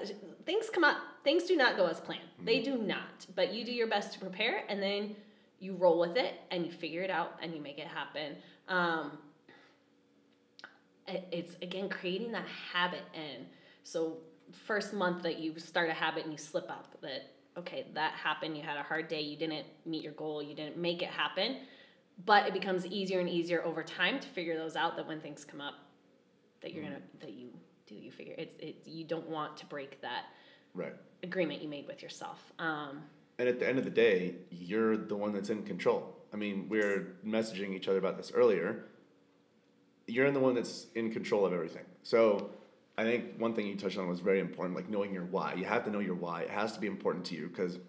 things 0.45 0.69
come 0.71 0.85
up. 0.85 0.99
Things 1.25 1.45
do 1.45 1.57
not 1.57 1.77
go 1.77 1.87
as 1.87 2.01
planned. 2.01 2.29
They 2.45 2.61
do 2.61 2.77
not. 2.77 3.27
But 3.35 3.55
you 3.55 3.65
do 3.65 3.73
your 3.73 3.87
best 3.87 4.13
to 4.15 4.19
prepare 4.19 4.65
and 4.69 4.83
then 4.83 5.17
you 5.63 5.75
roll 5.75 5.99
with 6.01 6.17
it 6.17 6.35
and 6.51 6.67
you 6.67 6.73
figure 6.73 7.03
it 7.03 7.11
out 7.11 7.39
and 7.41 7.55
you 7.55 7.61
make 7.61 7.79
it 7.79 7.87
happen. 7.87 8.37
Um, 8.69 9.13
it's 11.07 11.57
again 11.63 11.89
creating 11.89 12.33
that 12.33 12.47
habit 12.73 13.03
and 13.15 13.45
so 13.83 14.19
first 14.53 14.93
month 14.95 15.23
that 15.23 15.39
you 15.39 15.59
start 15.59 15.91
a 15.91 15.93
habit 15.93 16.23
and 16.23 16.33
you 16.33 16.39
slip 16.39 16.71
up 16.71 16.97
that 17.03 17.33
okay 17.59 17.87
that 17.93 18.13
happened 18.13 18.57
you 18.57 18.63
had 18.63 18.77
a 18.77 18.83
hard 18.83 19.09
day 19.09 19.21
you 19.21 19.37
didn't 19.37 19.67
meet 19.85 20.03
your 20.03 20.13
goal 20.13 20.43
you 20.43 20.55
didn't 20.55 20.77
make 20.77 21.03
it 21.03 21.09
happen 21.09 21.57
but 22.25 22.47
it 22.47 22.53
becomes 22.53 22.87
easier 22.87 23.19
and 23.19 23.29
easier 23.29 23.65
over 23.65 23.83
time 23.83 24.21
to 24.21 24.29
figure 24.29 24.57
those 24.57 24.77
out 24.77 24.97
that 24.97 25.07
when 25.07 25.21
things 25.21 25.45
come 25.45 25.61
up 25.61 25.75
that 26.61 26.73
you're 26.73 26.85
gonna 26.85 27.01
that 27.21 27.33
you 27.33 27.49
do 27.87 27.95
you 27.95 28.11
figure 28.11 28.35
it's 28.39 28.55
it 28.61 28.77
you 28.87 29.05
don't 29.05 29.29
want 29.29 29.57
to 29.57 29.67
break 29.67 30.01
that 30.01 30.27
Right. 30.75 30.95
agreement 31.23 31.61
you 31.61 31.69
made 31.69 31.87
with 31.87 32.03
yourself 32.03 32.41
um, 32.59 33.03
And 33.43 33.49
at 33.49 33.59
the 33.59 33.69
end 33.69 33.77
of 33.77 33.85
the 33.85 33.91
day, 33.91 34.37
you're 34.53 34.97
the 34.97 35.17
one 35.17 35.33
that's 35.33 35.51
in 35.51 35.65
control. 35.65 36.17
I 36.33 36.37
mean, 36.37 36.69
we 36.69 36.79
were 36.79 37.07
messaging 37.27 37.75
each 37.75 37.89
other 37.89 37.99
about 37.99 38.17
this 38.17 38.31
earlier. 38.33 38.85
You're 40.07 40.31
the 40.31 40.39
one 40.39 40.55
that's 40.55 40.87
in 40.95 41.13
control 41.13 41.45
of 41.45 41.53
everything. 41.53 41.83
So 42.05 42.51
I 42.97 43.03
think 43.03 43.39
one 43.39 43.53
thing 43.53 43.67
you 43.67 43.75
touched 43.75 43.99
on 43.99 44.07
was 44.07 44.21
very 44.21 44.39
important, 44.39 44.77
like 44.77 44.89
knowing 44.89 45.13
your 45.13 45.25
why. 45.25 45.55
You 45.55 45.65
have 45.65 45.85
to 45.87 45.91
know 45.91 45.99
your 45.99 46.15
why. 46.15 46.43
It 46.43 46.51
has 46.51 46.73
to 46.75 46.81
be 46.81 46.87
important 46.87 47.25
to 47.25 47.35
you 47.35 47.49
because, 47.49 47.81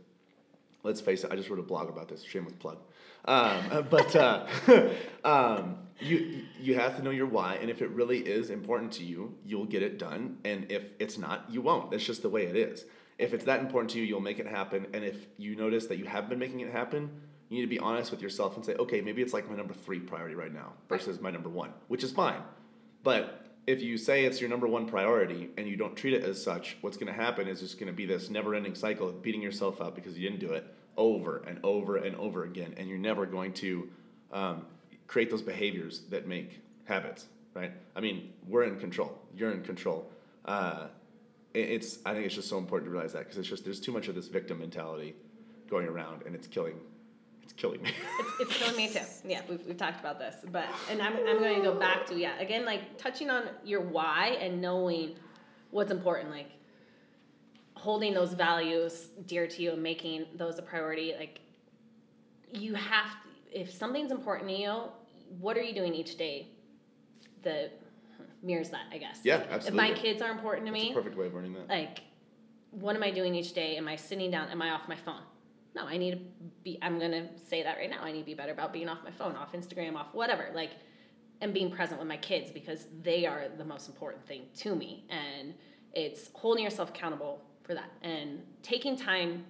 let's 0.81 1.01
face 1.01 1.23
it, 1.23 1.31
I 1.31 1.35
just 1.35 1.51
wrote 1.51 1.59
a 1.59 1.61
blog 1.61 1.87
about 1.87 2.07
this. 2.07 2.23
Shameless 2.23 2.55
plug. 2.55 2.79
Um, 3.25 3.85
but 3.91 4.15
uh, 4.15 4.47
um, 5.23 5.77
you 5.99 6.45
you 6.59 6.73
have 6.73 6.97
to 6.97 7.03
know 7.03 7.11
your 7.11 7.27
why, 7.27 7.59
and 7.61 7.69
if 7.69 7.83
it 7.83 7.91
really 7.91 8.21
is 8.21 8.49
important 8.49 8.91
to 8.93 9.03
you, 9.03 9.37
you'll 9.45 9.65
get 9.65 9.83
it 9.83 9.99
done. 9.99 10.39
And 10.45 10.71
if 10.71 10.93
it's 10.97 11.19
not, 11.19 11.45
you 11.47 11.61
won't. 11.61 11.91
That's 11.91 12.03
just 12.03 12.23
the 12.23 12.29
way 12.29 12.47
it 12.47 12.55
is. 12.55 12.85
If 13.17 13.33
it's 13.33 13.45
that 13.45 13.59
important 13.59 13.91
to 13.91 13.99
you, 13.99 14.05
you'll 14.05 14.21
make 14.21 14.39
it 14.39 14.47
happen. 14.47 14.87
And 14.93 15.03
if 15.03 15.15
you 15.37 15.55
notice 15.55 15.85
that 15.87 15.97
you 15.97 16.05
have 16.05 16.29
been 16.29 16.39
making 16.39 16.61
it 16.61 16.71
happen, 16.71 17.09
you 17.49 17.57
need 17.57 17.63
to 17.63 17.69
be 17.69 17.79
honest 17.79 18.11
with 18.11 18.21
yourself 18.21 18.55
and 18.55 18.65
say, 18.65 18.73
okay, 18.75 19.01
maybe 19.01 19.21
it's 19.21 19.33
like 19.33 19.49
my 19.49 19.55
number 19.55 19.73
three 19.73 19.99
priority 19.99 20.35
right 20.35 20.53
now 20.53 20.73
versus 20.89 21.21
my 21.21 21.29
number 21.29 21.49
one, 21.49 21.71
which 21.87 22.03
is 22.03 22.11
fine. 22.11 22.41
But 23.03 23.45
if 23.67 23.81
you 23.81 23.97
say 23.97 24.25
it's 24.25 24.41
your 24.41 24.49
number 24.49 24.67
one 24.67 24.87
priority 24.87 25.49
and 25.57 25.67
you 25.67 25.75
don't 25.75 25.95
treat 25.95 26.13
it 26.13 26.23
as 26.23 26.41
such, 26.41 26.77
what's 26.81 26.97
going 26.97 27.13
to 27.13 27.13
happen 27.13 27.47
is 27.47 27.59
just 27.59 27.79
going 27.79 27.87
to 27.87 27.93
be 27.93 28.05
this 28.05 28.29
never 28.29 28.55
ending 28.55 28.75
cycle 28.75 29.07
of 29.07 29.21
beating 29.21 29.41
yourself 29.41 29.81
up 29.81 29.95
because 29.95 30.17
you 30.17 30.27
didn't 30.27 30.41
do 30.41 30.53
it 30.53 30.65
over 30.97 31.43
and 31.47 31.59
over 31.63 31.97
and 31.97 32.15
over 32.15 32.43
again. 32.43 32.73
And 32.77 32.89
you're 32.89 32.97
never 32.97 33.25
going 33.25 33.53
to 33.53 33.89
um, 34.31 34.65
create 35.07 35.29
those 35.29 35.41
behaviors 35.41 36.01
that 36.09 36.27
make 36.27 36.59
habits, 36.85 37.27
right? 37.53 37.71
I 37.95 38.01
mean, 38.01 38.33
we're 38.47 38.63
in 38.63 38.79
control. 38.79 39.17
You're 39.35 39.51
in 39.51 39.63
control. 39.63 40.09
Uh, 40.43 40.87
it's, 41.53 41.99
I 42.05 42.13
think 42.13 42.25
it's 42.25 42.35
just 42.35 42.49
so 42.49 42.57
important 42.57 42.87
to 42.87 42.91
realize 42.91 43.13
that 43.13 43.19
because 43.19 43.37
it's 43.37 43.47
just, 43.47 43.63
there's 43.63 43.79
too 43.79 43.91
much 43.91 44.07
of 44.07 44.15
this 44.15 44.27
victim 44.27 44.59
mentality 44.59 45.15
going 45.69 45.87
around 45.87 46.23
and 46.25 46.35
it's 46.35 46.47
killing, 46.47 46.79
it's 47.43 47.53
killing 47.53 47.81
me. 47.81 47.91
it's, 48.19 48.41
it's 48.41 48.57
killing 48.57 48.75
me 48.77 48.87
too. 48.89 48.99
Yeah, 49.25 49.41
we've, 49.49 49.65
we've 49.65 49.77
talked 49.77 49.99
about 49.99 50.19
this, 50.19 50.35
but 50.51 50.65
and 50.89 51.01
I'm 51.01 51.15
I'm 51.27 51.39
going 51.39 51.55
to 51.55 51.61
go 51.61 51.75
back 51.75 52.05
to 52.07 52.15
yeah 52.15 52.37
again 52.39 52.65
like 52.65 52.97
touching 52.97 53.29
on 53.29 53.43
your 53.63 53.81
why 53.81 54.37
and 54.41 54.61
knowing 54.61 55.15
what's 55.71 55.91
important, 55.91 56.29
like 56.31 56.51
holding 57.75 58.13
those 58.13 58.33
values 58.33 59.07
dear 59.25 59.47
to 59.47 59.61
you 59.61 59.71
and 59.71 59.83
making 59.83 60.25
those 60.35 60.57
a 60.57 60.61
priority. 60.61 61.13
Like 61.17 61.41
you 62.51 62.75
have 62.75 63.11
to, 63.23 63.59
if 63.61 63.71
something's 63.71 64.11
important 64.11 64.49
to 64.49 64.55
you, 64.55 64.83
what 65.39 65.57
are 65.57 65.61
you 65.61 65.73
doing 65.73 65.93
each 65.93 66.17
day 66.17 66.47
that 67.43 67.79
mirrors 68.43 68.69
that? 68.69 68.85
I 68.91 68.97
guess. 68.97 69.19
Yeah, 69.23 69.43
Like, 69.51 69.65
If 69.67 69.73
my 69.73 69.91
kids 69.93 70.21
are 70.21 70.29
important 70.31 70.67
to 70.67 70.73
That's 70.73 70.83
me, 70.83 70.91
a 70.91 70.93
perfect 70.93 71.17
way 71.17 71.27
of 71.27 71.33
learning 71.33 71.53
that. 71.53 71.69
like 71.69 72.01
what 72.71 72.95
am 72.95 73.03
i 73.03 73.11
doing 73.11 73.35
each 73.35 73.53
day 73.53 73.77
am 73.77 73.87
i 73.87 73.95
sitting 73.95 74.31
down 74.31 74.49
am 74.49 74.59
i 74.59 74.71
off 74.71 74.87
my 74.89 74.95
phone 74.95 75.21
no 75.75 75.85
i 75.85 75.95
need 75.95 76.11
to 76.11 76.19
be 76.63 76.79
i'm 76.81 76.97
gonna 76.97 77.27
say 77.47 77.61
that 77.61 77.77
right 77.77 77.89
now 77.89 78.01
i 78.01 78.11
need 78.11 78.21
to 78.21 78.25
be 78.25 78.33
better 78.33 78.51
about 78.51 78.73
being 78.73 78.89
off 78.89 78.97
my 79.03 79.11
phone 79.11 79.35
off 79.35 79.53
instagram 79.53 79.95
off 79.95 80.07
whatever 80.13 80.49
like 80.55 80.71
and 81.41 81.53
being 81.53 81.69
present 81.69 81.99
with 81.99 82.07
my 82.07 82.17
kids 82.17 82.49
because 82.51 82.87
they 83.03 83.27
are 83.27 83.43
the 83.59 83.63
most 83.65 83.87
important 83.89 84.25
thing 84.25 84.41
to 84.55 84.75
me 84.75 85.05
and 85.11 85.53
it's 85.93 86.31
holding 86.33 86.63
yourself 86.63 86.89
accountable 86.89 87.43
for 87.61 87.75
that 87.75 87.91
and 88.01 88.41
taking 88.63 88.97
time 88.97 89.45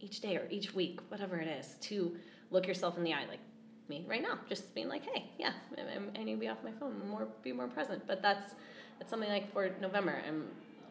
each 0.00 0.20
day 0.20 0.36
or 0.36 0.46
each 0.48 0.74
week 0.74 1.00
whatever 1.08 1.38
it 1.38 1.48
is 1.48 1.74
to 1.80 2.16
look 2.52 2.68
yourself 2.68 2.96
in 2.96 3.02
the 3.02 3.12
eye 3.12 3.26
like 3.28 3.40
me 3.88 4.04
right 4.08 4.22
now 4.22 4.38
just 4.48 4.74
being 4.74 4.88
like 4.88 5.02
hey 5.04 5.30
yeah 5.38 5.52
i, 5.78 6.18
I 6.18 6.24
need 6.24 6.34
to 6.34 6.40
be 6.40 6.48
off 6.48 6.58
my 6.64 6.72
phone 6.72 7.06
more 7.08 7.28
be 7.42 7.52
more 7.52 7.68
present 7.68 8.06
but 8.06 8.22
that's 8.22 8.54
that's 8.98 9.10
something 9.10 9.28
like 9.28 9.52
for 9.52 9.70
november 9.80 10.22
and 10.26 10.44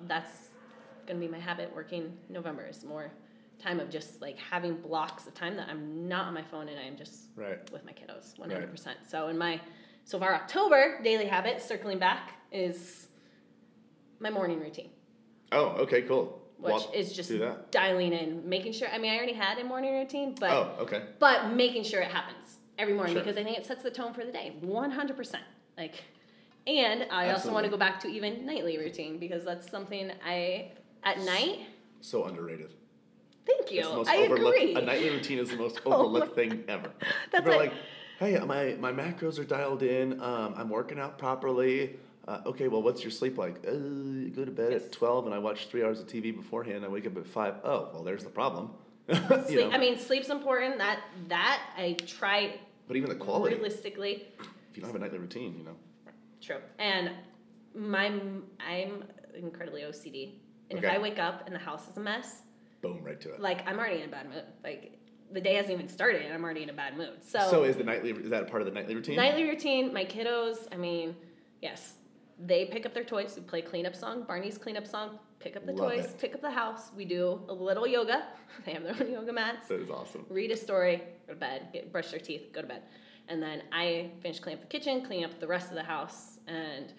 that's 0.07 0.49
gonna 1.07 1.19
be 1.19 1.27
my 1.27 1.39
habit 1.39 1.71
working 1.75 2.17
november 2.29 2.65
is 2.65 2.83
more 2.83 3.11
time 3.59 3.79
of 3.79 3.89
just 3.89 4.21
like 4.21 4.37
having 4.37 4.75
blocks 4.75 5.27
of 5.27 5.33
time 5.33 5.55
that 5.55 5.67
i'm 5.69 6.07
not 6.07 6.27
on 6.27 6.33
my 6.33 6.43
phone 6.43 6.67
and 6.67 6.79
i'm 6.79 6.97
just 6.97 7.27
Right. 7.35 7.69
with 7.71 7.85
my 7.85 7.91
kiddos 7.91 8.37
100% 8.39 8.77
so 9.07 9.27
in 9.27 9.37
my 9.37 9.59
so 10.03 10.19
far 10.19 10.33
october 10.35 10.99
daily 11.03 11.25
habit 11.25 11.61
circling 11.61 11.99
back 11.99 12.33
is 12.51 13.07
my 14.19 14.29
morning 14.29 14.59
routine, 14.59 14.89
Oh, 15.51 15.67
okay, 15.79 16.01
cool. 16.03 16.41
which 16.57 16.71
Walk 16.71 16.95
is 16.95 17.13
just 17.13 17.31
dialing 17.71 18.13
in, 18.13 18.47
making 18.47 18.71
sure. 18.73 18.87
I 18.87 18.97
mean, 18.97 19.11
I 19.11 19.17
already 19.17 19.33
had 19.33 19.59
a 19.59 19.63
morning 19.63 19.93
routine, 19.93 20.35
but 20.39 20.51
Oh, 20.51 20.75
okay. 20.79 21.03
but 21.19 21.51
making 21.51 21.83
sure 21.83 22.01
it 22.01 22.09
happens 22.11 22.54
every 22.77 22.93
morning 22.93 23.13
Sure. 23.15 23.23
because 23.23 23.37
I 23.37 23.43
think 23.43 23.57
it 23.57 23.65
sets 23.65 23.83
the 23.83 23.91
tone 23.91 24.13
for 24.13 24.23
the 24.25 24.31
day. 24.31 24.53
One 24.61 24.91
hundred 24.91 25.17
percent. 25.17 25.43
Like, 25.77 26.03
and 26.67 27.05
I 27.11 27.31
also 27.31 27.51
want 27.51 27.65
to 27.65 27.69
go 27.69 27.77
back 27.77 27.99
to 28.01 28.07
even 28.07 28.45
nightly 28.45 28.77
routine 28.77 29.17
because 29.19 29.43
that's 29.43 29.69
something 29.69 30.11
I 30.25 30.71
at 31.03 31.19
night. 31.19 31.59
So 32.01 32.25
underrated. 32.25 32.73
Thank 33.45 33.71
you. 33.71 33.79
It's 33.81 33.89
the 33.89 33.95
most 33.95 34.09
I 34.09 34.17
overlooked. 34.25 34.57
agree. 34.57 34.73
A 34.75 34.81
nightly 34.81 35.09
routine 35.11 35.37
is 35.39 35.49
the 35.51 35.57
most 35.57 35.79
Oh 35.85 35.93
overlooked 35.93 36.33
thing 36.35 36.63
ever. 36.67 36.91
That's 37.31 37.43
People 37.45 37.59
like, 37.59 37.73
hey, 38.19 38.39
my, 38.39 38.75
my 38.79 38.91
macros 38.91 39.37
are 39.37 39.43
dialed 39.43 39.83
in. 39.83 40.19
Um, 40.19 40.55
I'm 40.57 40.69
working 40.69 40.99
out 40.99 41.19
properly. 41.19 41.97
Uh, 42.27 42.41
okay, 42.47 42.67
well, 42.69 42.81
what's 42.81 43.03
your 43.03 43.11
sleep 43.11 43.37
like? 43.37 43.57
Uh, 43.67 43.71
go 44.35 44.45
to 44.45 44.51
bed 44.51 44.71
Yes. 44.71 44.85
at 44.85 44.91
12 44.93 45.27
and 45.27 45.35
I 45.35 45.37
watch 45.37 45.67
three 45.67 45.83
hours 45.83 45.99
of 45.99 46.07
TV 46.07 46.35
beforehand. 46.35 46.83
I 46.83 46.87
wake 46.87 47.05
up 47.05 47.15
at 47.17 47.27
5. 47.27 47.55
Oh, 47.63 47.89
well, 47.93 48.03
there's 48.03 48.23
the 48.23 48.31
problem. 48.31 48.71
you 49.49 49.61
know? 49.61 49.71
I 49.71 49.77
mean, 49.77 49.97
sleep's 49.97 50.29
important. 50.29 50.77
That 50.77 50.99
that 51.27 51.61
I 51.77 51.93
try 52.07 52.59
but 52.87 52.97
even 52.97 53.09
the 53.09 53.15
quality, 53.15 53.55
realistically. 53.55 54.27
if 54.39 54.75
you 54.77 54.81
don't 54.81 54.91
have 54.91 54.95
a 54.95 54.99
nightly 54.99 55.19
routine, 55.19 55.55
you 55.57 55.63
know. 55.63 55.75
True. 56.41 56.57
And 56.79 57.11
my 57.75 58.07
I'm 58.59 59.03
incredibly 59.35 59.81
OCD, 59.81 60.33
and 60.69 60.79
if 60.83 60.85
I 60.89 60.97
wake 60.97 61.19
up 61.19 61.43
and 61.45 61.53
the 61.55 61.59
house 61.59 61.87
is 61.89 61.97
a 61.97 61.99
mess, 61.99 62.41
Boom, 62.81 63.03
right 63.03 63.19
to 63.21 63.33
it. 63.33 63.39
like 63.39 63.67
I'm 63.67 63.77
already 63.77 64.01
in 64.01 64.09
a 64.09 64.11
bad 64.11 64.29
mood. 64.29 64.43
Like 64.63 64.97
the 65.31 65.41
day 65.41 65.55
hasn't 65.55 65.73
even 65.73 65.87
started, 65.89 66.21
and 66.23 66.33
I'm 66.33 66.43
already 66.43 66.63
in 66.63 66.69
a 66.69 66.73
bad 66.73 66.97
mood. 66.97 67.17
So, 67.27 67.39
So 67.49 67.63
is 67.63 67.75
the 67.77 67.83
nightly, 67.83 68.11
is 68.11 68.29
that 68.29 68.43
a 68.43 68.45
part 68.45 68.61
of 68.61 68.67
the 68.67 68.73
nightly 68.73 68.95
routine? 68.95 69.15
nightly 69.15 69.43
routine. 69.43 69.93
My 69.93 70.05
kiddos. 70.05 70.67
I 70.71 70.77
mean, 70.77 71.15
yes, 71.61 71.93
they 72.39 72.65
pick 72.65 72.85
up 72.85 72.93
their 72.93 73.03
toys. 73.03 73.33
We 73.35 73.41
play 73.43 73.61
cleanup 73.61 73.95
song. 73.95 74.23
Barney's 74.23 74.57
cleanup 74.57 74.85
song. 74.87 75.17
Pick 75.39 75.55
up 75.55 75.65
the 75.65 75.73
Love 75.73 75.91
toys. 75.93 76.05
it. 76.05 76.19
Pick 76.19 76.33
up 76.33 76.41
the 76.41 76.51
house. 76.51 76.91
We 76.95 77.05
do 77.05 77.41
a 77.49 77.53
little 77.53 77.87
yoga. 77.87 78.25
They 78.65 78.71
have 78.71 78.83
their 78.83 78.95
own 78.99 79.11
yoga 79.11 79.33
mats. 79.33 79.67
That 79.67 79.81
is 79.81 79.89
awesome. 79.89 80.25
read 80.29 80.49
a 80.49 80.55
story, 80.55 81.01
go 81.27 81.33
to 81.33 81.39
bed, 81.39 81.67
get, 81.73 81.91
brush 81.91 82.09
their 82.11 82.21
teeth, 82.21 82.53
go 82.53 82.61
to 82.61 82.67
bed. 82.67 82.83
And 83.27 83.43
then 83.43 83.63
I 83.73 84.11
finish 84.21 84.39
cleaning 84.39 84.63
up 84.63 84.69
the 84.69 84.77
kitchen, 84.77 85.05
clean 85.05 85.25
up 85.25 85.37
the 85.41 85.47
rest 85.47 85.69
of 85.69 85.75
the 85.75 85.83
house, 85.83 86.39
and 86.47 86.93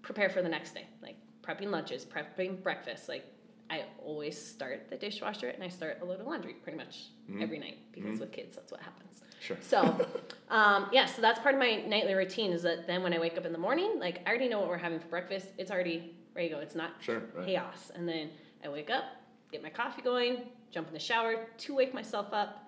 prepare 0.00 0.30
for 0.30 0.40
the 0.40 0.48
next 0.48 0.72
day. 0.72 0.86
Like 1.02 1.16
prepping 1.42 1.70
lunches, 1.70 2.06
prepping 2.06 2.62
breakfast. 2.62 3.06
Like 3.08 3.26
I 3.70 3.84
always 4.02 4.40
start 4.40 4.88
the 4.88 4.96
dishwasher 4.96 5.48
and 5.48 5.62
I 5.62 5.68
start 5.68 5.98
a 6.00 6.04
load 6.04 6.20
of 6.20 6.26
laundry 6.26 6.54
pretty 6.54 6.78
much 6.78 7.08
every 7.38 7.58
night 7.58 7.78
because 7.92 8.18
with 8.18 8.32
kids, 8.32 8.56
that's 8.56 8.72
what 8.72 8.80
happens. 8.80 9.20
Sure. 9.40 9.58
So, 9.60 10.06
um, 10.50 10.88
yeah, 10.90 11.04
so 11.04 11.20
that's 11.20 11.38
part 11.40 11.54
of 11.54 11.60
my 11.60 11.82
nightly 11.86 12.14
routine 12.14 12.52
is 12.52 12.62
that 12.62 12.86
then 12.86 13.02
when 13.02 13.12
I 13.12 13.18
wake 13.18 13.36
up 13.36 13.44
in 13.44 13.52
the 13.52 13.58
morning, 13.58 13.98
like 13.98 14.20
I 14.26 14.30
already 14.30 14.48
know 14.48 14.58
what 14.58 14.68
we're 14.68 14.78
having 14.78 14.98
for 15.00 15.08
breakfast. 15.08 15.48
It's 15.58 15.70
already 15.70 16.14
ready 16.38 16.48
to 16.50 16.54
go. 16.54 16.60
It's 16.60 16.74
not 16.76 16.92
Sure, 17.00 17.20
right. 17.34 17.44
chaos. 17.46 17.90
And 17.94 18.08
then 18.08 18.30
I 18.64 18.68
wake 18.68 18.88
up, 18.90 19.04
get 19.52 19.62
my 19.62 19.68
coffee 19.70 20.00
going, 20.02 20.42
jump 20.70 20.86
in 20.88 20.94
the 20.94 21.00
shower 21.00 21.46
to 21.58 21.74
wake 21.74 21.92
myself 21.92 22.28
up. 22.32 22.64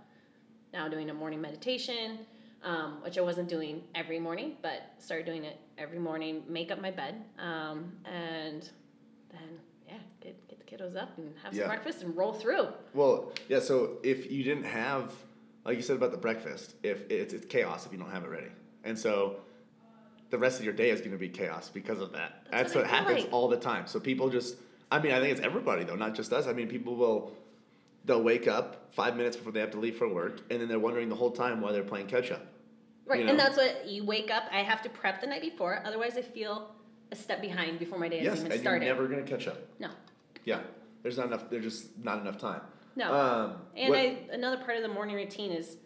Now 0.73 0.89
doing 0.89 1.09
a 1.11 1.15
morning 1.15 1.41
meditation, 1.41 2.19
um, 2.63 3.03
which 3.03 3.17
I 3.19 3.23
wasn't 3.23 3.49
doing 3.49 3.83
every 3.95 4.21
morning, 4.21 4.57
but 4.63 4.93
started 4.99 5.25
doing 5.27 5.45
it 5.45 5.57
every 5.79 5.99
morning. 5.99 6.43
Make 6.49 6.71
up 6.71 6.81
my 6.81 6.91
bed, 6.93 7.25
um, 7.41 7.91
and 8.05 8.69
then 9.33 9.49
yeah, 9.89 9.95
get 10.21 10.47
get 10.49 10.59
the 10.65 10.65
kiddos 10.77 10.97
up 10.97 11.17
and 11.19 11.33
have 11.43 11.53
some 11.53 11.61
Yeah. 11.63 11.67
breakfast 11.67 12.03
and 12.03 12.17
roll 12.17 12.33
through. 12.33 12.69
Well, 12.95 13.33
yeah. 13.49 13.59
So 13.59 13.99
if 14.05 14.31
you 14.31 14.45
didn't 14.45 14.63
have, 14.65 15.13
like 15.65 15.77
you 15.77 15.83
said 15.83 15.97
about 15.97 16.13
the 16.13 16.19
breakfast, 16.19 16.77
if 16.85 17.11
it's, 17.11 17.35
it's 17.35 17.47
chaos 17.47 17.85
if 17.87 17.91
you 17.93 17.99
don't 17.99 18.11
have 18.13 18.23
it 18.23 18.29
ready, 18.31 18.53
and 18.85 18.97
so 18.97 19.41
the 20.31 20.39
rest 20.39 20.59
of 20.59 20.65
your 20.65 20.75
day 20.75 20.91
is 20.91 21.01
going 21.01 21.13
to 21.13 21.19
be 21.19 21.29
chaos 21.29 21.69
because 21.69 22.01
of 22.01 22.13
that. 22.13 22.43
That's, 22.51 22.73
That's 22.73 22.75
what 22.75 22.85
what, 22.85 22.91
happens 22.91 23.25
like. 23.25 23.33
all 23.33 23.49
the 23.49 23.57
time. 23.57 23.87
So 23.87 24.01
people 24.01 24.31
just, 24.31 24.57
I 24.91 25.01
mean, 25.01 25.13
I 25.13 25.21
think 25.21 25.33
it's 25.37 25.41
everybody 25.45 25.85
though, 25.85 25.97
not 25.97 26.15
just 26.15 26.33
us. 26.33 26.47
I 26.47 26.53
mean, 26.53 26.69
people 26.69 26.95
will, 26.97 27.33
they'll 28.05 28.23
wake 28.23 28.49
up 28.49 28.89
five 28.93 29.17
minutes 29.17 29.37
before 29.37 29.53
they 29.53 29.61
have 29.61 29.73
to 29.73 29.79
leave 29.81 29.97
for 29.97 30.09
work, 30.09 30.41
and 30.51 30.61
then 30.61 30.69
they're 30.69 30.79
wondering 30.79 31.09
the 31.09 31.15
whole 31.17 31.31
time 31.33 31.61
why 31.61 31.73
they're 31.73 31.83
playing 31.83 32.07
catch 32.07 32.31
up. 32.31 32.47
Right, 33.07 33.21
You 33.23 33.29
and 33.29 33.39
that's 33.39 33.57
what 33.57 33.89
you 33.89 34.05
wake 34.05 34.31
up. 34.31 34.45
I 34.53 34.63
have 34.63 34.83
to 34.83 34.89
prep 34.89 35.21
the 35.21 35.27
night 35.27 35.43
before, 35.43 35.83
otherwise 35.85 36.17
I 36.17 36.23
feel 36.23 36.71
a 37.11 37.17
step 37.17 37.41
behind 37.43 37.81
before 37.81 37.99
my 37.99 38.09
day 38.09 38.23
Yes, 38.23 38.35
has 38.35 38.41
even 38.41 38.53
and 38.53 38.61
started. 38.61 38.87
you're 38.87 38.95
never 38.95 39.09
going 39.09 39.25
to 39.25 39.29
catch 39.31 39.49
up. 39.49 39.59
no, 39.81 39.89
Yeah, 40.45 40.61
there's 41.03 41.17
not 41.17 41.27
enough. 41.27 41.51
There's 41.51 41.65
just 41.65 41.99
not 41.99 42.21
enough 42.21 42.39
time. 42.39 42.61
no. 42.95 43.13
Um, 43.13 43.57
And 43.77 43.89
what- 43.91 43.99
I 43.99 44.19
another 44.33 44.59
part 44.59 44.77
of 44.77 44.83
the 44.83 44.89
morning 44.89 45.17
routine 45.17 45.51
is 45.51 45.77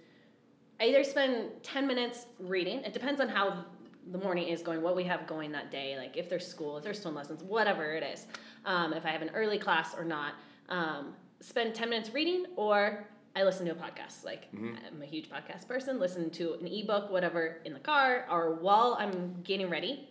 I 0.79 0.85
either 0.87 1.03
spend 1.05 1.51
ten 1.63 1.87
minutes 1.87 2.27
reading. 2.39 2.81
It 2.81 2.93
depends 2.93 3.21
on 3.23 3.29
how 3.31 3.65
the 4.11 4.19
morning 4.19 4.49
is 4.49 4.63
going, 4.63 4.83
what 4.83 4.97
we 4.97 5.05
have 5.05 5.27
going 5.27 5.53
that 5.53 5.71
day, 5.71 5.97
like 5.97 6.17
if 6.17 6.29
there's 6.29 6.47
school, 6.47 6.77
if 6.77 6.85
there's 6.85 7.01
swim 7.01 7.15
lessons, 7.15 7.43
whatever 7.43 7.93
it 7.95 8.03
is. 8.03 8.27
Um, 8.65 8.93
if 8.93 9.05
I 9.05 9.11
have 9.11 9.23
an 9.23 9.31
early 9.35 9.59
class 9.59 9.95
or 9.97 10.05
not. 10.05 10.35
Um, 10.69 11.15
spend 11.41 11.75
ten 11.75 11.91
minutes 11.91 12.13
reading 12.15 12.47
or 12.57 13.07
I 13.37 13.43
listen 13.43 13.67
to 13.67 13.73
a 13.73 13.75
podcast. 13.75 14.25
Like 14.25 14.53
Mm-hmm. 14.55 14.77
I'm 14.95 15.03
a 15.03 15.07
huge 15.07 15.29
podcast 15.31 15.67
person. 15.67 15.99
Listen 15.99 16.31
to 16.31 16.55
an 16.55 16.67
ebook, 16.67 17.11
whatever, 17.11 17.59
in 17.65 17.73
the 17.73 17.81
car 17.81 18.27
or 18.31 18.55
while 18.55 18.97
I'm 18.99 19.41
getting 19.43 19.69
ready. 19.69 20.09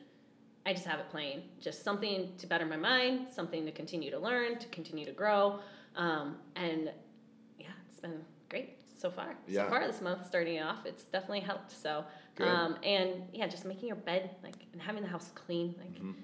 I 0.66 0.74
just 0.74 0.86
have 0.86 1.00
it 1.00 1.10
playing. 1.10 1.42
Just 1.60 1.84
something 1.84 2.34
to 2.38 2.48
better 2.48 2.66
my 2.66 2.78
mind, 2.78 3.28
something 3.32 3.66
to 3.66 3.72
continue 3.72 4.12
to 4.12 4.20
learn, 4.20 4.58
to 4.60 4.68
continue 4.70 5.06
to 5.06 5.12
grow. 5.12 5.60
Um, 5.96 6.38
and 6.56 6.92
yeah, 7.60 7.68
it's 7.90 8.00
been 8.00 8.22
so 9.04 9.12
far. 9.12 9.36
Yeah. 9.48 9.66
So 9.66 9.70
far 9.70 9.86
this 9.86 10.02
month, 10.02 10.26
starting 10.26 10.62
off, 10.62 10.86
it's 10.86 11.04
definitely 11.04 11.42
helped. 11.42 11.72
So, 11.72 12.06
Good. 12.36 12.48
um, 12.48 12.78
and 12.84 13.24
yeah, 13.34 13.48
just 13.48 13.66
making 13.66 13.88
your 13.90 13.98
bed 13.98 14.30
like 14.42 14.56
and 14.72 14.82
having 14.82 15.04
the 15.04 15.10
house 15.10 15.30
clean, 15.36 15.76
like 15.78 16.16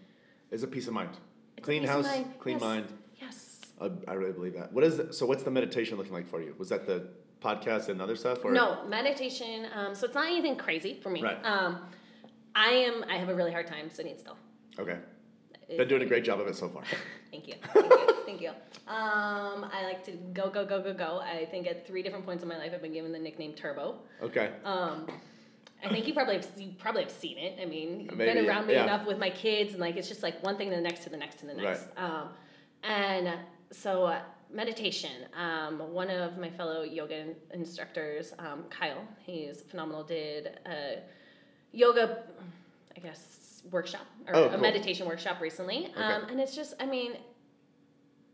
is 0.50 0.64
a 0.64 0.68
peace 0.68 0.88
of 0.88 0.94
mind. 0.94 1.12
Clean 1.62 1.84
house, 1.84 2.08
clean 2.40 2.56
yes. 2.56 2.62
mind. 2.62 2.86
yes. 3.22 3.60
I, 3.82 3.92
I 4.08 4.14
really 4.14 4.32
believe 4.32 4.54
that. 4.54 4.72
What 4.72 4.86
is 4.86 4.96
the, 4.96 5.12
so? 5.14 5.26
What's 5.26 5.44
the 5.44 5.52
meditation 5.52 5.98
looking 5.98 6.14
like 6.14 6.28
for 6.28 6.42
you? 6.42 6.56
Was 6.58 6.70
that 6.70 6.88
the 6.88 7.10
podcast 7.44 7.90
and 7.90 8.02
other 8.02 8.16
stuff, 8.16 8.46
or 8.46 8.54
No 8.54 8.86
meditation. 8.88 9.68
Um, 9.76 9.94
so 9.94 10.06
it's 10.06 10.16
not 10.16 10.28
anything 10.28 10.56
crazy 10.56 10.98
for 11.04 11.10
me. 11.10 11.22
Right. 11.22 11.46
Um, 11.46 11.80
I 12.56 12.70
am. 12.70 13.04
I 13.10 13.18
have 13.18 13.28
a 13.28 13.36
really 13.36 13.52
hard 13.52 13.68
time 13.68 13.90
sitting 13.90 14.18
still. 14.18 14.38
Okay, 14.80 15.00
been 15.68 15.90
doing 15.90 16.02
a 16.02 16.06
great 16.06 16.24
job 16.24 16.40
of 16.40 16.48
it 16.48 16.56
so 16.56 16.70
far. 16.70 16.84
Thank 17.32 17.50
you. 17.50 17.56
Thank 17.74 17.92
you. 17.92 18.16
Thank 18.26 18.42
you. 18.42 18.52
Um, 18.90 19.70
I 19.72 19.84
like 19.84 20.04
to 20.06 20.12
go, 20.34 20.50
go, 20.50 20.66
go, 20.66 20.82
go, 20.82 20.94
go. 20.96 21.20
I 21.20 21.46
think 21.46 21.68
at 21.68 21.86
three 21.86 22.02
different 22.02 22.26
points 22.26 22.42
in 22.42 22.50
my 22.50 22.58
life, 22.58 22.72
I've 22.74 22.82
been 22.82 22.92
given 22.94 23.12
the 23.12 23.20
nickname 23.20 23.54
Turbo. 23.54 24.00
Okay, 24.20 24.50
Um, 24.66 25.08
I 25.84 25.90
think 25.90 26.08
you 26.08 26.14
probably 26.16 26.38
have, 26.38 26.48
you 26.58 26.72
probably 26.80 27.04
have 27.04 27.12
seen 27.12 27.38
it. 27.38 27.60
I 27.62 27.66
mean, 27.66 28.02
you've 28.02 28.18
Maybe, 28.18 28.34
been 28.34 28.50
around 28.50 28.66
me 28.66 28.74
yeah. 28.74 28.84
enough 28.86 29.06
with 29.06 29.20
my 29.20 29.30
kids, 29.30 29.74
and 29.74 29.80
like 29.80 29.96
it's 29.96 30.08
just 30.10 30.24
like 30.24 30.42
one 30.44 30.58
thing 30.58 30.72
to 30.72 30.76
the 30.76 30.82
next 30.82 31.04
to 31.04 31.10
the 31.12 31.18
next 31.18 31.40
to 31.40 31.46
the 31.46 31.54
next. 31.54 31.86
Um, 31.98 32.30
and 32.84 33.30
so 33.72 34.06
uh, 34.06 34.22
meditation. 34.52 35.12
Um, 35.38 35.94
one 35.94 36.10
of 36.10 36.40
my 36.40 36.50
fellow 36.50 36.82
yoga 36.82 37.16
in- 37.20 37.36
instructors, 37.54 38.34
um, 38.40 38.64
Kyle, 38.72 39.08
he's 39.20 39.62
phenomenal. 39.62 40.04
Did 40.04 40.60
a 40.66 40.98
yoga, 41.72 42.24
I 42.98 43.00
guess, 43.02 43.62
workshop 43.70 44.08
or 44.28 44.36
Oh, 44.36 44.44
a 44.46 44.50
cool. 44.50 44.58
meditation 44.58 45.08
workshop 45.08 45.40
recently. 45.40 45.94
Um, 45.96 46.24
and 46.30 46.40
it's 46.42 46.56
just, 46.56 46.74
I 46.80 46.88
mean, 46.88 47.18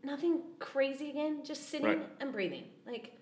nothing 0.06 0.40
crazy 0.58 1.10
again. 1.10 1.40
Just 1.44 1.68
sitting 1.68 1.86
Right. 1.86 2.08
and 2.20 2.32
breathing, 2.32 2.64
like 2.86 3.12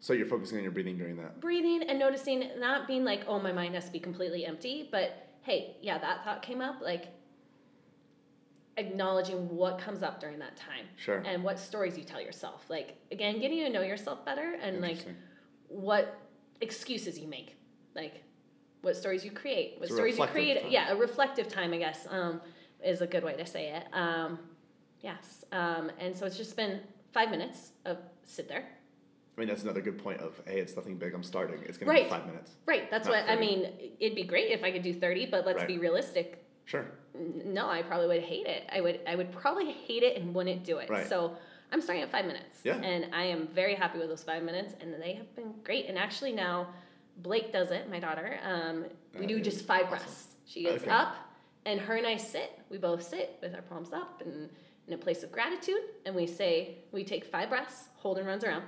so 0.00 0.12
you're 0.12 0.26
focusing 0.26 0.58
on 0.58 0.62
your 0.64 0.72
breathing 0.72 0.98
during 0.98 1.16
that. 1.16 1.40
breathing 1.40 1.82
and 1.88 1.98
noticing 1.98 2.50
not 2.58 2.86
being 2.86 3.04
like 3.06 3.22
oh 3.26 3.38
my 3.40 3.52
mind 3.52 3.74
has 3.74 3.86
to 3.86 3.92
be 3.92 3.98
completely 3.98 4.44
empty 4.44 4.86
but 4.92 5.28
hey 5.40 5.76
yeah 5.80 5.96
that 5.96 6.22
thought 6.24 6.42
came 6.42 6.60
up 6.60 6.82
like 6.82 7.06
acknowledging 8.76 9.48
what 9.56 9.78
comes 9.78 10.02
up 10.02 10.20
during 10.20 10.38
that 10.40 10.56
time 10.56 10.84
Sure. 10.96 11.22
and 11.24 11.42
what 11.44 11.58
stories 11.58 11.96
you 11.96 12.02
tell 12.04 12.20
yourself 12.20 12.64
like 12.68 12.96
again 13.12 13.38
getting 13.40 13.60
to 13.64 13.70
know 13.70 13.82
yourself 13.82 14.24
better 14.26 14.56
and 14.60 14.80
like 14.80 14.98
what 15.68 16.18
excuses 16.60 17.18
you 17.18 17.26
make 17.28 17.56
like 17.94 18.22
what 18.82 18.96
stories 18.96 19.24
you 19.24 19.30
create 19.30 19.76
what 19.78 19.88
stories 19.88 20.18
you 20.18 20.26
create 20.26 20.70
yeah 20.70 20.90
a 20.92 20.96
reflective 20.96 21.48
time 21.48 21.72
i 21.72 21.78
guess 21.78 22.06
um, 22.10 22.40
is 22.84 23.00
a 23.00 23.06
good 23.06 23.22
way 23.24 23.34
to 23.36 23.46
say 23.46 23.68
it 23.70 23.84
um, 23.94 24.38
yes 25.04 25.44
um, 25.52 25.90
and 26.00 26.16
so 26.16 26.26
it's 26.26 26.36
just 26.36 26.56
been 26.56 26.80
five 27.12 27.30
minutes 27.30 27.70
of 27.84 27.98
sit 28.24 28.48
there 28.48 28.64
I 29.36 29.40
mean, 29.40 29.48
that's 29.48 29.64
another 29.64 29.80
good 29.80 29.98
point 29.98 30.20
of 30.20 30.40
hey, 30.46 30.60
it's 30.60 30.76
nothing 30.76 30.96
big. 30.96 31.12
I'm 31.12 31.24
starting. 31.24 31.58
It's 31.64 31.76
gonna 31.76 31.92
be 31.92 32.08
five 32.08 32.24
minutes. 32.24 32.52
Right. 32.66 32.88
That's 32.88 33.08
what 33.08 33.28
I 33.28 33.34
mean. 33.34 33.66
It'd 33.98 34.14
be 34.14 34.22
great 34.22 34.52
if 34.52 34.62
I 34.62 34.70
could 34.70 34.82
do 34.82 34.94
thirty, 34.94 35.26
but 35.26 35.44
let's 35.44 35.58
Right. 35.58 35.66
be 35.66 35.78
realistic. 35.78 36.44
Sure. 36.66 36.86
No, 37.44 37.68
I 37.68 37.82
probably 37.82 38.06
would 38.06 38.22
hate 38.22 38.46
it. 38.46 38.62
I 38.72 38.80
would. 38.80 39.00
I 39.08 39.16
would 39.16 39.32
probably 39.32 39.72
hate 39.72 40.04
it 40.04 40.16
and 40.16 40.32
wouldn't 40.36 40.62
do 40.62 40.78
it. 40.78 40.88
Right. 40.88 41.08
So 41.08 41.36
I'm 41.72 41.80
starting 41.80 42.04
at 42.04 42.12
five 42.12 42.26
minutes. 42.26 42.60
Yeah. 42.62 42.76
And 42.76 43.12
I 43.12 43.24
am 43.24 43.48
very 43.48 43.74
happy 43.74 43.98
with 43.98 44.08
those 44.08 44.22
five 44.22 44.44
minutes, 44.44 44.74
and 44.80 44.94
they 45.02 45.14
have 45.14 45.34
been 45.34 45.52
great. 45.64 45.86
And 45.88 45.98
actually 45.98 46.30
now, 46.30 46.68
Blake 47.16 47.52
does 47.52 47.72
it. 47.72 47.90
My 47.90 47.98
daughter. 47.98 48.38
Um, 48.44 48.84
we 49.18 49.26
do 49.26 49.40
just 49.40 49.66
five 49.66 49.86
awesome. 49.86 49.98
breaths. 49.98 50.28
She 50.46 50.62
gets 50.62 50.82
Okay. 50.84 50.92
up, 50.92 51.16
and 51.66 51.80
her 51.80 51.96
and 51.96 52.06
I 52.06 52.18
sit. 52.18 52.56
We 52.70 52.78
both 52.78 53.02
sit 53.02 53.36
with 53.42 53.52
our 53.52 53.62
palms 53.62 53.92
up 53.92 54.22
and 54.24 54.48
in 54.86 54.92
a 54.94 54.98
place 54.98 55.22
of 55.22 55.32
gratitude, 55.32 55.80
and 56.04 56.14
we 56.14 56.26
say 56.26 56.78
we 56.92 57.04
take 57.04 57.24
five 57.24 57.48
breaths. 57.48 57.88
Holden 57.96 58.26
runs 58.26 58.44
around. 58.44 58.64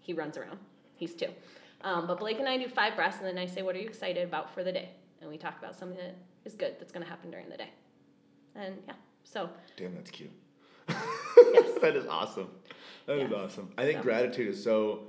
He 0.00 0.12
runs 0.12 0.36
around. 0.36 0.58
He's 0.94 1.14
two. 1.14 1.28
Um, 1.82 2.06
but 2.06 2.18
Blake 2.18 2.38
and 2.38 2.48
I 2.48 2.58
do 2.58 2.68
five 2.68 2.96
breaths, 2.96 3.18
and 3.18 3.26
then 3.26 3.38
I 3.38 3.46
say, 3.46 3.62
"What 3.62 3.74
are 3.76 3.78
you 3.78 3.86
excited 3.86 4.24
about 4.26 4.52
for 4.52 4.62
the 4.64 4.72
day?" 4.72 4.90
And 5.20 5.30
we 5.30 5.38
talk 5.38 5.58
about 5.58 5.76
something 5.76 5.98
that 5.98 6.16
is 6.44 6.54
good 6.54 6.76
that's 6.78 6.92
going 6.92 7.04
to 7.04 7.08
happen 7.08 7.30
during 7.30 7.48
the 7.48 7.56
day. 7.56 7.70
And 8.56 8.74
yeah, 8.86 8.94
So 9.22 9.50
Damn, 9.76 9.94
that's 9.94 10.10
cute. 10.10 10.30
Yes. 10.88 11.78
that 11.82 11.94
is 11.96 12.06
awesome. 12.06 12.48
That 13.06 13.18
is 13.18 13.30
Yes. 13.30 13.38
awesome. 13.40 13.72
I 13.78 13.84
think 13.84 13.98
So- 13.98 14.02
gratitude 14.02 14.48
is 14.48 14.62
so. 14.62 15.04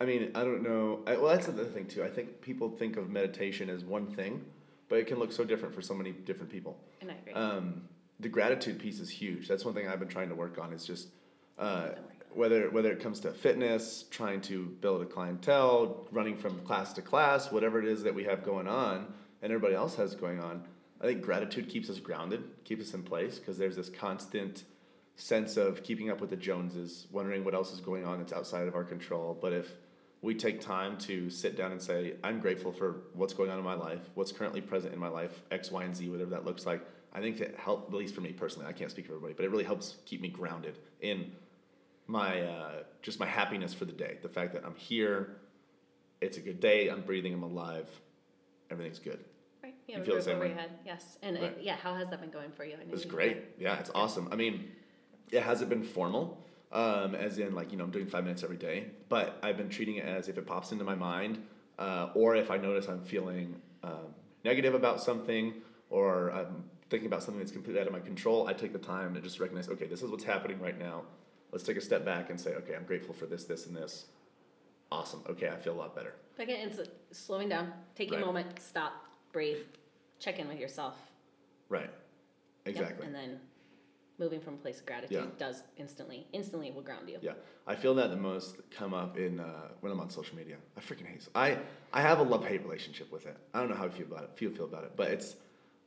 I 0.00 0.06
mean, 0.06 0.32
I 0.34 0.42
don't 0.44 0.62
know. 0.62 1.02
I, 1.06 1.16
well, 1.16 1.28
that's 1.34 1.48
another 1.48 1.64
thing 1.68 1.86
too. 1.86 2.02
I 2.04 2.08
think 2.10 2.40
people 2.40 2.68
think 2.68 2.96
of 2.96 3.08
meditation 3.10 3.70
as 3.70 3.84
one 3.84 4.06
thing, 4.06 4.44
but 4.88 4.98
it 4.98 5.06
can 5.06 5.18
look 5.18 5.32
so 5.32 5.44
different 5.44 5.74
for 5.74 5.80
so 5.82 5.94
many 5.94 6.10
different 6.12 6.50
people. 6.50 6.78
and 7.00 7.10
I 7.10 7.14
agree. 7.14 7.32
Um, 7.32 7.88
the 8.20 8.28
gratitude 8.28 8.78
piece 8.78 9.00
is 9.00 9.10
huge. 9.10 9.48
That's 9.48 9.64
one 9.64 9.74
thing 9.74 9.88
I've 9.88 9.98
been 9.98 10.08
trying 10.08 10.28
to 10.28 10.34
work 10.34 10.58
on. 10.58 10.72
Is 10.72 10.86
just 10.86 11.08
uh, 11.58 11.90
whether 12.32 12.70
whether 12.70 12.92
it 12.92 13.00
comes 13.00 13.20
to 13.20 13.32
fitness, 13.32 14.04
trying 14.10 14.40
to 14.42 14.66
build 14.80 15.02
a 15.02 15.06
clientele, 15.06 16.06
running 16.10 16.36
from 16.36 16.58
class 16.60 16.92
to 16.94 17.02
class, 17.02 17.50
whatever 17.50 17.78
it 17.78 17.86
is 17.86 18.02
that 18.02 18.14
we 18.14 18.24
have 18.24 18.44
going 18.44 18.68
on, 18.68 19.12
and 19.42 19.52
everybody 19.52 19.74
else 19.74 19.96
has 19.96 20.14
going 20.14 20.40
on. 20.40 20.64
I 21.00 21.06
think 21.06 21.22
gratitude 21.22 21.68
keeps 21.68 21.90
us 21.90 21.98
grounded, 21.98 22.44
keeps 22.64 22.88
us 22.88 22.94
in 22.94 23.02
place, 23.02 23.38
because 23.38 23.58
there's 23.58 23.76
this 23.76 23.90
constant 23.90 24.64
sense 25.16 25.56
of 25.56 25.82
keeping 25.82 26.10
up 26.10 26.20
with 26.20 26.30
the 26.30 26.36
Joneses, 26.36 27.06
wondering 27.12 27.44
what 27.44 27.54
else 27.54 27.72
is 27.72 27.80
going 27.80 28.04
on 28.04 28.18
that's 28.18 28.32
outside 28.32 28.66
of 28.66 28.74
our 28.74 28.84
control. 28.84 29.36
But 29.40 29.52
if 29.52 29.70
we 30.22 30.34
take 30.34 30.60
time 30.60 30.96
to 30.98 31.28
sit 31.28 31.56
down 31.56 31.72
and 31.72 31.80
say, 31.80 32.14
I'm 32.24 32.40
grateful 32.40 32.72
for 32.72 33.02
what's 33.12 33.34
going 33.34 33.50
on 33.50 33.58
in 33.58 33.64
my 33.64 33.74
life, 33.74 34.00
what's 34.14 34.32
currently 34.32 34.60
present 34.60 34.94
in 34.94 34.98
my 34.98 35.08
life, 35.08 35.42
X, 35.50 35.70
Y, 35.70 35.84
and 35.84 35.94
Z, 35.94 36.08
whatever 36.08 36.30
that 36.30 36.44
looks 36.44 36.64
like, 36.64 36.80
I 37.14 37.20
think 37.20 37.38
that 37.38 37.54
helps, 37.56 37.88
at 37.88 37.94
least 37.94 38.14
for 38.14 38.20
me 38.20 38.32
personally, 38.32 38.66
I 38.68 38.72
can't 38.72 38.90
speak 38.90 39.06
for 39.06 39.12
everybody, 39.12 39.34
but 39.34 39.44
it 39.44 39.50
really 39.50 39.64
helps 39.64 39.96
keep 40.04 40.20
me 40.20 40.28
grounded 40.28 40.78
in 41.00 41.30
my, 42.06 42.40
uh, 42.42 42.72
just 43.02 43.20
my 43.20 43.26
happiness 43.26 43.72
for 43.72 43.84
the 43.84 43.92
day. 43.92 44.18
The 44.20 44.28
fact 44.28 44.52
that 44.54 44.64
I'm 44.64 44.74
here, 44.74 45.36
it's 46.20 46.36
a 46.38 46.40
good 46.40 46.58
day, 46.60 46.88
I'm 46.88 47.02
breathing, 47.02 47.32
I'm 47.32 47.42
alive, 47.44 47.88
everything's 48.70 48.98
good. 48.98 49.20
right. 49.62 49.74
you 49.86 49.96
You 49.98 50.04
feel 50.04 50.16
the 50.16 50.22
same 50.22 50.40
way? 50.40 50.52
head. 50.52 50.70
Yes. 50.84 51.18
And 51.22 51.36
Right. 51.36 51.44
it, 51.44 51.58
yeah, 51.62 51.76
how 51.76 51.94
has 51.94 52.10
that 52.10 52.20
been 52.20 52.30
going 52.30 52.50
for 52.50 52.64
you? 52.64 52.74
I 52.80 52.84
know 52.84 52.92
It's 52.92 53.04
great. 53.04 53.38
Yeah, 53.58 53.78
it's 53.78 53.90
awesome. 53.94 54.28
I 54.32 54.36
mean, 54.36 54.70
it 55.30 55.42
hasn't 55.42 55.70
been 55.70 55.84
formal, 55.84 56.44
um, 56.72 57.14
as 57.14 57.38
in 57.38 57.54
like 57.54 57.70
you 57.70 57.78
know 57.78 57.84
I'm 57.84 57.90
doing 57.92 58.06
five 58.06 58.24
minutes 58.24 58.42
every 58.42 58.56
day, 58.56 58.86
but 59.08 59.38
I've 59.42 59.56
been 59.56 59.68
treating 59.70 59.96
it 59.96 60.04
as 60.04 60.28
if 60.28 60.36
it 60.36 60.46
pops 60.46 60.72
into 60.72 60.84
my 60.84 60.94
mind, 60.96 61.42
uh, 61.78 62.08
or 62.14 62.34
if 62.36 62.50
I 62.50 62.56
notice 62.58 62.88
I'm 62.88 63.02
feeling 63.04 63.60
um, 63.84 64.14
negative 64.44 64.74
about 64.74 65.00
something, 65.00 65.54
or 65.88 66.30
I'm 66.30 66.64
thinking 66.94 67.08
about 67.08 67.24
something 67.24 67.40
that's 67.40 67.50
completely 67.50 67.80
out 67.80 67.88
of 67.88 67.92
my 67.92 67.98
control. 67.98 68.46
I 68.46 68.52
take 68.52 68.72
the 68.72 68.78
time 68.78 69.14
to 69.14 69.20
just 69.20 69.40
recognize, 69.40 69.68
okay, 69.68 69.86
this 69.86 70.00
is 70.00 70.10
what's 70.12 70.22
happening 70.22 70.60
right 70.60 70.78
now. 70.78 71.02
Let's 71.50 71.64
take 71.64 71.76
a 71.76 71.80
step 71.80 72.04
back 72.04 72.30
and 72.30 72.40
say, 72.40 72.54
okay, 72.54 72.76
I'm 72.76 72.84
grateful 72.84 73.12
for 73.12 73.26
this, 73.26 73.42
this, 73.44 73.66
and 73.66 73.74
this. 73.74 74.04
Awesome. 74.92 75.20
Okay, 75.28 75.48
I 75.48 75.56
feel 75.56 75.72
a 75.72 75.80
lot 75.84 75.96
better. 75.96 76.14
Again, 76.38 76.68
it's 76.68 76.78
slowing 77.10 77.48
down, 77.48 77.72
taking 77.96 78.14
Right. 78.14 78.22
a 78.22 78.26
moment, 78.26 78.60
stop, 78.60 78.92
breathe, 79.32 79.58
check 80.20 80.38
in 80.38 80.46
with 80.46 80.60
yourself. 80.60 80.94
Right. 81.68 81.90
Yep, 82.64 82.76
Exactly. 82.76 83.06
And 83.06 83.14
then 83.14 83.40
moving 84.20 84.40
from 84.40 84.54
a 84.54 84.58
place 84.58 84.78
of 84.78 84.86
gratitude 84.86 85.16
Yeah. 85.16 85.26
does 85.36 85.64
instantly, 85.76 86.28
instantly 86.32 86.70
will 86.70 86.82
ground 86.82 87.08
you. 87.08 87.18
Yeah, 87.20 87.32
I 87.66 87.74
feel 87.74 87.96
that 87.96 88.10
the 88.10 88.16
most 88.16 88.58
come 88.70 88.94
up 88.94 89.16
in 89.18 89.40
uh, 89.40 89.70
when 89.80 89.90
I'm 89.90 89.98
on 89.98 90.10
social 90.10 90.36
media. 90.36 90.58
I 90.76 90.80
freaking 90.80 91.06
hate. 91.06 91.22
it. 91.22 91.28
I 91.34 91.58
I 91.92 92.02
have 92.02 92.20
a 92.20 92.22
love 92.22 92.44
hate 92.46 92.62
relationship 92.62 93.10
with 93.10 93.26
it. 93.26 93.36
I 93.52 93.58
don't 93.58 93.68
know 93.68 93.74
how 93.74 93.86
you 93.86 93.90
feel 93.90 94.06
about 94.06 94.22
it. 94.22 94.30
Feel 94.36 94.52
feel 94.52 94.66
about 94.66 94.84
it, 94.84 94.92
but 94.94 95.10
it's. 95.10 95.34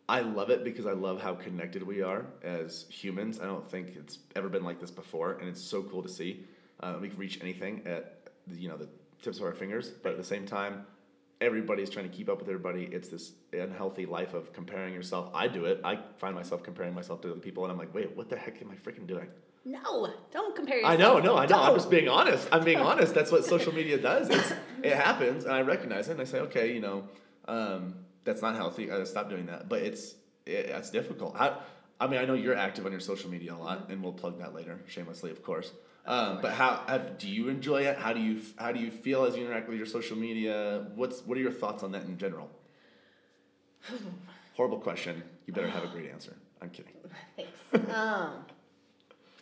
I 0.09 0.21
love 0.21 0.49
it 0.49 0.63
because 0.63 0.85
I 0.85 0.93
love 0.93 1.21
how 1.21 1.33
connected 1.33 1.83
we 1.83 2.01
are 2.01 2.25
as 2.41 2.85
humans. 2.89 3.39
I 3.41 3.45
don't 3.45 3.69
think 3.69 3.95
it's 3.97 4.19
ever 4.35 4.47
been 4.47 4.63
like 4.63 4.79
this 4.79 4.91
before, 4.91 5.33
and 5.33 5.49
it's 5.49 5.61
so 5.61 5.83
cool 5.83 6.01
to 6.01 6.09
see. 6.09 6.45
Uh, 6.79 6.95
we 7.01 7.09
can 7.09 7.17
reach 7.17 7.39
anything 7.41 7.81
at 7.85 8.29
the, 8.47 8.55
you 8.55 8.69
know 8.69 8.77
the 8.77 8.87
tips 9.21 9.39
of 9.39 9.43
our 9.43 9.53
fingers, 9.53 9.89
but 9.89 10.13
at 10.13 10.17
the 10.17 10.23
same 10.23 10.45
time, 10.45 10.85
everybody's 11.41 11.89
trying 11.89 12.09
to 12.09 12.15
keep 12.15 12.29
up 12.29 12.39
with 12.39 12.47
everybody. 12.47 12.85
It's 12.85 13.09
this 13.09 13.33
unhealthy 13.51 14.05
life 14.05 14.33
of 14.33 14.53
comparing 14.53 14.93
yourself. 14.93 15.29
I 15.33 15.49
do 15.49 15.65
it. 15.65 15.81
I 15.83 15.99
find 16.17 16.33
myself 16.35 16.63
comparing 16.63 16.93
myself 16.93 17.21
to 17.21 17.31
other 17.31 17.39
people, 17.39 17.63
and 17.63 17.71
I'm 17.71 17.77
like, 17.77 17.93
wait, 17.93 18.15
what 18.15 18.29
the 18.29 18.37
heck 18.37 18.61
am 18.61 18.71
I 18.71 18.75
freaking 18.75 19.07
doing? 19.07 19.27
No, 19.65 20.13
don't 20.31 20.55
compare 20.55 20.77
yourself. 20.77 20.93
I 20.93 20.95
know, 20.95 21.19
no, 21.19 21.35
I 21.35 21.45
know. 21.47 21.61
I'm 21.61 21.75
just 21.75 21.89
being 21.89 22.07
honest. 22.07 22.47
I'm 22.53 22.63
being 22.63 22.77
honest. 22.91 23.13
That's 23.13 23.31
what 23.31 23.43
social 23.43 23.73
media 23.73 23.97
does. 23.97 24.29
It's, 24.29 24.53
it 24.83 24.93
happens, 24.93 25.43
and 25.43 25.53
I 25.53 25.63
recognize 25.63 26.07
it, 26.07 26.13
and 26.13 26.21
I 26.21 26.23
say, 26.23 26.39
okay, 26.39 26.73
you 26.73 26.79
know, 26.79 27.09
um, 27.49 27.95
that's 28.27 28.43
not 28.43 28.55
healthy. 28.55 28.91
I 28.91 29.03
stop 29.05 29.29
doing 29.29 29.47
that. 29.47 29.67
But 29.67 29.81
it's 29.81 30.13
it, 30.45 30.67
it's 30.67 30.91
difficult. 30.91 31.35
How, 31.35 31.61
I 31.99 32.05
mean, 32.05 32.19
I 32.19 32.25
know 32.25 32.35
you're 32.35 32.55
active 32.55 32.85
on 32.85 32.91
your 32.91 33.01
social 33.01 33.31
media 33.31 33.55
a 33.55 33.57
lot, 33.57 33.89
and 33.89 34.03
we'll 34.03 34.13
plug 34.13 34.37
that 34.39 34.53
later, 34.53 34.79
shamelessly, 34.87 35.31
of 35.31 35.41
course. 35.41 35.71
Um, 36.05 36.39
but 36.41 36.53
how 36.53 36.83
have, 36.87 37.17
do 37.17 37.27
you 37.27 37.49
enjoy 37.49 37.81
it? 37.83 37.97
How 37.97 38.13
do 38.13 38.19
you 38.19 38.41
how 38.57 38.71
do 38.71 38.79
you 38.79 38.91
feel 38.91 39.25
as 39.25 39.35
you 39.35 39.43
interact 39.45 39.67
with 39.67 39.77
your 39.77 39.87
social 39.87 40.15
media? 40.17 40.85
What's 40.95 41.21
what 41.25 41.37
are 41.37 41.41
your 41.41 41.51
thoughts 41.51 41.81
on 41.83 41.91
that 41.93 42.03
in 42.03 42.17
general? 42.17 42.49
Horrible 44.55 44.79
question. 44.79 45.23
You 45.45 45.53
better 45.53 45.69
have 45.69 45.83
a 45.83 45.87
great 45.87 46.09
answer. 46.11 46.33
I'm 46.61 46.69
kidding. 46.69 46.93
Thanks. 47.35 47.89
um, 47.95 48.45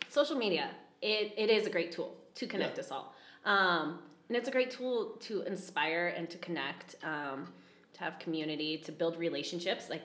social 0.08 0.36
media, 0.36 0.70
it, 1.02 1.32
it 1.36 1.50
is 1.50 1.66
a 1.66 1.70
great 1.70 1.92
tool 1.92 2.14
to 2.36 2.46
connect 2.46 2.76
Yeah. 2.76 2.84
us 2.84 2.90
all. 2.90 3.14
Um, 3.44 3.98
and 4.28 4.36
it's 4.36 4.48
a 4.48 4.50
great 4.50 4.70
tool 4.70 5.16
to 5.20 5.42
inspire 5.42 6.08
and 6.16 6.28
to 6.30 6.38
connect, 6.38 6.96
um, 7.02 7.52
to 7.96 8.04
have 8.04 8.18
community, 8.18 8.78
to 8.78 8.92
build 8.92 9.16
relationships. 9.18 9.88
Like, 9.88 10.02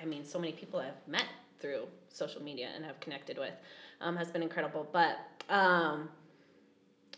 I- 0.00 0.04
mean, 0.04 0.24
so 0.24 0.38
many 0.38 0.52
people 0.52 0.80
I've 0.80 1.06
met 1.06 1.26
through 1.60 1.86
social 2.08 2.42
media 2.42 2.68
and 2.74 2.84
have 2.84 2.98
connected 3.00 3.36
with 3.38 3.52
um, 4.00 4.16
has 4.16 4.30
been 4.30 4.42
incredible. 4.42 4.88
But 4.92 5.18
um, 5.48 6.08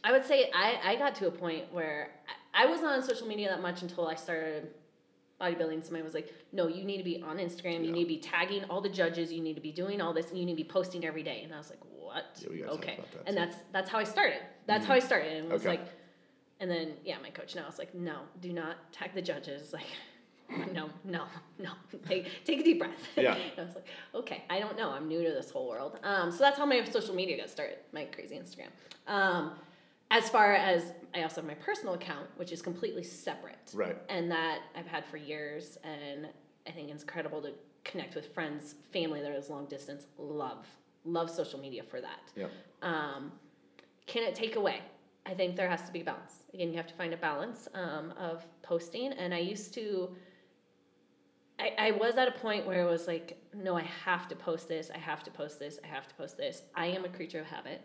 I 0.03 0.13
would 0.13 0.25
say 0.25 0.51
I, 0.55 0.79
I 0.85 0.97
got 0.97 1.15
to 1.17 1.29
a 1.29 1.31
point 1.31 1.73
where 1.73 2.11
I, 2.55 2.65
I 2.65 2.67
wasn't 2.67 2.89
on 2.91 3.03
social 3.03 3.27
media 3.27 3.49
that 3.49 3.63
much 3.63 3.83
until 3.83 4.09
I 4.09 4.15
started 4.15 4.69
bodybuilding. 5.41 5.83
Somebody 5.85 6.03
was 6.03 6.15
like, 6.15 6.35
no, 6.53 6.67
you 6.69 6.85
need 6.85 6.99
to 6.99 7.05
be 7.05 7.23
on 7.23 7.37
Instagram. 7.39 7.81
You 7.81 7.87
Yeah. 7.87 7.93
need 7.93 8.03
to 8.05 8.09
be 8.09 8.19
tagging 8.19 8.65
all 8.65 8.81
the 8.81 8.89
judges. 8.89 9.33
You 9.33 9.41
need 9.41 9.55
to 9.55 9.61
be 9.61 9.73
doing 9.73 10.01
all 10.01 10.13
this, 10.13 10.31
and 10.31 10.39
you 10.39 10.45
need 10.45 10.53
to 10.53 10.63
be 10.65 10.69
posting 10.69 11.05
every 11.05 11.23
day. 11.23 11.43
And 11.45 11.55
I 11.55 11.59
was 11.59 11.71
like, 11.71 11.81
what? 11.99 12.25
Yeah, 12.43 12.49
we 12.51 12.59
gotta 12.59 12.71
talk 12.71 12.79
okay. 12.81 12.97
that 12.97 13.19
and 13.27 13.29
too. 13.29 13.35
that's 13.35 13.57
that's 13.73 13.89
how 13.91 13.99
I 13.99 14.05
started. 14.05 14.41
That's 14.67 14.85
how 14.85 14.95
I 14.95 14.99
started. 14.99 15.33
And 15.37 15.47
it 15.47 15.53
was 15.53 15.63
Okay. 15.63 15.71
like, 15.79 15.87
and 16.61 16.71
then 16.71 16.93
yeah, 17.05 17.17
my 17.23 17.31
coach 17.31 17.55
now 17.57 17.67
was 17.67 17.79
like, 17.79 17.95
no, 17.95 18.21
do 18.41 18.53
not 18.53 18.93
tag 18.93 19.11
the 19.15 19.23
judges. 19.23 19.75
Like, 20.59 20.73
no, 20.73 20.91
no, 21.05 21.27
no. 21.61 21.71
Take 22.09 22.27
take 22.45 22.59
a 22.59 22.65
deep 22.65 22.81
breath. 22.81 22.91
Yeah. 23.17 23.35
and 23.37 23.53
I 23.57 23.63
was 23.67 23.77
like, 23.77 23.87
okay, 24.17 24.43
I 24.51 24.59
don't 24.59 24.77
know. 24.77 24.91
I'm 24.91 25.07
new 25.07 25.23
to 25.23 25.31
this 25.31 25.49
whole 25.49 25.69
world. 25.69 26.01
Um, 26.03 26.33
so 26.33 26.39
that's 26.39 26.59
how 26.59 26.67
my 26.67 26.83
social 26.87 27.15
media 27.15 27.37
got 27.37 27.51
started. 27.51 27.77
My 27.93 28.07
crazy 28.07 28.35
Instagram. 28.35 28.67
Um, 29.07 29.53
as 30.11 30.29
far 30.29 30.55
as 30.55 30.93
I 31.15 31.23
also 31.23 31.37
have 31.37 31.47
my 31.47 31.55
personal 31.55 31.95
account, 31.95 32.27
which 32.37 32.51
is 32.51 32.63
completely 32.63 33.05
separate 33.05 33.71
Right. 33.73 33.97
and 34.09 34.29
that 34.33 34.63
I've 34.75 34.89
had 34.89 35.05
for 35.05 35.19
years, 35.19 35.79
and 35.85 36.27
I 36.67 36.73
think 36.73 36.91
it's 36.91 37.03
incredible 37.05 37.41
to 37.43 37.53
connect 37.85 38.17
with 38.17 38.35
friends, 38.35 38.75
family 38.93 39.21
that 39.23 39.31
is 39.31 39.51
long 39.51 39.67
distance. 39.67 40.07
Love, 40.19 40.67
love 41.05 41.31
social 41.31 41.61
media 41.61 41.85
for 41.85 42.01
that. 42.01 42.33
Yeah. 42.35 42.47
Um, 42.83 43.31
can 44.09 44.25
it 44.25 44.35
take 44.35 44.57
away? 44.57 44.81
I 45.31 45.35
think 45.35 45.55
there 45.55 45.69
has 45.69 45.83
to 45.83 45.93
be 45.93 46.03
balance. 46.03 46.43
Again, 46.53 46.71
you 46.71 46.77
have 46.77 46.89
to 46.89 46.95
find 46.95 47.15
a 47.15 47.17
balance 47.17 47.69
um, 47.75 48.13
of 48.19 48.45
posting. 48.63 49.13
And 49.13 49.33
I 49.33 49.39
used 49.39 49.73
to, 49.75 50.11
I, 51.59 51.73
I 51.79 51.91
was 51.93 52.17
at 52.17 52.27
a 52.27 52.33
point 52.33 52.67
where 52.67 52.81
it 52.87 52.91
was 52.91 53.07
like, 53.07 53.41
no, 53.55 53.77
I 53.77 53.83
have 54.05 54.27
to 54.29 54.35
post 54.37 54.67
this, 54.67 54.91
I 54.93 54.99
have 54.99 55.23
to 55.23 55.31
post 55.31 55.61
this, 55.61 55.79
I 55.85 55.87
have 55.87 56.09
to 56.09 56.15
post 56.17 56.37
this. 56.37 56.63
I 56.75 56.87
am 56.87 57.05
a 57.05 57.09
creature 57.09 57.39
of 57.39 57.47
habit. 57.47 57.81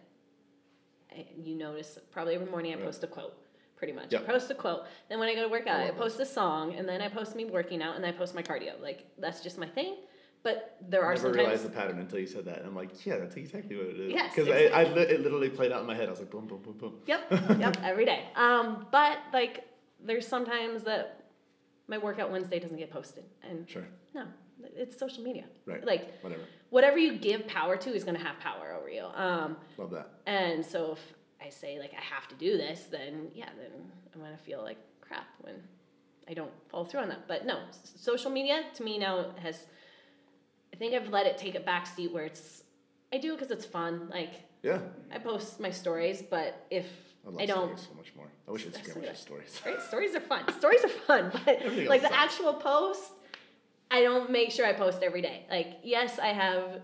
I, 1.11 1.25
you 1.43 1.55
notice 1.55 1.99
probably 2.11 2.33
every 2.33 2.49
morning 2.49 2.73
I 2.73 2.77
Right. 2.77 2.85
post 2.85 3.03
a 3.03 3.07
quote, 3.07 3.37
pretty 3.77 3.93
much. 3.93 4.11
Yep. 4.11 4.23
I 4.23 4.25
post 4.25 4.49
a 4.49 4.55
quote. 4.55 4.85
Then 5.07 5.19
when 5.19 5.29
I 5.29 5.35
go 5.35 5.43
to 5.43 5.49
work 5.49 5.67
out, 5.67 5.79
I 5.81 5.89
I, 5.89 5.91
post 5.91 6.19
a 6.19 6.25
song, 6.25 6.73
and 6.73 6.89
then 6.89 6.99
I 6.99 7.09
post 7.09 7.35
me 7.35 7.45
working 7.45 7.83
out, 7.83 7.93
and 7.95 8.03
then 8.03 8.11
I 8.11 8.17
post 8.17 8.33
my 8.33 8.41
cardio. 8.41 8.81
Like, 8.81 9.05
that's 9.19 9.41
just 9.41 9.59
my 9.59 9.67
thing. 9.67 9.97
But 10.45 10.77
there 10.87 11.03
are 11.03 11.13
I 11.13 11.15
never 11.15 11.31
realized 11.33 11.65
the 11.65 11.69
pattern 11.69 11.97
until 11.97 12.19
you 12.19 12.27
said 12.27 12.45
that. 12.45 12.59
And 12.59 12.67
I'm 12.67 12.75
like, 12.75 13.03
yeah, 13.03 13.17
that's 13.17 13.35
exactly 13.35 13.75
what 13.75 13.87
it 13.87 13.99
is. 13.99 14.11
Yes, 14.13 14.31
Because 14.35 14.47
I, 14.51 14.81
I 14.81 14.83
li- 14.83 15.01
it 15.01 15.21
literally 15.21 15.49
played 15.49 15.71
out 15.71 15.81
in 15.81 15.87
my 15.87 15.95
head. 15.95 16.07
I 16.07 16.11
was 16.11 16.19
like, 16.19 16.29
boom, 16.29 16.45
boom, 16.45 16.61
boom, 16.61 16.77
boom. 16.77 16.93
Yep, 17.07 17.31
yep, 17.59 17.77
every 17.83 18.05
day. 18.05 18.25
Um, 18.35 18.85
but 18.91 19.17
like, 19.33 19.63
there's 19.99 20.27
sometimes 20.27 20.83
that 20.83 21.23
my 21.87 21.97
workout 21.97 22.29
Wednesday 22.31 22.59
doesn't 22.59 22.77
get 22.77 22.91
posted, 22.91 23.23
and 23.49 23.67
Sure. 23.67 23.87
no, 24.13 24.25
it's 24.75 24.99
social 24.99 25.23
media. 25.23 25.45
Right. 25.65 25.83
Like, 25.83 26.21
Whatever. 26.21 26.43
whatever 26.69 26.97
you 26.99 27.17
give 27.17 27.47
power 27.47 27.75
to 27.77 27.89
is 27.95 28.03
going 28.03 28.15
to 28.17 28.23
have 28.23 28.39
power 28.39 28.77
over 28.79 28.87
you. 28.89 29.05
Um, 29.15 29.57
Love 29.79 29.89
that. 29.97 30.09
and 30.27 30.63
so 30.63 30.91
if 30.91 30.99
I 31.43 31.49
say 31.49 31.79
like 31.79 31.93
I 31.97 32.01
have 32.01 32.27
to 32.27 32.35
do 32.35 32.55
this, 32.55 32.83
then 32.91 33.31
yeah, 33.33 33.49
then 33.59 33.71
I'm 34.13 34.19
going 34.21 34.31
to 34.31 34.43
feel 34.43 34.61
like 34.61 34.77
crap 35.01 35.25
when 35.41 35.55
I 36.29 36.35
don't 36.35 36.51
follow 36.69 36.85
through 36.85 36.99
on 37.01 37.09
that. 37.09 37.27
But 37.27 37.47
no, 37.47 37.57
social 37.95 38.29
media 38.29 38.61
to 38.75 38.83
me 38.83 38.99
now 38.99 39.31
has. 39.41 39.65
I 40.75 40.77
think 40.77 40.93
I've 40.93 41.09
let 41.09 41.25
it 41.25 41.37
take 41.37 41.55
a 41.55 41.59
back 41.61 41.87
seat 41.87 42.11
where 42.11 42.25
it's. 42.25 42.63
I 43.13 43.17
do 43.17 43.31
it 43.33 43.37
because 43.39 43.51
it's 43.51 43.65
fun. 43.65 44.09
Like 44.09 44.33
Yeah. 44.61 44.79
I 45.11 45.19
post 45.19 45.59
my 45.61 45.69
stories, 45.71 46.21
but 46.21 46.65
if 46.69 46.85
I 47.25 47.29
love 47.29 47.39
I 47.41 47.45
don't 47.45 47.79
so 47.79 47.93
much 47.95 48.11
more. 48.15 48.27
I 48.47 48.51
wish 48.51 48.65
Instagram 48.65 48.97
was 48.97 49.05
just 49.09 49.21
stories. 49.21 49.61
Right? 49.65 49.81
Stories 49.81 50.15
are 50.15 50.19
fun. 50.19 50.43
Stories 50.59 50.83
are 50.83 50.89
fun, 50.89 51.31
but 51.45 51.59
Everything 51.61 51.87
like 51.87 52.01
the 52.01 52.09
sucks. 52.09 52.23
actual 52.39 52.53
post, 52.55 53.11
I 53.89 54.01
don't 54.01 54.29
make 54.31 54.51
sure 54.51 54.65
I 54.65 54.73
post 54.73 55.01
every 55.01 55.21
day. 55.21 55.45
Like, 55.49 55.77
yes, 55.83 56.19
I 56.19 56.27
have 56.27 56.81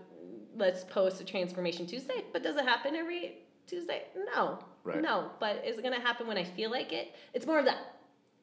let's 0.56 0.84
post 0.84 1.20
a 1.20 1.24
transformation 1.24 1.86
Tuesday, 1.86 2.24
but 2.32 2.42
does 2.42 2.56
it 2.56 2.64
happen 2.64 2.96
every 2.96 3.38
Tuesday? 3.66 4.04
No. 4.34 4.58
Right. 4.84 5.02
No. 5.02 5.30
But 5.38 5.64
is 5.66 5.78
it 5.78 5.82
gonna 5.82 6.00
happen 6.00 6.26
when 6.26 6.38
I 6.38 6.44
feel 6.44 6.70
like 6.70 6.92
it? 6.94 7.14
It's 7.34 7.46
more 7.46 7.58
of 7.58 7.66
that. 7.66 7.78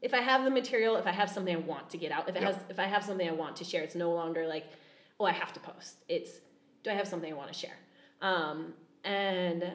If 0.01 0.13
I 0.13 0.21
have 0.21 0.43
the 0.43 0.51
material, 0.51 0.95
if 0.97 1.07
I 1.07 1.11
have 1.11 1.29
something 1.29 1.53
I 1.55 1.59
want 1.59 1.89
to 1.89 1.97
get 1.97 2.11
out, 2.11 2.29
if 2.29 2.35
it 2.35 2.41
Yep. 2.43 2.53
has 2.53 2.63
if 2.69 2.77
I 2.79 2.85
have 2.85 3.03
something 3.03 3.27
I 3.27 3.31
want 3.33 3.55
to 3.57 3.63
share, 3.63 3.81
it's 3.81 3.95
no 3.95 4.11
longer 4.13 4.45
like 4.45 4.65
oh, 5.19 5.25
I 5.25 5.31
have 5.31 5.53
to 5.53 5.59
post. 5.59 5.97
It's 6.07 6.39
do 6.83 6.89
I 6.89 6.93
have 6.93 7.07
something 7.07 7.31
I 7.31 7.35
want 7.35 7.51
to 7.51 7.57
share? 7.57 7.77
Um, 8.21 8.73
and 9.03 9.71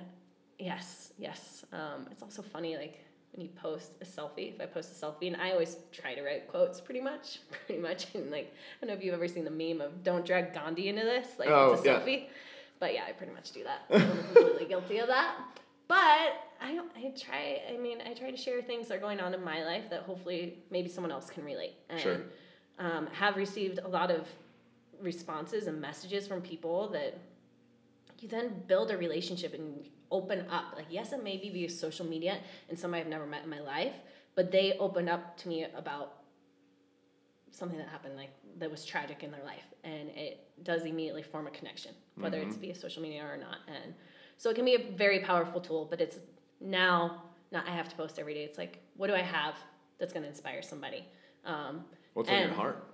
yes, 0.58 1.12
yes. 1.18 1.64
Um, 1.72 2.06
it's 2.10 2.22
also 2.22 2.42
funny 2.42 2.76
like 2.76 3.00
when 3.32 3.44
you 3.46 3.52
post 3.60 3.92
a 4.00 4.04
selfie. 4.04 4.54
If 4.54 4.60
I 4.60 4.66
post 4.66 4.90
a 4.92 5.06
selfie, 5.06 5.26
and 5.26 5.36
I 5.36 5.50
always 5.52 5.76
try 5.92 6.14
to 6.14 6.22
write 6.22 6.48
quotes, 6.48 6.80
pretty 6.80 7.00
much, 7.00 7.40
pretty 7.66 7.80
much. 7.80 8.06
And 8.14 8.30
like 8.30 8.52
I 8.54 8.86
don't 8.86 8.88
know 8.94 8.98
if 8.98 9.04
you've 9.04 9.14
ever 9.14 9.28
seen 9.28 9.44
the 9.44 9.50
meme 9.50 9.80
of 9.80 10.02
"Don't 10.02 10.24
drag 10.24 10.54
Gandhi 10.54 10.88
into 10.88 11.02
this." 11.02 11.28
Like 11.38 11.48
Oh, 11.50 11.72
it's 11.72 11.82
a 11.82 11.86
yeah. 11.86 12.00
selfie. 12.00 12.24
But 12.80 12.92
yeah, 12.94 13.04
I 13.08 13.12
pretty 13.12 13.32
much 13.32 13.52
do 13.52 13.64
that. 13.64 13.82
I'm 13.90 14.24
completely 14.34 14.66
guilty 14.66 14.98
of 14.98 15.08
that. 15.08 15.36
But 15.86 15.96
I 16.60 16.80
I 16.96 17.12
try. 17.18 17.60
I 17.72 17.76
mean, 17.76 17.98
I 18.08 18.14
try 18.14 18.30
to 18.30 18.36
share 18.36 18.62
things 18.62 18.88
that 18.88 18.96
are 18.96 19.00
going 19.00 19.20
on 19.20 19.34
in 19.34 19.44
my 19.44 19.64
life 19.64 19.90
that 19.90 20.02
hopefully 20.02 20.58
maybe 20.70 20.88
someone 20.88 21.12
else 21.12 21.28
can 21.30 21.44
relate. 21.44 21.74
And 21.90 22.00
Sure. 22.00 22.20
um, 22.78 23.06
have 23.12 23.36
received 23.36 23.78
a 23.84 23.88
lot 23.88 24.10
of 24.10 24.26
responses 25.04 25.66
and 25.66 25.80
messages 25.80 26.26
from 26.26 26.40
people 26.40 26.88
that 26.88 27.18
you 28.18 28.28
then 28.28 28.62
build 28.66 28.90
a 28.90 28.96
relationship 28.96 29.54
and 29.54 29.86
open 30.10 30.46
up. 30.50 30.74
Like 30.74 30.86
yes, 30.90 31.12
it 31.12 31.22
may 31.22 31.36
be 31.36 31.50
via 31.50 31.70
social 31.70 32.06
media 32.06 32.38
and 32.68 32.78
somebody 32.78 33.02
I've 33.02 33.08
never 33.08 33.26
met 33.26 33.44
in 33.44 33.50
my 33.50 33.60
life, 33.60 33.94
but 34.34 34.50
they 34.50 34.76
opened 34.78 35.08
up 35.08 35.36
to 35.38 35.48
me 35.48 35.66
about 35.76 36.14
something 37.50 37.78
that 37.78 37.88
happened 37.88 38.16
like 38.16 38.30
that 38.58 38.70
was 38.70 38.84
tragic 38.84 39.22
in 39.22 39.30
their 39.30 39.44
life 39.44 39.64
and 39.84 40.08
it 40.10 40.48
does 40.64 40.82
immediately 40.84 41.22
form 41.22 41.46
a 41.46 41.50
connection 41.50 41.92
whether 42.16 42.38
it's 42.40 42.56
via 42.56 42.74
social 42.74 43.00
media 43.00 43.22
or 43.24 43.36
not 43.36 43.58
and 43.68 43.94
so 44.38 44.50
it 44.50 44.56
can 44.56 44.64
be 44.64 44.74
a 44.74 44.96
very 44.96 45.20
powerful 45.20 45.60
tool 45.60 45.86
but 45.88 46.00
it's 46.00 46.18
now 46.60 47.22
not 47.52 47.64
i 47.68 47.70
have 47.70 47.88
to 47.88 47.94
post 47.94 48.18
every 48.18 48.34
day 48.34 48.42
it's 48.42 48.58
like 48.58 48.80
what 48.96 49.06
do 49.06 49.14
i 49.14 49.22
have 49.22 49.54
that's 49.98 50.12
going 50.12 50.22
to 50.24 50.28
inspire 50.28 50.62
somebody 50.62 51.04
um, 51.44 51.84
What's 52.14 52.28
on 52.28 52.40
your 52.40 52.50
heart? 52.50 52.93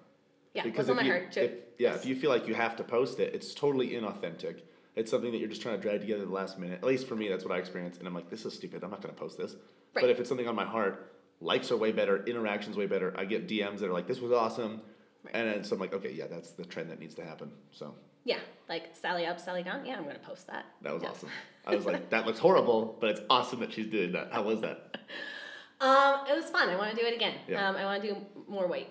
Yeah 0.55 0.63
Because 0.63 0.89
what's 0.89 0.91
on 0.91 0.97
my 0.97 1.03
you, 1.03 1.13
heart 1.13 1.33
too 1.33 1.41
if, 1.41 1.51
yeah, 1.79 1.95
if 1.95 2.05
you 2.05 2.15
feel 2.17 2.31
like 2.31 2.47
you 2.47 2.55
have 2.55 2.77
to 2.77 2.85
post 2.85 3.21
it, 3.21 3.35
it's 3.35 3.55
totally 3.55 3.91
inauthentic. 3.91 4.61
It's 4.97 5.11
something 5.11 5.31
that 5.33 5.39
you're 5.39 5.49
just 5.49 5.63
trying 5.63 5.77
to 5.77 5.81
drag 5.81 6.01
together 6.01 6.23
at 6.23 6.29
the 6.29 6.35
last 6.35 6.59
minute. 6.59 6.79
At 6.83 6.89
least 6.89 7.07
for 7.09 7.17
me, 7.17 7.29
that's 7.29 7.45
what 7.45 7.55
I 7.55 7.59
experienced. 7.59 8.01
And 8.01 8.09
I'm 8.09 8.15
like, 8.15 8.29
this 8.29 8.45
is 8.45 8.53
stupid. 8.53 8.83
I'm 8.85 8.91
not 8.91 9.01
going 9.01 9.15
to 9.15 9.19
post 9.19 9.39
this. 9.39 9.57
But 9.95 10.11
if 10.11 10.19
it's 10.21 10.29
something 10.29 10.49
on 10.49 10.55
my 10.55 10.65
heart, 10.65 11.13
likes 11.41 11.71
are 11.71 11.77
way 11.77 11.93
better, 11.93 12.23
interactions 12.25 12.77
way 12.77 12.87
better. 12.87 13.15
I 13.17 13.25
get 13.25 13.49
DMs 13.49 13.79
that 13.79 13.89
are 13.89 13.93
like, 13.93 14.07
this 14.07 14.21
was 14.21 14.33
awesome. 14.33 14.83
Right. 15.25 15.35
And 15.35 15.49
then 15.49 15.65
so 15.65 15.75
I'm 15.75 15.81
like, 15.81 15.95
okay, 15.95 16.13
yeah, 16.13 16.27
that's 16.27 16.51
the 16.51 16.65
trend 16.65 16.91
that 16.91 16.99
needs 17.01 17.15
to 17.15 17.25
happen. 17.25 17.51
So 17.71 17.95
yeah 18.25 18.39
like 18.69 18.85
sally 18.93 19.25
up 19.25 19.41
sally 19.41 19.63
down 19.63 19.85
yeah 19.87 19.97
i'm 19.97 20.05
going 20.05 20.15
to 20.15 20.21
post 20.21 20.47
that 20.47 20.67
that 20.83 20.93
was 20.93 21.03
Yeah. 21.03 21.09
awesome. 21.09 21.29
I 21.67 21.75
was 21.75 21.87
like, 21.87 22.11
that 22.11 22.27
looks 22.27 22.39
horrible, 22.39 22.97
but 23.01 23.11
it's 23.11 23.21
awesome 23.31 23.61
that 23.61 23.73
she's 23.73 23.87
doing 23.87 24.13
that. 24.13 24.33
How 24.33 24.43
was 24.43 24.61
that? 24.63 24.97
um, 25.81 26.27
it 26.29 26.35
was 26.35 26.51
fun 26.51 26.69
i 26.69 26.77
want 26.77 26.91
to 26.95 27.01
do 27.01 27.07
it 27.07 27.15
again 27.15 27.35
Yeah. 27.49 27.69
um, 27.69 27.77
i 27.77 27.85
want 27.85 28.03
to 28.03 28.09
do 28.11 28.17
more 28.49 28.67
weight 28.67 28.89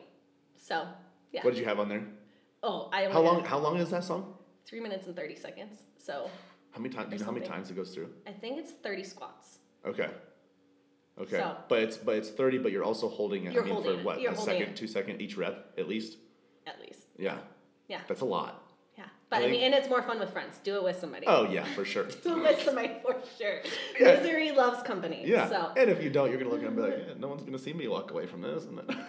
so 0.58 0.88
yeah 1.32 1.44
What 1.44 1.52
did 1.54 1.60
you 1.60 1.66
have 1.66 1.80
on 1.80 1.90
there? 1.90 2.04
oh 2.64 2.90
i 2.92 3.06
How 3.06 3.22
long? 3.22 3.44
How 3.46 3.58
long 3.60 3.78
is 3.78 3.90
that 3.92 4.04
song? 4.04 4.34
three 4.66 4.80
minutes 4.80 5.08
and 5.08 5.16
30 5.16 5.36
seconds 5.36 5.76
so 5.98 6.30
How 6.72 6.80
many 6.82 6.94
times? 6.94 7.10
Do 7.10 7.16
you 7.16 7.20
know 7.20 7.26
how 7.26 7.32
many 7.32 7.46
times 7.46 7.70
it 7.72 7.76
goes 7.76 7.94
through? 7.94 8.10
i 8.28 8.32
think 8.32 8.58
it's 8.60 8.72
30 8.72 9.04
squats 9.04 9.60
Okay. 9.86 10.10
Okay. 11.18 11.38
So- 11.38 11.56
but 11.70 11.80
it's 11.86 11.98
but 11.98 12.16
it's 12.20 12.30
thirty, 12.30 12.58
but 12.58 12.72
you're 12.74 12.84
also 12.92 13.08
holding 13.10 13.46
it. 13.46 13.54
You're 13.54 13.64
I 13.64 13.66
mean, 13.66 13.74
holding 13.76 13.94
for 13.96 14.00
it. 14.00 14.06
what 14.06 14.22
You're 14.22 14.32
a 14.34 14.38
second, 14.52 14.70
it. 14.70 14.76
two 14.76 14.88
second 14.88 15.22
each 15.22 15.36
rep 15.38 15.56
at 15.78 15.88
least. 15.94 16.18
at 16.68 16.80
least 16.82 17.04
Yeah, 17.18 17.38
yeah 17.88 18.02
that's 18.10 18.22
a 18.22 18.26
lot. 18.38 18.54
yeah 18.98 19.06
but 19.30 19.38
I, 19.38 19.40
think- 19.42 19.52
mean 19.54 19.62
and 19.68 19.74
it's 19.74 19.90
more 19.90 20.02
fun 20.10 20.18
with 20.20 20.32
friends 20.38 20.54
do 20.70 20.76
it 20.80 20.84
with 20.84 20.98
somebody 21.04 21.26
Oh 21.28 21.44
yeah, 21.56 21.66
for 21.78 21.84
sure. 21.86 22.06
do 22.24 22.32
it 22.38 22.44
with 22.50 22.62
somebody 22.68 22.92
for 23.04 23.16
sure 23.38 23.58
Yeah. 24.00 24.16
misery 24.22 24.52
loves 24.52 24.82
company 24.92 25.22
Yeah, 25.26 25.48
so 25.54 25.60
and 25.80 25.90
if 25.90 26.00
you 26.04 26.10
don't, 26.10 26.28
you're 26.30 26.40
gonna 26.42 26.54
look 26.56 26.64
and 26.64 26.76
be 26.76 26.82
like, 26.90 26.98
yeah, 27.08 27.14
no 27.24 27.28
one's 27.32 27.44
gonna 27.48 27.58
see 27.68 27.74
me 27.82 27.88
walk 27.96 28.12
away 28.12 28.26
from 28.32 28.42
this, 28.42 28.62
and 28.70 28.76
then 28.78 28.88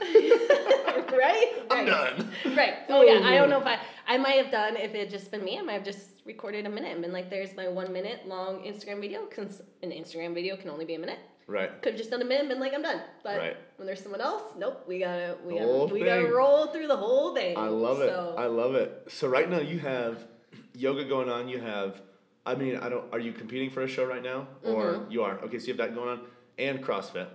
right 1.13 1.53
I'm 1.71 1.87
Right. 1.87 1.87
done. 1.87 2.31
Right. 2.57 2.75
Oh 2.89 3.03
yeah. 3.03 3.27
I 3.27 3.35
don't 3.37 3.51
know 3.51 3.61
if 3.61 3.67
I 3.67 3.79
I 4.07 4.17
might 4.19 4.37
have 4.43 4.51
done 4.51 4.77
if 4.77 4.95
it 4.95 4.99
had 5.01 5.11
just 5.11 5.31
been 5.31 5.45
me. 5.45 5.59
I 5.59 5.63
might 5.63 5.75
have 5.75 5.85
just 5.85 6.21
recorded 6.27 6.67
a 6.67 6.69
minute 6.71 6.93
and 6.93 7.01
been 7.03 7.13
like, 7.13 7.31
"There's 7.31 7.55
my 7.55 7.69
one 7.69 7.93
minute 7.93 8.27
long 8.27 8.63
Instagram 8.65 9.01
video." 9.01 9.25
Cause 9.27 9.63
an 9.83 9.91
Instagram 9.91 10.35
video 10.35 10.57
can 10.57 10.69
only 10.71 10.85
be 10.85 10.95
a 10.95 10.99
minute. 10.99 11.19
Right. 11.47 11.71
Could 11.83 11.93
have 11.95 11.99
just 11.99 12.11
done 12.11 12.23
a 12.23 12.25
minute 12.25 12.41
and 12.43 12.49
been 12.49 12.61
like, 12.61 12.75
"I'm 12.75 12.83
done." 12.83 13.01
But 13.23 13.39
Right. 13.39 13.57
when 13.77 13.87
there's 13.87 14.01
someone 14.03 14.21
else, 14.21 14.43
nope. 14.59 14.85
We 14.89 14.99
gotta 14.99 15.37
we 15.45 15.55
The 15.55 15.61
gotta 15.61 15.95
we 15.95 16.01
gotta 16.05 16.27
roll 16.33 16.67
through 16.69 16.87
the 16.89 16.97
whole 16.97 17.35
thing. 17.35 17.57
I 17.57 17.69
love 17.69 18.01
it. 18.01 18.09
So, 18.09 18.35
I 18.39 18.47
love 18.47 18.75
it. 18.75 19.05
So 19.09 19.29
right 19.29 19.49
now 19.49 19.61
you 19.61 19.79
have 19.81 20.27
yoga 20.75 21.05
going 21.05 21.29
on. 21.29 21.49
You 21.49 21.61
have, 21.61 22.01
I 22.47 22.55
mean, 22.55 22.77
I 22.77 22.89
don't. 22.89 23.05
Are 23.13 23.19
you 23.21 23.33
competing 23.33 23.71
for 23.71 23.83
a 23.83 23.89
show 23.89 24.05
right 24.05 24.23
now, 24.23 24.49
or 24.65 24.85
Mm-hmm. 24.95 25.11
you 25.13 25.23
are? 25.23 25.39
Okay, 25.45 25.59
so 25.59 25.67
you 25.69 25.73
have 25.75 25.79
that 25.79 25.95
going 25.95 26.09
on, 26.09 26.21
and 26.59 26.83
CrossFit. 26.85 27.29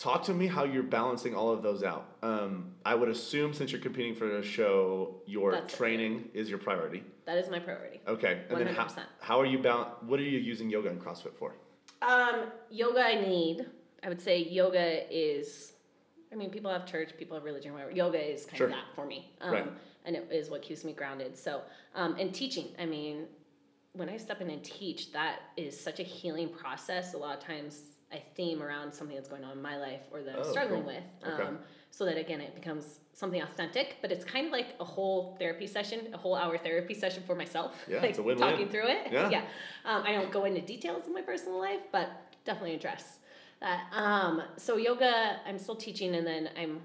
Talk 0.00 0.22
to 0.24 0.32
me 0.32 0.46
how 0.46 0.64
you're 0.64 0.82
balancing 0.82 1.34
all 1.34 1.50
of 1.50 1.62
those 1.62 1.82
out. 1.82 2.16
Um, 2.22 2.72
I 2.86 2.94
would 2.94 3.10
assume 3.10 3.52
since 3.52 3.70
you're 3.70 3.82
competing 3.82 4.14
for 4.14 4.38
a 4.38 4.42
show, 4.42 5.16
your 5.26 5.52
That's 5.52 5.74
it. 5.74 5.76
training 5.76 6.30
is 6.32 6.48
your 6.48 6.58
priority. 6.58 7.04
that 7.26 7.36
is 7.36 7.50
my 7.50 7.58
priority. 7.58 8.00
Okay, 8.08 8.40
and 8.48 8.58
then 8.58 8.66
how, 8.74 8.86
100%. 8.86 9.02
how 9.20 9.38
are 9.38 9.44
you 9.44 9.58
bal- 9.58 9.98
What 10.06 10.18
are 10.18 10.22
you 10.22 10.38
using 10.38 10.70
yoga 10.70 10.88
and 10.88 10.98
CrossFit 10.98 11.34
for? 11.34 11.52
Um, 12.00 12.46
yoga 12.70 13.00
I 13.04 13.20
need. 13.20 13.66
I 14.02 14.08
would 14.08 14.22
say 14.22 14.42
yoga 14.42 15.04
is. 15.14 15.74
I 16.32 16.34
mean, 16.34 16.48
people 16.48 16.70
have 16.70 16.86
church, 16.86 17.10
people 17.18 17.36
have 17.36 17.44
religion, 17.44 17.74
whatever. 17.74 17.90
Yoga 17.90 18.18
is 18.18 18.46
kind 18.46 18.56
Sure. 18.56 18.66
of 18.68 18.72
that 18.72 18.84
for 18.94 19.04
me, 19.04 19.30
um, 19.42 19.52
Right. 19.52 19.66
and 20.06 20.16
it 20.16 20.26
is 20.32 20.48
what 20.48 20.62
keeps 20.62 20.82
me 20.82 20.94
grounded. 20.94 21.36
So, 21.36 21.60
um, 21.94 22.16
and 22.18 22.34
teaching. 22.34 22.68
I 22.78 22.86
mean, 22.86 23.26
when 23.92 24.08
I 24.08 24.16
step 24.16 24.40
in 24.40 24.48
and 24.48 24.64
teach, 24.64 25.12
that 25.12 25.40
is 25.58 25.78
such 25.78 26.00
a 26.00 26.04
healing 26.04 26.48
process. 26.48 27.12
A 27.12 27.18
lot 27.18 27.36
of 27.36 27.44
times, 27.44 27.82
I 28.12 28.18
theme 28.34 28.62
around 28.62 28.92
something 28.92 29.14
that's 29.16 29.28
going 29.28 29.44
on 29.44 29.52
in 29.52 29.62
my 29.62 29.76
life 29.76 30.00
or 30.12 30.22
that 30.22 30.34
I'm 30.34 30.40
Oh, 30.44 30.50
struggling 30.50 30.82
cool. 30.82 30.92
with, 30.94 31.32
Okay. 31.32 31.42
um, 31.44 31.58
so 31.90 32.04
that 32.04 32.16
again 32.18 32.40
it 32.40 32.54
becomes 32.54 32.98
something 33.12 33.40
authentic. 33.42 33.96
But 34.02 34.10
it's 34.12 34.24
kind 34.24 34.46
of 34.46 34.52
like 34.52 34.74
a 34.80 34.84
whole 34.84 35.36
therapy 35.38 35.66
session, 35.66 36.12
a 36.12 36.16
whole 36.16 36.34
hour 36.34 36.58
therapy 36.58 36.94
session 36.94 37.22
for 37.26 37.34
myself. 37.34 37.76
Yeah, 37.88 38.00
like 38.00 38.10
it's 38.10 38.18
a 38.18 38.22
win-win. 38.22 38.48
Talking 38.50 38.68
through 38.68 38.88
it. 38.88 39.12
Yeah. 39.12 39.30
yeah. 39.30 39.44
Um, 39.84 40.02
I 40.04 40.12
don't 40.12 40.32
go 40.32 40.44
into 40.44 40.60
details 40.60 41.06
of 41.06 41.12
my 41.12 41.22
personal 41.22 41.58
life, 41.60 41.80
but 41.92 42.10
definitely 42.44 42.74
address 42.74 43.18
that. 43.60 43.84
Um, 43.92 44.42
so 44.56 44.76
yoga, 44.76 45.38
I'm 45.46 45.58
still 45.58 45.76
teaching, 45.76 46.14
and 46.16 46.26
then 46.26 46.50
I'm 46.58 46.80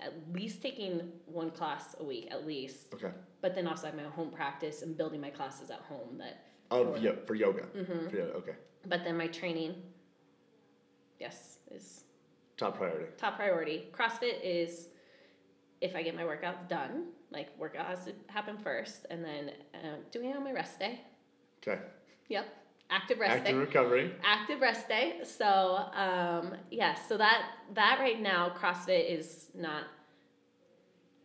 at 0.00 0.12
least 0.32 0.60
taking 0.60 1.12
one 1.26 1.50
class 1.52 1.94
a 2.00 2.04
week, 2.04 2.28
at 2.32 2.44
least. 2.46 2.92
Okay, 2.94 3.12
But 3.40 3.54
then 3.54 3.66
also 3.68 3.86
I 3.86 3.90
have 3.90 3.96
my 3.96 4.02
home 4.04 4.30
practice 4.30 4.82
and 4.82 4.96
building 4.96 5.20
my 5.20 5.30
classes 5.30 5.70
at 5.70 5.80
home. 5.82 6.18
That, 6.18 6.44
of 6.70 7.00
yo- 7.00 7.16
for 7.26 7.34
yoga. 7.36 7.62
Mm-hmm. 7.76 8.08
For 8.08 8.16
yoga. 8.16 8.32
Okay, 8.32 8.54
but 8.86 9.04
then 9.04 9.16
my 9.16 9.28
training, 9.28 9.76
yes, 11.24 11.58
is 11.70 12.04
top 12.56 12.76
priority. 12.76 13.06
top 13.16 13.36
priority. 13.36 13.88
CrossFit 13.96 14.36
is 14.42 14.88
if 15.80 15.94
I 15.96 16.02
get 16.02 16.14
my 16.14 16.24
workout 16.24 16.68
done, 16.68 17.06
like 17.30 17.48
workout 17.58 17.86
has 17.86 18.04
to 18.06 18.12
happen 18.28 18.56
first, 18.58 19.06
and 19.10 19.24
then 19.24 19.50
uh, 19.74 19.96
doing 20.12 20.30
it 20.30 20.36
on 20.36 20.44
my 20.44 20.52
rest 20.52 20.78
day. 20.78 21.00
Okay, 21.66 21.80
Yep, 22.28 22.46
active 22.90 23.18
rest 23.18 23.32
active 23.38 23.54
day. 23.54 23.58
recovery. 23.66 24.12
active 24.22 24.60
rest 24.60 24.88
day. 24.88 25.20
So 25.24 25.48
um, 25.94 26.54
yeah, 26.70 26.94
so 27.08 27.16
that 27.16 27.42
that 27.74 27.96
right 28.00 28.20
now 28.20 28.52
CrossFit 28.58 29.10
is 29.18 29.46
not 29.54 29.84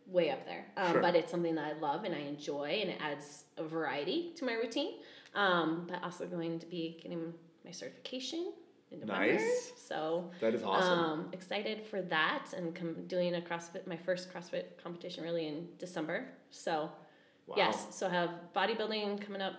way 0.06 0.30
up 0.30 0.44
there, 0.44 0.66
um, 0.76 0.92
Sure. 0.92 1.02
but 1.02 1.14
it's 1.14 1.30
something 1.30 1.54
that 1.54 1.64
I 1.64 1.78
love 1.78 2.04
and 2.04 2.14
I 2.14 2.18
enjoy, 2.20 2.68
and 2.82 2.90
it 2.90 2.98
adds 3.00 3.44
a 3.56 3.64
variety 3.64 4.32
to 4.36 4.44
my 4.44 4.54
routine. 4.54 4.94
Um, 5.34 5.86
but 5.88 6.02
also 6.02 6.26
going 6.26 6.58
to 6.58 6.66
be 6.66 6.98
getting 7.00 7.32
my 7.64 7.70
certification 7.70 8.52
in 8.90 9.00
November. 9.00 9.32
Nice. 9.34 9.72
So 9.76 10.30
That 10.40 10.54
is 10.54 10.62
awesome. 10.62 10.98
um, 10.98 11.28
excited 11.32 11.84
for 11.86 12.02
that 12.02 12.52
and 12.56 12.74
com- 12.74 13.06
doing 13.06 13.34
a 13.34 13.40
CrossFit, 13.40 13.86
my 13.86 13.96
first 13.96 14.32
CrossFit 14.32 14.64
competition 14.82 15.24
really 15.24 15.46
in 15.46 15.68
December. 15.78 16.26
So 16.50 16.90
wow. 17.46 17.54
yes, 17.56 17.86
so 17.90 18.06
I 18.06 18.10
have 18.10 18.30
bodybuilding 18.54 19.20
coming 19.20 19.42
up 19.42 19.54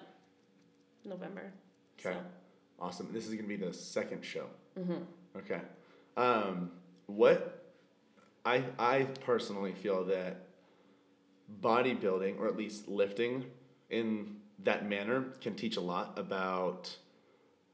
November. 1.06 1.54
Okay. 2.00 2.16
So. 2.16 2.22
Awesome. 2.80 3.10
This 3.14 3.28
is 3.28 3.36
gonna 3.36 3.48
be 3.48 3.58
the 3.58 3.74
second 3.74 4.26
show. 4.26 4.48
Mm-hmm. 4.78 5.04
Okay. 5.38 5.62
Um, 6.18 6.72
what 7.06 7.64
I 8.46 8.64
I 8.80 9.04
personally 9.26 9.74
feel 9.74 10.04
that 10.06 10.48
bodybuilding 11.62 12.40
or 12.40 12.48
at 12.48 12.58
least 12.58 12.88
lifting 12.88 13.46
in 13.90 14.38
that 14.64 14.88
manner 14.88 15.26
can 15.42 15.56
teach 15.56 15.78
a 15.78 15.82
lot 15.82 16.18
about 16.18 16.96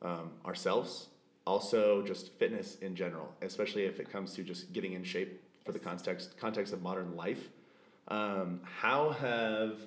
um, 0.02 0.32
ourselves. 0.46 1.08
Also, 1.48 2.02
just 2.02 2.34
fitness 2.34 2.76
in 2.82 2.94
general, 2.94 3.34
especially 3.42 3.86
if 3.86 4.02
it 4.02 4.12
comes 4.12 4.34
to 4.34 4.44
just 4.44 4.74
getting 4.74 4.92
in 4.92 5.04
shape 5.06 5.42
for 5.64 5.72
the 5.72 5.80
context 5.80 6.38
context 6.38 6.74
of 6.74 6.82
modern 6.82 7.16
life. 7.16 7.48
Um, 8.10 8.60
how 8.82 9.12
have 9.12 9.80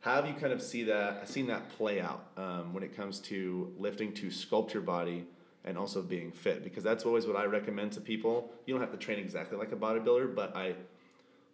have 0.00 0.26
you 0.26 0.34
kind 0.34 0.52
of 0.52 0.60
see 0.60 0.82
that 0.84 1.26
seen 1.26 1.46
that 1.46 1.70
play 1.70 1.98
out 2.02 2.26
um, 2.36 2.74
when 2.74 2.82
it 2.82 2.94
comes 2.94 3.20
to 3.20 3.72
lifting 3.78 4.12
to 4.20 4.26
sculpt 4.26 4.74
your 4.74 4.82
body 4.82 5.24
and 5.64 5.78
also 5.78 6.02
being 6.02 6.30
fit? 6.30 6.62
Because 6.62 6.84
that's 6.84 7.06
always 7.06 7.26
what 7.26 7.36
I 7.36 7.44
recommend 7.44 7.92
to 7.92 8.02
people. 8.02 8.52
You 8.66 8.74
don't 8.74 8.82
have 8.82 8.92
to 8.92 8.98
train 8.98 9.18
exactly 9.18 9.56
like 9.56 9.72
a 9.72 9.76
bodybuilder, 9.76 10.34
but 10.34 10.54
I 10.54 10.74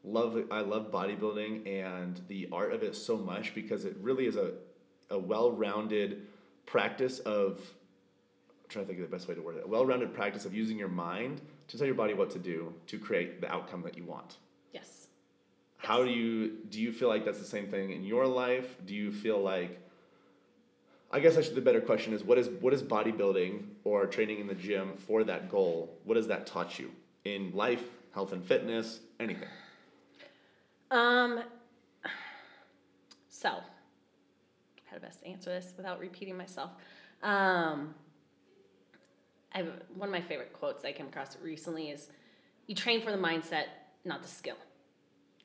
love 0.02 0.36
I 0.50 0.62
love 0.62 0.90
bodybuilding 0.90 1.68
and 1.68 2.20
the 2.26 2.48
art 2.50 2.72
of 2.72 2.82
it 2.82 2.96
so 2.96 3.16
much 3.16 3.54
because 3.54 3.84
it 3.84 3.96
really 4.00 4.26
is 4.26 4.34
a 4.34 4.54
a 5.10 5.18
well-rounded 5.18 6.26
practice 6.66 7.20
of 7.20 7.60
trying 8.74 8.84
to 8.84 8.92
think 8.92 9.02
of 9.02 9.10
the 9.10 9.16
best 9.16 9.28
way 9.28 9.34
to 9.34 9.40
word 9.40 9.56
it. 9.56 9.64
A 9.64 9.68
well-rounded 9.68 10.12
practice 10.12 10.44
of 10.44 10.52
using 10.52 10.78
your 10.78 10.88
mind 10.88 11.40
to 11.68 11.78
tell 11.78 11.86
your 11.86 11.94
body 11.94 12.12
what 12.12 12.30
to 12.30 12.38
do 12.38 12.74
to 12.88 12.98
create 12.98 13.40
the 13.40 13.50
outcome 13.50 13.82
that 13.82 13.96
you 13.96 14.04
want. 14.04 14.36
Yes. 14.72 15.06
How 15.78 16.02
do 16.02 16.10
you 16.10 16.58
do 16.68 16.80
you 16.80 16.92
feel 16.92 17.08
like 17.08 17.24
that's 17.24 17.38
the 17.38 17.44
same 17.44 17.68
thing 17.68 17.90
in 17.90 18.04
your 18.04 18.26
life? 18.26 18.76
Do 18.84 18.94
you 18.94 19.12
feel 19.12 19.40
like 19.40 19.80
I 21.12 21.20
guess 21.20 21.36
actually 21.36 21.54
the 21.54 21.60
better 21.60 21.80
question 21.80 22.12
is 22.12 22.24
what 22.24 22.36
is 22.36 22.48
what 22.48 22.74
is 22.74 22.82
bodybuilding 22.82 23.62
or 23.84 24.06
training 24.06 24.40
in 24.40 24.48
the 24.48 24.54
gym 24.54 24.96
for 24.96 25.22
that 25.24 25.48
goal? 25.48 25.96
What 26.04 26.16
has 26.16 26.26
that 26.26 26.46
taught 26.46 26.78
you 26.78 26.90
in 27.24 27.52
life, 27.54 27.84
health 28.12 28.32
and 28.32 28.44
fitness, 28.44 29.00
anything? 29.20 29.48
Um. 30.90 31.42
So, 33.28 33.50
how 34.86 34.94
to 34.96 35.00
best 35.00 35.22
answer 35.24 35.50
this 35.50 35.74
without 35.76 36.00
repeating 36.00 36.36
myself. 36.36 36.70
Um, 37.22 37.94
I 39.54 39.58
have 39.58 39.68
one 39.94 40.08
of 40.08 40.12
my 40.12 40.20
favorite 40.20 40.52
quotes 40.52 40.84
I 40.84 40.92
came 40.92 41.06
across 41.06 41.36
recently 41.40 41.90
is, 41.90 42.10
"You 42.66 42.74
train 42.74 43.02
for 43.02 43.12
the 43.12 43.18
mindset, 43.18 43.66
not 44.04 44.22
the 44.22 44.28
skill," 44.28 44.58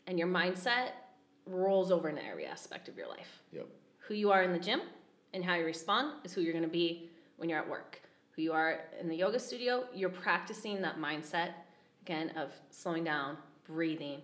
and 0.08 0.18
your 0.18 0.28
mindset 0.28 0.94
rolls 1.46 1.92
over 1.92 2.10
into 2.10 2.26
every 2.26 2.46
aspect 2.46 2.88
of 2.88 2.98
your 2.98 3.08
life. 3.08 3.44
Yep. 3.52 3.68
Who 4.00 4.14
you 4.16 4.32
are 4.32 4.44
in 4.44 4.52
the 4.54 4.60
gym 4.60 4.82
and 5.34 5.44
how 5.44 5.56
you 5.56 5.66
respond 5.66 6.14
is 6.24 6.34
who 6.34 6.42
you're 6.42 6.54
going 6.54 6.64
to 6.64 6.70
be 6.70 7.10
when 7.38 7.50
you're 7.50 7.60
at 7.60 7.70
work. 7.70 8.02
Who 8.32 8.42
you 8.42 8.54
are 8.54 8.86
in 9.00 9.08
the 9.08 9.16
yoga 9.16 9.40
studio, 9.40 9.88
you're 9.94 10.10
practicing 10.10 10.82
that 10.82 10.98
mindset 10.98 11.54
again 12.02 12.32
of 12.32 12.52
slowing 12.70 13.04
down, 13.04 13.38
breathing, 13.66 14.22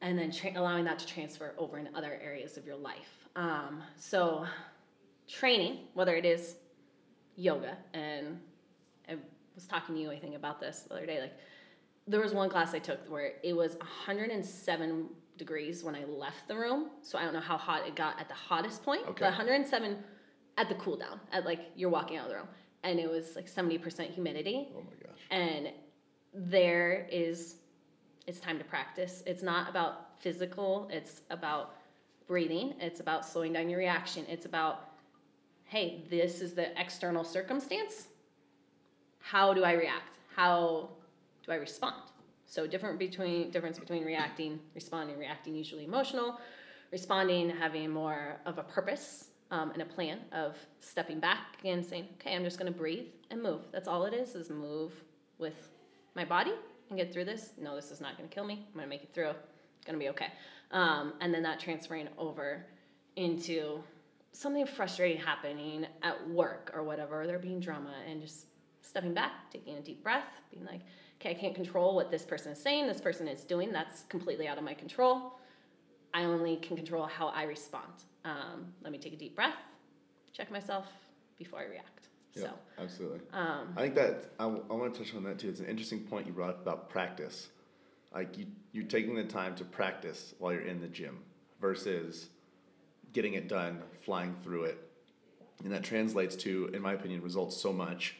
and 0.00 0.18
then 0.18 0.30
tra- 0.30 0.52
allowing 0.54 0.84
that 0.84 0.98
to 1.00 1.06
transfer 1.06 1.54
over 1.58 1.78
in 1.78 1.94
other 1.94 2.18
areas 2.22 2.56
of 2.56 2.66
your 2.66 2.76
life. 2.76 3.28
Um, 3.36 3.82
so, 3.96 4.46
training, 5.28 5.88
whether 5.94 6.14
it 6.14 6.24
is 6.24 6.56
yoga, 7.36 7.76
and 7.92 8.40
was 9.54 9.66
talking 9.66 9.94
to 9.94 10.00
you, 10.00 10.10
I 10.10 10.18
think, 10.18 10.34
about 10.34 10.60
this 10.60 10.80
the 10.88 10.94
other 10.94 11.06
day. 11.06 11.20
Like, 11.20 11.34
there 12.06 12.20
was 12.20 12.34
one 12.34 12.48
class 12.50 12.74
I 12.74 12.78
took 12.78 13.00
where 13.10 13.32
it 13.42 13.54
was 13.54 13.76
107 13.76 15.06
degrees 15.38 15.82
when 15.82 15.94
I 15.94 16.04
left 16.04 16.46
the 16.48 16.56
room. 16.56 16.90
So 17.02 17.18
I 17.18 17.22
don't 17.24 17.32
know 17.34 17.40
how 17.40 17.56
hot 17.56 17.86
it 17.86 17.96
got 17.96 18.20
at 18.20 18.28
the 18.28 18.34
hottest 18.34 18.82
point, 18.82 19.02
Okay. 19.02 19.14
but 19.20 19.24
107 19.30 19.96
at 20.58 20.68
the 20.68 20.74
cool 20.76 20.96
down, 20.96 21.18
at 21.32 21.44
like 21.44 21.60
you're 21.76 21.90
walking 21.90 22.16
out 22.18 22.24
of 22.24 22.30
the 22.30 22.36
room. 22.36 22.48
And 22.84 22.98
it 23.00 23.10
was 23.10 23.34
like 23.34 23.46
70% 23.50 24.10
humidity 24.10 24.68
Oh 24.76 24.80
my 24.80 25.08
gosh. 25.08 25.18
and 25.30 25.68
there 26.34 27.08
is 27.10 27.56
it's 28.26 28.40
time 28.40 28.58
to 28.58 28.64
practice 28.64 29.22
it's 29.26 29.42
not 29.42 29.70
about 29.70 30.20
physical 30.20 30.88
it's 30.92 31.22
about 31.30 31.76
breathing 32.26 32.74
it's 32.80 32.98
about 33.00 33.24
slowing 33.24 33.52
down 33.52 33.68
your 33.70 33.78
reaction 33.78 34.24
it's 34.28 34.44
about 34.46 34.88
hey 35.64 36.02
this 36.10 36.40
is 36.40 36.52
the 36.54 36.78
external 36.80 37.22
circumstance 37.22 38.08
how 39.32 39.54
do 39.54 39.64
i 39.64 39.72
react? 39.72 40.18
How 40.36 40.90
do 41.44 41.52
i 41.52 41.56
respond? 41.56 42.02
So 42.46 42.66
different 42.66 42.98
between 42.98 43.50
difference 43.50 43.78
between 43.78 44.04
reacting 44.04 44.60
responding 44.74 45.18
reacting 45.18 45.54
usually 45.54 45.84
emotional 45.84 46.38
responding 46.92 47.50
having 47.50 47.90
more 47.90 48.36
of 48.46 48.58
a 48.58 48.62
purpose 48.62 49.28
um, 49.50 49.70
and 49.72 49.82
a 49.82 49.86
plan 49.86 50.18
of 50.32 50.56
stepping 50.80 51.20
back 51.20 51.58
and 51.64 51.84
saying 51.84 52.06
okay 52.20 52.34
i'm 52.34 52.44
just 52.44 52.58
going 52.58 52.72
to 52.72 52.78
breathe 52.78 53.06
and 53.34 53.42
move. 53.42 53.60
That's 53.72 53.88
all 53.88 54.04
it 54.04 54.14
is 54.14 54.34
is 54.34 54.48
move 54.48 54.92
with 55.38 55.68
my 56.14 56.24
body 56.24 56.52
and 56.88 56.98
get 56.98 57.12
through 57.12 57.26
this. 57.26 57.52
No 57.60 57.74
this 57.74 57.90
is 57.90 58.00
not 58.00 58.16
going 58.16 58.28
to 58.28 58.34
kill 58.34 58.44
me. 58.44 58.64
I'm 58.68 58.74
going 58.74 58.84
to 58.84 58.88
make 58.88 59.02
it 59.02 59.10
through. 59.12 59.30
It's 59.30 59.84
going 59.84 59.98
to 59.98 60.02
be 60.02 60.08
okay. 60.10 60.28
Um, 60.70 61.14
and 61.20 61.34
then 61.34 61.42
that 61.42 61.60
transferring 61.60 62.08
over 62.16 62.64
into 63.16 63.82
something 64.32 64.66
frustrating 64.66 65.20
happening 65.20 65.86
at 66.02 66.28
work 66.30 66.72
or 66.74 66.82
whatever 66.82 67.26
there 67.26 67.38
being 67.38 67.60
drama 67.60 67.94
and 68.08 68.20
just 68.20 68.46
stepping 68.84 69.14
back 69.14 69.50
taking 69.50 69.76
a 69.76 69.80
deep 69.80 70.02
breath 70.02 70.40
being 70.52 70.64
like 70.66 70.80
okay 71.20 71.30
i 71.30 71.34
can't 71.34 71.54
control 71.54 71.94
what 71.94 72.10
this 72.10 72.24
person 72.24 72.52
is 72.52 72.60
saying 72.60 72.86
this 72.86 73.00
person 73.00 73.26
is 73.26 73.42
doing 73.42 73.72
that's 73.72 74.02
completely 74.08 74.46
out 74.46 74.58
of 74.58 74.64
my 74.64 74.74
control 74.74 75.34
I 76.14 76.24
only 76.24 76.56
can 76.56 76.76
control 76.76 77.06
how 77.06 77.26
I 77.28 77.42
respond. 77.42 77.92
Um, 78.24 78.72
let 78.82 78.92
me 78.92 78.98
take 78.98 79.12
a 79.12 79.16
deep 79.16 79.34
breath, 79.34 79.56
check 80.32 80.50
myself 80.50 80.86
before 81.36 81.58
I 81.58 81.64
react. 81.64 82.08
Yeah, 82.34 82.42
So, 82.42 82.50
absolutely. 82.78 83.20
um, 83.32 83.74
I 83.76 83.82
think 83.82 83.96
that 83.96 84.30
I, 84.38 84.46
want 84.46 84.94
to 84.94 85.00
touch 85.00 85.14
on 85.14 85.24
that 85.24 85.40
too. 85.40 85.48
It's 85.48 85.60
an 85.60 85.66
interesting 85.66 86.00
point 86.00 86.26
you 86.26 86.32
brought 86.32 86.50
up 86.50 86.62
about 86.62 86.88
practice. 86.88 87.48
Like 88.14 88.38
you, 88.38 88.46
you're 88.72 88.84
taking 88.84 89.16
the 89.16 89.24
time 89.24 89.56
to 89.56 89.64
practice 89.64 90.34
while 90.38 90.52
you're 90.52 90.62
in 90.62 90.80
the 90.80 90.86
gym 90.86 91.18
versus 91.60 92.28
getting 93.12 93.34
it 93.34 93.48
done, 93.48 93.82
flying 94.04 94.36
through 94.44 94.64
it, 94.64 94.78
and 95.64 95.72
that 95.72 95.82
translates 95.82 96.36
to, 96.36 96.70
in 96.72 96.80
my 96.80 96.92
opinion, 96.92 97.22
results 97.22 97.56
so 97.56 97.72
much. 97.72 98.14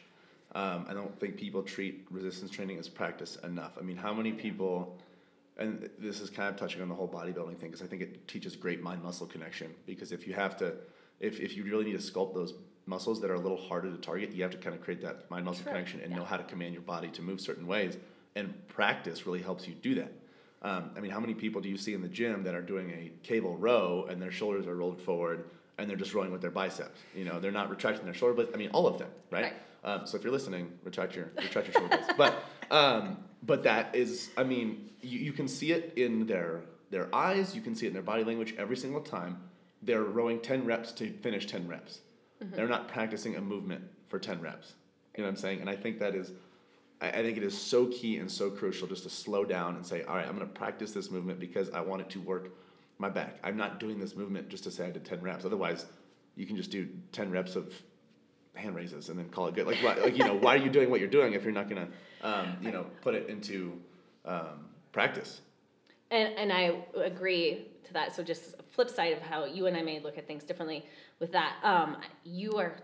Um, 0.55 0.85
I 0.87 0.93
don't 0.93 1.19
think 1.19 1.35
people 1.35 1.61
treat 1.61 2.07
resistance 2.09 2.49
training 2.49 2.79
as 2.79 2.87
practice 2.87 3.35
enough. 3.43 3.73
I 3.77 3.81
mean, 3.81 3.97
how 3.97 4.13
many 4.13 4.31
people? 4.31 4.97
And 5.57 5.89
this 5.99 6.21
is 6.21 6.29
kind 6.29 6.49
of 6.49 6.55
touching 6.55 6.81
on 6.81 6.89
the 6.89 6.95
whole 6.95 7.07
bodybuilding 7.07 7.57
thing 7.57 7.69
because 7.69 7.81
I 7.81 7.87
think 7.87 8.01
it 8.01 8.27
teaches 8.27 8.55
great 8.55 8.81
mind 8.81 9.03
muscle 9.03 9.27
connection. 9.27 9.73
Because 9.85 10.11
if 10.11 10.27
you 10.27 10.33
have 10.33 10.57
to, 10.57 10.73
if, 11.19 11.39
if 11.39 11.55
you 11.55 11.63
really 11.63 11.85
need 11.85 11.99
to 11.99 12.11
sculpt 12.11 12.33
those 12.33 12.53
muscles 12.85 13.21
that 13.21 13.29
are 13.29 13.35
a 13.35 13.39
little 13.39 13.57
harder 13.57 13.91
to 13.91 13.97
target, 13.97 14.31
you 14.33 14.43
have 14.43 14.51
to 14.51 14.57
kind 14.57 14.75
of 14.75 14.81
create 14.81 15.01
that 15.01 15.29
mind 15.29 15.45
muscle 15.45 15.65
connection 15.65 15.99
and 16.01 16.11
yeah. 16.11 16.17
know 16.17 16.25
how 16.25 16.37
to 16.37 16.43
command 16.43 16.73
your 16.73 16.83
body 16.83 17.09
to 17.09 17.21
move 17.21 17.41
certain 17.41 17.67
ways. 17.67 17.97
And 18.35 18.53
practice 18.67 19.25
really 19.25 19.41
helps 19.41 19.67
you 19.67 19.73
do 19.75 19.95
that. 19.95 20.11
Um, 20.61 20.91
I 20.95 20.99
mean, 20.99 21.11
how 21.11 21.19
many 21.19 21.33
people 21.33 21.61
do 21.61 21.69
you 21.69 21.77
see 21.77 21.93
in 21.93 22.01
the 22.01 22.07
gym 22.07 22.43
that 22.43 22.55
are 22.55 22.61
doing 22.61 22.91
a 22.91 23.11
cable 23.25 23.55
row 23.57 24.07
and 24.09 24.21
their 24.21 24.31
shoulders 24.31 24.67
are 24.67 24.75
rolled 24.75 25.01
forward 25.01 25.45
and 25.77 25.89
they're 25.89 25.97
just 25.97 26.13
rowing 26.13 26.31
with 26.31 26.41
their 26.41 26.51
biceps? 26.51 26.99
You 27.15 27.25
know, 27.25 27.39
they're 27.39 27.51
not 27.51 27.69
retracting 27.69 28.05
their 28.05 28.13
shoulder 28.13 28.33
blades. 28.33 28.51
I 28.53 28.57
mean, 28.57 28.69
all 28.71 28.87
of 28.87 28.97
them, 28.97 29.09
right? 29.31 29.43
Right. 29.43 29.53
Um, 29.83 30.07
so 30.07 30.17
if 30.17 30.23
you're 30.23 30.33
listening, 30.33 30.71
retract 30.83 31.15
your 31.15 31.31
retract 31.37 31.67
your 31.67 31.73
shoulder 31.73 31.89
blades. 31.89 32.13
But 32.17 32.43
um, 32.71 33.17
but 33.43 33.63
that 33.63 33.95
is, 33.95 34.29
I 34.37 34.43
mean, 34.43 34.89
you, 35.01 35.19
you 35.19 35.33
can 35.33 35.47
see 35.47 35.71
it 35.71 35.93
in 35.95 36.25
their 36.25 36.61
their 36.89 37.13
eyes. 37.13 37.55
You 37.55 37.61
can 37.61 37.75
see 37.75 37.85
it 37.85 37.89
in 37.89 37.93
their 37.93 38.01
body 38.01 38.23
language 38.23 38.55
every 38.57 38.77
single 38.77 39.01
time. 39.01 39.37
They're 39.81 40.03
rowing 40.03 40.39
ten 40.39 40.65
reps 40.65 40.91
to 40.93 41.11
finish 41.11 41.45
ten 41.45 41.67
reps. 41.67 41.99
They're 42.41 42.67
not 42.67 42.87
practicing 42.87 43.35
a 43.35 43.41
movement 43.41 43.83
for 44.09 44.19
ten 44.19 44.41
reps. 44.41 44.73
You 45.15 45.23
know 45.23 45.29
what 45.29 45.35
I'm 45.35 45.37
saying? 45.37 45.61
And 45.61 45.69
I 45.69 45.75
think 45.75 45.99
that 45.99 46.15
is, 46.15 46.31
I, 47.01 47.09
I 47.09 47.23
think 47.23 47.37
it 47.37 47.43
is 47.43 47.57
so 47.57 47.87
key 47.87 48.17
and 48.17 48.29
so 48.29 48.49
crucial 48.49 48.87
just 48.87 49.03
to 49.03 49.09
slow 49.09 49.45
down 49.45 49.75
and 49.75 49.85
say, 49.85 50.03
all 50.03 50.15
right, 50.15 50.27
I'm 50.27 50.35
going 50.35 50.47
to 50.47 50.53
practice 50.53 50.91
this 50.91 51.09
movement 51.09 51.39
because 51.39 51.69
I 51.69 51.79
want 51.81 52.01
it 52.01 52.09
to 52.11 52.19
work 52.21 52.49
my 52.97 53.09
back. 53.09 53.37
I'm 53.43 53.57
not 53.57 53.79
doing 53.79 53.99
this 53.99 54.15
movement 54.15 54.49
just 54.49 54.63
to 54.65 54.71
say 54.71 54.87
I 54.87 54.91
did 54.91 55.05
ten 55.05 55.21
reps. 55.21 55.45
Otherwise, 55.45 55.85
you 56.35 56.45
can 56.45 56.55
just 56.55 56.71
do 56.71 56.87
ten 57.11 57.31
reps 57.31 57.55
of 57.55 57.73
hand 58.53 58.75
raises 58.75 59.09
and 59.09 59.19
then 59.19 59.29
call 59.29 59.47
it 59.47 59.55
good. 59.55 59.67
Like, 59.67 59.77
why, 59.83 59.95
like 59.95 60.17
you 60.17 60.23
know, 60.23 60.35
why 60.35 60.55
are 60.55 60.59
you 60.59 60.69
doing 60.69 60.89
what 60.89 60.99
you're 60.99 61.09
doing 61.09 61.33
if 61.33 61.43
you're 61.43 61.51
not 61.51 61.69
gonna, 61.69 61.87
um, 62.21 62.57
you 62.61 62.71
know, 62.71 62.85
put 63.01 63.15
it 63.15 63.29
into 63.29 63.79
um, 64.25 64.69
practice? 64.91 65.41
and, 66.11 66.33
and 66.37 66.53
I 66.53 66.77
agree 67.03 67.67
to 67.85 67.93
that. 67.93 68.15
So, 68.15 68.23
just 68.23 68.55
a 68.59 68.63
flip 68.71 68.89
side 68.89 69.13
of 69.13 69.21
how 69.21 69.45
you 69.45 69.67
and 69.67 69.75
I 69.75 69.81
may 69.81 69.99
look 69.99 70.17
at 70.17 70.27
things 70.27 70.43
differently 70.43 70.85
with 71.19 71.31
that. 71.31 71.55
Um, 71.63 71.97
you 72.23 72.57
are, 72.57 72.75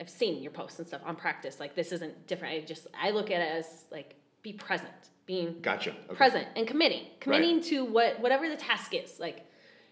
I've 0.00 0.10
seen 0.10 0.42
your 0.42 0.52
posts 0.52 0.78
and 0.78 0.88
stuff 0.88 1.02
on 1.04 1.16
practice. 1.16 1.60
Like, 1.60 1.74
this 1.74 1.92
isn't 1.92 2.26
different. 2.26 2.54
I 2.54 2.66
just, 2.66 2.86
I 3.00 3.10
look 3.10 3.30
at 3.30 3.40
it 3.40 3.52
as 3.52 3.84
like, 3.90 4.14
be 4.42 4.52
present, 4.52 5.10
being 5.28 5.56
Gotcha. 5.60 5.90
Okay. 5.90 6.16
present 6.16 6.48
and 6.56 6.66
committing 6.66 7.04
committing 7.20 7.60
to 7.64 7.84
what 7.84 8.18
whatever 8.18 8.48
the 8.48 8.56
task 8.56 8.94
is. 8.94 9.20
Like 9.20 9.46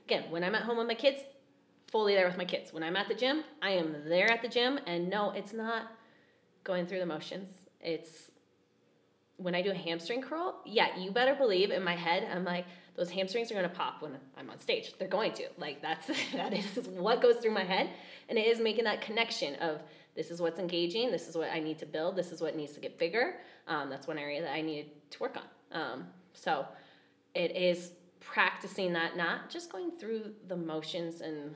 again 0.06 0.24
when 0.30 0.42
i'm 0.42 0.54
at 0.56 0.62
home 0.62 0.78
with 0.78 0.86
my 0.88 0.94
kids 0.94 1.20
fully 1.92 2.14
there 2.14 2.26
with 2.26 2.38
my 2.38 2.46
kids. 2.46 2.72
When 2.72 2.82
i'm 2.82 2.96
at 2.96 3.06
the 3.06 3.14
gym 3.14 3.44
i 3.62 3.70
am 3.70 3.94
there 4.08 4.28
at 4.32 4.42
the 4.42 4.48
gym. 4.48 4.80
And 4.86 5.08
no 5.08 5.30
it's 5.32 5.52
not 5.52 5.92
going 6.64 6.86
through 6.86 7.00
the 7.00 7.06
motions. 7.06 7.48
It's 7.80 8.30
when 9.36 9.54
i 9.54 9.60
do 9.60 9.70
a 9.70 9.74
hamstring 9.74 10.22
curl 10.22 10.58
yeah 10.64 10.96
you 10.96 11.10
better 11.10 11.34
believe 11.34 11.70
in 11.70 11.84
my 11.84 11.94
head 11.94 12.26
i'm 12.32 12.42
like 12.42 12.64
those 12.96 13.10
hamstrings 13.10 13.50
are 13.50 13.54
going 13.54 13.68
to 13.68 13.74
pop 13.74 14.00
when 14.00 14.12
i'm 14.38 14.48
on 14.48 14.58
stage. 14.58 14.94
They're 14.98 15.06
going 15.06 15.32
to. 15.34 15.44
Like 15.58 15.82
that's 15.82 16.06
that 16.32 16.54
is 16.54 16.88
what 16.88 17.20
goes 17.20 17.36
through 17.36 17.52
my 17.52 17.64
head. 17.64 17.90
And 18.30 18.38
it 18.38 18.46
is 18.46 18.58
making 18.58 18.84
that 18.84 19.02
connection 19.02 19.54
of 19.56 19.82
this 20.16 20.30
is 20.30 20.40
what's 20.40 20.58
engaging 20.58 21.10
this 21.10 21.28
is 21.28 21.36
what 21.36 21.50
i 21.50 21.60
need 21.60 21.78
to 21.78 21.86
build 21.86 22.16
this 22.16 22.32
is 22.32 22.40
what 22.40 22.56
needs 22.56 22.72
to 22.72 22.80
get 22.80 22.98
bigger. 22.98 23.36
Um, 23.68 23.90
that's 23.90 24.06
one 24.06 24.18
area 24.18 24.40
that 24.42 24.52
i 24.52 24.60
needed 24.60 24.90
to 25.10 25.18
work 25.20 25.36
on. 25.36 25.80
Um, 25.80 26.06
so 26.32 26.66
it 27.34 27.56
is 27.56 27.92
practicing 28.20 28.92
that 28.94 29.16
not 29.16 29.50
just 29.50 29.70
going 29.70 29.92
through 29.92 30.32
the 30.48 30.56
motions 30.56 31.20
and 31.20 31.54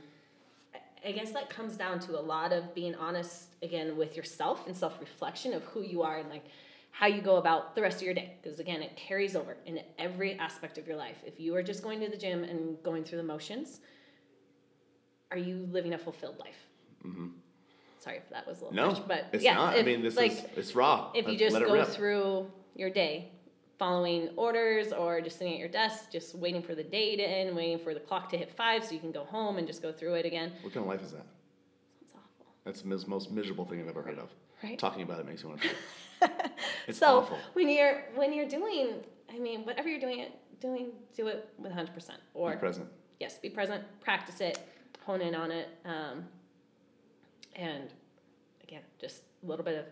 I- 1.05 1.13
guess 1.13 1.33
that 1.33 1.49
comes 1.49 1.77
down 1.77 1.99
to 2.01 2.19
a 2.19 2.21
lot 2.21 2.53
of 2.53 2.75
being 2.75 2.95
honest 2.95 3.55
again 3.63 3.97
with 3.97 4.17
yourself 4.17 4.67
and 4.67 4.77
self-reflection 4.77 5.55
of 5.55 5.63
who 5.65 5.81
you 5.83 6.03
are 6.03 6.19
and 6.19 6.29
like 6.29 6.45
how 6.91 7.07
you 7.07 7.23
go 7.23 7.37
about 7.37 7.75
the 7.75 7.81
rest 7.81 7.99
of 7.99 8.03
your 8.03 8.15
day. 8.15 8.35
Because 8.43 8.61
again 8.61 8.83
it 8.83 8.97
carries 8.97 9.35
over 9.35 9.57
in 9.65 9.81
every 9.99 10.35
aspect 10.39 10.77
of 10.77 10.87
your 10.87 10.97
life. 10.97 11.17
If 11.25 11.41
you 11.41 11.55
are 11.57 11.63
just 11.63 11.83
going 11.83 12.01
to 12.01 12.09
the 12.09 12.17
gym 12.17 12.45
and 12.45 12.81
going 12.83 13.05
through 13.05 13.19
the 13.19 13.25
motions 13.25 13.81
are 15.31 15.39
you 15.39 15.69
living 15.71 15.95
a 15.95 15.99
fulfilled 15.99 16.39
life 16.39 16.67
sorry 18.01 18.17
if 18.17 18.29
that 18.31 18.47
was 18.47 18.61
a 18.61 18.65
little 18.65 18.75
No, 18.77 18.89
much 18.93 19.07
but 19.07 19.27
it's 19.33 19.45
yeah 19.45 19.55
not. 19.55 19.77
if, 19.77 19.83
I 19.83 19.87
mean, 19.87 20.03
this 20.03 20.17
like, 20.17 20.33
is 20.33 20.43
it's 20.57 20.75
raw. 20.75 21.11
if 21.15 21.29
you 21.29 21.37
just 21.39 21.55
let 21.55 21.63
it 21.63 21.69
go 21.69 21.85
through 21.85 22.51
your 22.75 22.91
day 22.91 23.31
following 23.79 24.29
orders 24.37 24.93
or 24.93 25.21
just 25.21 25.39
sitting 25.39 25.55
at 25.55 25.59
your 25.59 25.69
desk 25.69 26.11
just 26.11 26.35
waiting 26.35 26.63
for 26.63 26.75
the 26.75 26.83
day 26.83 27.17
to 27.17 27.23
end 27.23 27.55
waiting 27.57 27.79
for 27.79 27.95
the 27.95 28.01
clock 28.01 28.29
to 28.31 28.37
hit 28.37 28.51
five 28.55 28.85
so 28.85 28.93
you 28.93 29.01
can 29.01 29.13
go 29.13 29.25
home 29.25 29.57
and 29.59 29.67
just 29.67 29.81
go 29.81 29.91
through 29.93 30.15
it 30.15 30.27
again 30.27 30.53
What 30.63 30.75
kind 30.75 30.85
of 30.85 30.91
life 30.91 31.03
is 31.03 31.13
that? 31.13 31.25
it's 32.03 32.13
awful 32.15 32.47
That's 32.65 32.83
the 32.83 32.89
most 33.09 33.31
miserable 33.31 33.65
thing 33.65 33.81
I've 33.81 33.89
ever 33.89 34.03
heard 34.03 34.19
of. 34.19 34.29
Right. 34.63 34.79
Talking 34.79 35.03
about 35.03 35.19
it 35.21 35.27
makes 35.27 35.43
me 35.43 35.49
want 35.51 35.63
to. 35.63 35.69
It's 36.87 36.99
so 36.99 37.19
awful. 37.21 37.39
when 37.55 37.69
you're 37.71 38.03
when 38.15 38.33
you're 38.35 38.49
doing 38.49 38.95
i 39.33 39.39
mean 39.39 39.65
whatever 39.65 39.89
you're 39.89 40.01
doing 40.01 40.21
at 40.23 40.33
doing 40.61 40.91
do 41.17 41.29
it 41.29 41.49
with 41.59 41.73
100% 41.73 41.89
or 42.35 42.51
Be 42.53 42.57
present. 42.59 42.89
yes 43.21 43.39
be 43.39 43.49
present 43.49 43.83
practice 44.03 44.41
it 44.43 44.59
hone 45.07 45.23
in 45.23 45.35
on 45.35 45.51
it 45.51 45.69
um, 45.87 46.25
and 47.57 47.89
again 48.63 48.83
just 49.01 49.23
a 49.43 49.47
little 49.47 49.65
bit 49.65 49.79
of 49.79 49.85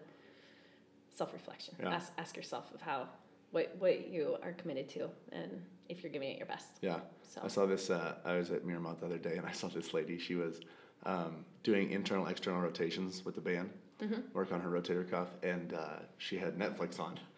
self-reflection 1.15 1.75
Yeah. 1.81 1.95
ask, 1.95 2.13
ask 2.19 2.37
yourself 2.37 2.73
of 2.75 2.81
how 2.81 3.09
what, 3.51 3.75
what 3.79 4.09
you 4.09 4.37
are 4.43 4.53
committed 4.53 4.89
to 4.91 5.09
and 5.33 5.63
if 5.89 6.03
you're 6.03 6.13
giving 6.13 6.31
it 6.31 6.37
your 6.39 6.47
best 6.47 6.67
Yeah. 6.83 7.01
so 7.23 7.41
I 7.45 7.49
saw 7.49 7.67
this. 7.67 7.89
Uh, 7.91 8.15
I 8.25 8.37
was 8.37 8.51
at 8.51 8.65
Miramont 8.67 9.01
the 9.01 9.07
other 9.07 9.17
day, 9.19 9.37
and 9.39 9.47
I 9.47 9.53
saw 9.53 9.69
this 9.69 9.95
lady. 9.95 10.19
She 10.19 10.35
was 10.35 10.61
um, 11.07 11.45
doing 11.63 11.91
internal, 11.93 12.27
external 12.27 12.61
rotations 12.61 13.25
with 13.25 13.35
the 13.35 13.41
band, 13.41 13.71
Mm-hmm. 14.03 14.21
work 14.33 14.53
on 14.53 14.61
her 14.61 14.71
rotator 14.71 15.11
cuff, 15.11 15.29
and 15.43 15.73
uh, 15.75 15.97
she 16.19 16.37
had 16.39 16.57
Netflix 16.59 17.01
on. 17.01 17.19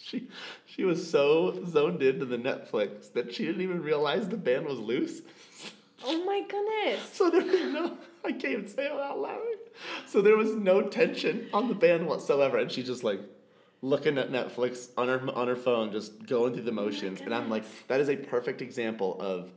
She 0.00 0.28
she 0.64 0.84
was 0.84 1.10
so 1.10 1.64
zoned 1.66 2.02
into 2.04 2.24
the 2.24 2.36
Netflix 2.38 3.12
that 3.14 3.34
she 3.34 3.44
didn't 3.44 3.62
even 3.62 3.82
realize 3.82 4.28
the 4.28 4.36
band 4.36 4.64
was 4.66 4.78
loose. 4.78 5.22
oh 6.04 6.24
my 6.24 6.40
goodness 6.48 7.02
So 7.12 7.28
there 7.30 7.42
was 7.42 7.72
no, 7.72 7.98
I 8.24 8.32
can't 8.32 8.44
even 8.52 8.68
say 8.68 8.86
it 8.86 8.92
out 8.92 9.18
loud. 9.20 9.40
So 10.06 10.20
there 10.20 10.36
was 10.36 10.54
no 10.54 10.82
tension 10.82 11.48
on 11.52 11.68
the 11.68 11.74
band 11.74 12.06
whatsoever, 12.06 12.58
and 12.58 12.70
she's 12.70 12.86
just 12.86 13.04
like 13.04 13.20
looking 13.80 14.18
at 14.18 14.30
Netflix 14.30 14.88
on 14.96 15.08
her 15.08 15.20
on 15.34 15.48
her 15.48 15.56
phone, 15.56 15.92
just 15.92 16.26
going 16.26 16.52
through 16.54 16.64
the 16.64 16.70
oh 16.72 16.74
motions. 16.74 17.20
and 17.20 17.34
I'm 17.34 17.48
like, 17.48 17.64
that 17.88 18.00
is 18.00 18.08
a 18.08 18.16
perfect 18.16 18.60
example 18.62 19.20
of 19.20 19.50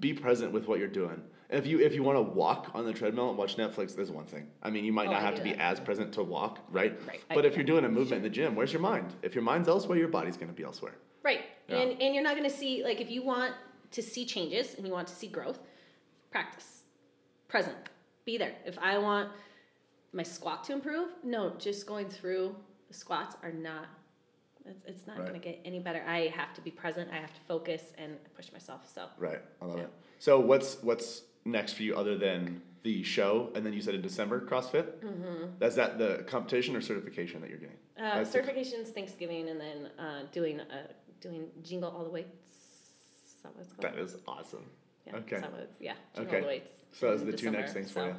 be 0.00 0.14
present 0.14 0.52
with 0.52 0.66
what 0.66 0.78
you're 0.78 0.88
doing. 0.88 1.20
And 1.50 1.58
if 1.60 1.66
you 1.66 1.80
if 1.80 1.94
you 1.94 2.02
want 2.02 2.16
to 2.16 2.22
walk 2.22 2.70
on 2.74 2.86
the 2.86 2.94
treadmill 2.94 3.28
and 3.28 3.36
watch 3.36 3.56
Netflix, 3.58 3.94
there's 3.94 4.10
one 4.10 4.24
thing. 4.24 4.46
I 4.62 4.70
mean, 4.70 4.84
you 4.86 4.92
might 4.92 5.08
Oh, 5.08 5.12
not 5.12 5.22
I 5.22 5.24
have 5.26 5.34
to 5.34 5.42
be 5.42 5.52
that. 5.52 5.60
as 5.60 5.80
present 5.80 6.12
to 6.14 6.22
walk, 6.22 6.60
right? 6.70 6.98
Right, 7.06 7.20
But 7.28 7.42
do 7.42 7.48
if 7.48 7.56
you're 7.56 7.64
doing 7.64 7.84
a 7.84 7.88
movement 7.90 8.18
in 8.18 8.22
the 8.22 8.30
gym, 8.30 8.54
where's 8.56 8.72
your 8.72 8.80
mind? 8.80 9.12
If 9.22 9.34
your 9.34 9.44
mind's 9.44 9.68
elsewhere, 9.68 9.98
your 9.98 10.08
body's 10.08 10.38
gonna 10.38 10.52
be 10.52 10.64
elsewhere. 10.64 10.94
Right. 11.22 11.40
Yeah. 11.68 11.76
And 11.76 12.00
and 12.02 12.14
you're 12.14 12.24
not 12.24 12.36
going 12.36 12.48
to 12.48 12.56
see 12.56 12.82
like 12.82 13.00
if 13.00 13.10
you 13.10 13.22
want 13.22 13.54
to 13.92 14.02
see 14.02 14.24
changes 14.24 14.74
and 14.74 14.86
you 14.86 14.92
want 14.92 15.06
to 15.08 15.14
see 15.14 15.28
growth, 15.28 15.60
practice. 16.30 16.81
Present. 17.52 17.76
Be 18.24 18.38
there. 18.38 18.54
If 18.64 18.78
I 18.78 18.96
want 18.96 19.28
my 20.14 20.22
squat 20.22 20.64
to 20.64 20.72
improve, 20.72 21.08
no, 21.22 21.52
just 21.58 21.86
going 21.86 22.08
through 22.08 22.56
the 22.88 22.94
squats 22.94 23.36
are 23.42 23.52
not 23.52 23.86
it's, 24.64 24.80
it's 24.86 25.06
not 25.08 25.18
Right. 25.18 25.28
going 25.28 25.40
to 25.40 25.44
get 25.46 25.58
any 25.64 25.80
better. 25.80 26.02
I 26.06 26.28
have 26.28 26.54
to 26.54 26.60
be 26.62 26.70
present. 26.70 27.10
I 27.12 27.16
have 27.16 27.34
to 27.34 27.40
focus 27.48 27.82
and 27.98 28.16
push 28.36 28.50
myself. 28.52 28.88
So, 28.94 29.08
Right. 29.18 29.40
I 29.60 29.64
love 29.66 29.76
Yeah. 29.76 29.84
it. 29.84 29.90
So 30.18 30.38
what's 30.40 30.80
what's 30.82 31.24
next 31.44 31.74
for 31.74 31.82
you 31.82 31.94
other 31.94 32.16
than 32.16 32.62
the 32.84 33.02
show? 33.02 33.50
And 33.54 33.66
then 33.66 33.72
you 33.74 33.82
said 33.82 33.96
in 33.96 34.00
December 34.02 34.40
CrossFit. 34.46 35.00
Mm-hmm. 35.00 35.46
That's 35.58 35.74
that 35.76 35.98
the 35.98 36.24
competition 36.28 36.74
or 36.74 36.80
certification 36.80 37.40
that 37.42 37.50
you're 37.50 37.58
getting? 37.58 37.76
uh, 37.98 38.14
That's 38.18 38.30
the- 38.32 38.38
certifications 38.40 38.86
Thanksgiving 38.94 39.48
and 39.50 39.60
then 39.60 39.86
uh, 39.98 40.22
doing 40.32 40.60
uh, 40.60 40.86
doing 41.20 41.48
jingle 41.62 41.90
all 41.90 42.04
the 42.04 42.10
weights. 42.10 42.46
Is 43.34 43.42
that 43.42 43.54
what 43.54 43.64
it's 43.64 43.72
called? 43.74 43.92
That 43.94 43.98
is 44.00 44.16
awesome. 44.26 44.64
Yeah. 45.06 45.16
okay. 45.16 45.36
Is 45.36 45.42
that 45.42 45.52
it's, 45.58 45.80
yeah. 45.80 45.92
Okay. 46.18 46.36
all 46.36 46.42
the 46.42 46.46
weights. 46.46 46.70
So 46.92 47.10
those 47.10 47.22
are 47.22 47.30
the 47.30 47.36
two 47.36 47.50
next 47.50 47.72
things 47.72 47.90
for 47.90 48.06
you. 48.06 48.14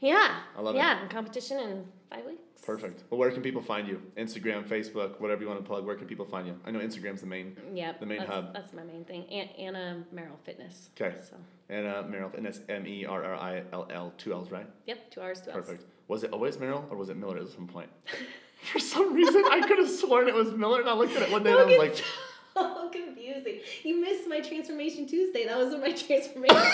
Yeah. 0.00 0.40
I 0.56 0.60
love 0.60 0.74
it. 0.74 0.78
yeah, 0.78 1.06
competition 1.08 1.58
in 1.58 1.84
five 2.10 2.24
weeks. 2.26 2.42
Perfect. 2.64 3.04
Well, 3.10 3.18
where 3.18 3.30
can 3.30 3.42
people 3.42 3.62
find 3.62 3.86
you? 3.86 4.02
Instagram, 4.16 4.66
Facebook, 4.66 5.20
whatever 5.20 5.42
you 5.42 5.48
want 5.48 5.60
to 5.60 5.66
plug. 5.66 5.86
Where 5.86 5.94
can 5.94 6.06
people 6.06 6.24
find 6.24 6.46
you? 6.46 6.58
I 6.64 6.70
know 6.72 6.80
Instagram's 6.80 7.20
the 7.20 7.26
main. 7.26 7.56
Yep. 7.72 8.00
The 8.00 8.06
main 8.06 8.18
that's, 8.18 8.30
hub. 8.30 8.54
That's 8.54 8.72
my 8.72 8.82
main 8.82 9.04
thing. 9.04 9.24
An- 9.30 9.48
Anna 9.56 10.04
Merrill 10.10 10.38
Fitness. 10.44 10.90
'Kay. 10.96 11.14
So, 11.20 11.36
uh, 11.36 12.02
Merrill, 12.08 12.32
and 12.36 12.44
that's 12.44 12.60
M 12.68 12.86
E 12.86 13.04
R 13.06 13.24
R 13.24 13.34
I 13.36 13.62
L 13.72 13.86
L, 13.90 14.12
two 14.18 14.32
L's, 14.32 14.50
right? 14.50 14.66
yep, 14.86 15.10
two 15.10 15.20
hours, 15.20 15.40
two 15.40 15.52
hours. 15.52 15.66
Perfect. 15.66 15.84
Was 16.08 16.24
it 16.24 16.32
always 16.32 16.58
Merrill 16.58 16.84
or 16.90 16.96
was 16.96 17.08
it 17.08 17.16
Miller 17.16 17.38
at 17.38 17.48
some 17.48 17.66
point? 17.66 17.88
For 18.72 18.78
some 18.80 19.14
reason, 19.14 19.44
I 19.48 19.60
could 19.60 19.78
have 19.78 19.90
sworn 19.90 20.28
it 20.28 20.34
was 20.34 20.52
Miller, 20.52 20.80
and 20.80 20.88
I 20.88 20.94
looked 20.94 21.14
at 21.14 21.22
it 21.22 21.30
one 21.30 21.44
day 21.44 21.50
and 21.52 21.60
I 21.60 21.64
was 21.64 21.78
like, 21.78 22.04
so 22.56 22.88
confusing. 22.92 23.60
You 23.82 24.00
missed 24.00 24.28
my 24.28 24.40
Transformation 24.40 25.06
Tuesday. 25.06 25.44
That 25.46 25.56
was 25.58 25.72
my 25.74 25.92
transformation. 26.06 26.56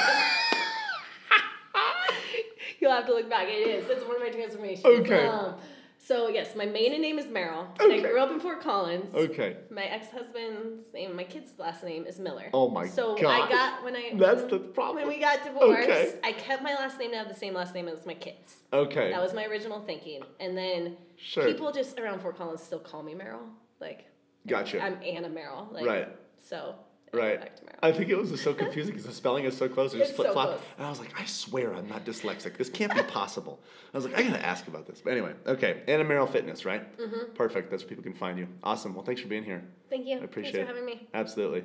You'll 2.80 2.90
have 2.92 3.06
to 3.06 3.12
look 3.14 3.28
back. 3.30 3.46
It 3.48 3.66
is. 3.68 3.88
It's 3.88 4.04
one 4.04 4.16
of 4.16 4.22
my 4.22 4.30
transformations. 4.30 4.84
Okay. 4.84 5.26
Um, 5.26 5.54
so 5.98 6.26
yes, 6.28 6.56
my 6.56 6.66
maiden 6.66 7.00
name 7.00 7.20
is 7.20 7.26
Merrill. 7.28 7.68
and 7.78 7.92
I 7.92 8.00
grew 8.00 8.18
up 8.20 8.32
in 8.32 8.40
Fort 8.40 8.60
Collins. 8.60 9.14
okay, 9.14 9.58
My 9.70 9.84
ex-husband's 9.84 10.92
name, 10.92 11.14
my 11.14 11.22
kid's 11.22 11.50
last 11.58 11.84
name 11.84 12.06
is 12.06 12.18
Miller. 12.18 12.46
Oh 12.52 12.68
my 12.68 12.88
So 12.88 13.14
gosh. 13.16 13.46
I 13.46 13.48
got 13.48 13.84
when 13.84 13.94
I 13.94 14.10
That's 14.16 14.40
when, 14.40 14.48
the 14.50 14.58
problem. 14.58 14.96
when 14.96 15.06
we 15.14 15.20
got 15.20 15.44
divorced. 15.44 15.88
Okay. 15.88 16.14
I 16.24 16.32
kept 16.32 16.64
my 16.64 16.74
last 16.74 16.98
name 16.98 17.12
to 17.12 17.18
have 17.18 17.28
the 17.28 17.34
same 17.36 17.54
last 17.54 17.72
name 17.72 17.86
as 17.86 18.04
my 18.04 18.14
kids. 18.14 18.56
okay, 18.72 19.10
That 19.12 19.22
was 19.22 19.32
my 19.32 19.44
original 19.46 19.80
thinking, 19.80 20.22
and 20.40 20.58
then 20.58 20.96
Sure. 21.16 21.44
people 21.46 21.70
just 21.70 22.00
around 22.00 22.20
Fort 22.20 22.36
Collins 22.36 22.64
still 22.64 22.80
call 22.80 23.04
me 23.04 23.14
Merrill. 23.14 23.46
Like 23.80 24.06
gotcha. 24.46 24.80
I'm 24.82 24.98
Anna 25.04 25.28
Merrill. 25.28 25.68
Like, 25.72 25.86
Right. 25.86 26.08
So 26.40 26.74
Right. 27.14 27.40
Back 27.40 27.56
to 27.56 27.64
Merrill. 27.64 27.78
I 27.82 27.92
think 27.92 28.08
it 28.08 28.16
was 28.16 28.30
just 28.30 28.42
so 28.42 28.54
confusing 28.64 28.92
because 28.94 29.06
the 29.06 29.12
spelling 29.12 29.44
is 29.44 29.54
so 29.56 29.68
close. 29.68 29.92
It 29.92 29.98
just 29.98 30.10
It's 30.10 30.16
flip 30.16 30.28
so 30.28 30.32
flop. 30.32 30.48
close. 30.48 30.60
And 30.78 30.86
I 30.86 30.90
was 30.90 30.98
like, 30.98 31.12
I 31.20 31.26
swear 31.26 31.74
I'm 31.74 31.86
not 31.86 32.06
dyslexic. 32.06 32.56
This 32.56 32.70
can't 32.70 32.94
be 32.94 33.02
possible. 33.02 33.60
I 33.92 33.98
was 33.98 34.06
like, 34.06 34.16
I 34.18 34.22
gotta 34.22 34.44
ask 34.44 34.66
about 34.66 34.86
this. 34.86 35.02
But 35.02 35.10
anyway, 35.12 35.34
okay. 35.46 35.82
Anna 35.88 36.04
Merrill 36.04 36.26
Fitness, 36.26 36.64
right? 36.64 36.96
Mm-hmm. 36.98 37.34
Perfect. 37.34 37.70
That's 37.70 37.82
where 37.82 37.88
people 37.90 38.02
can 38.04 38.14
find 38.14 38.38
you. 38.38 38.48
Awesome. 38.62 38.94
Well, 38.94 39.04
thanks 39.04 39.20
for 39.20 39.28
being 39.28 39.44
here. 39.44 39.62
Thank 39.90 40.06
you. 40.06 40.18
I 40.20 40.24
appreciate 40.24 40.52
Thanks 40.54 40.70
it. 40.70 40.72
for 40.72 40.78
having 40.80 40.86
me. 40.86 41.08
Absolutely. 41.12 41.64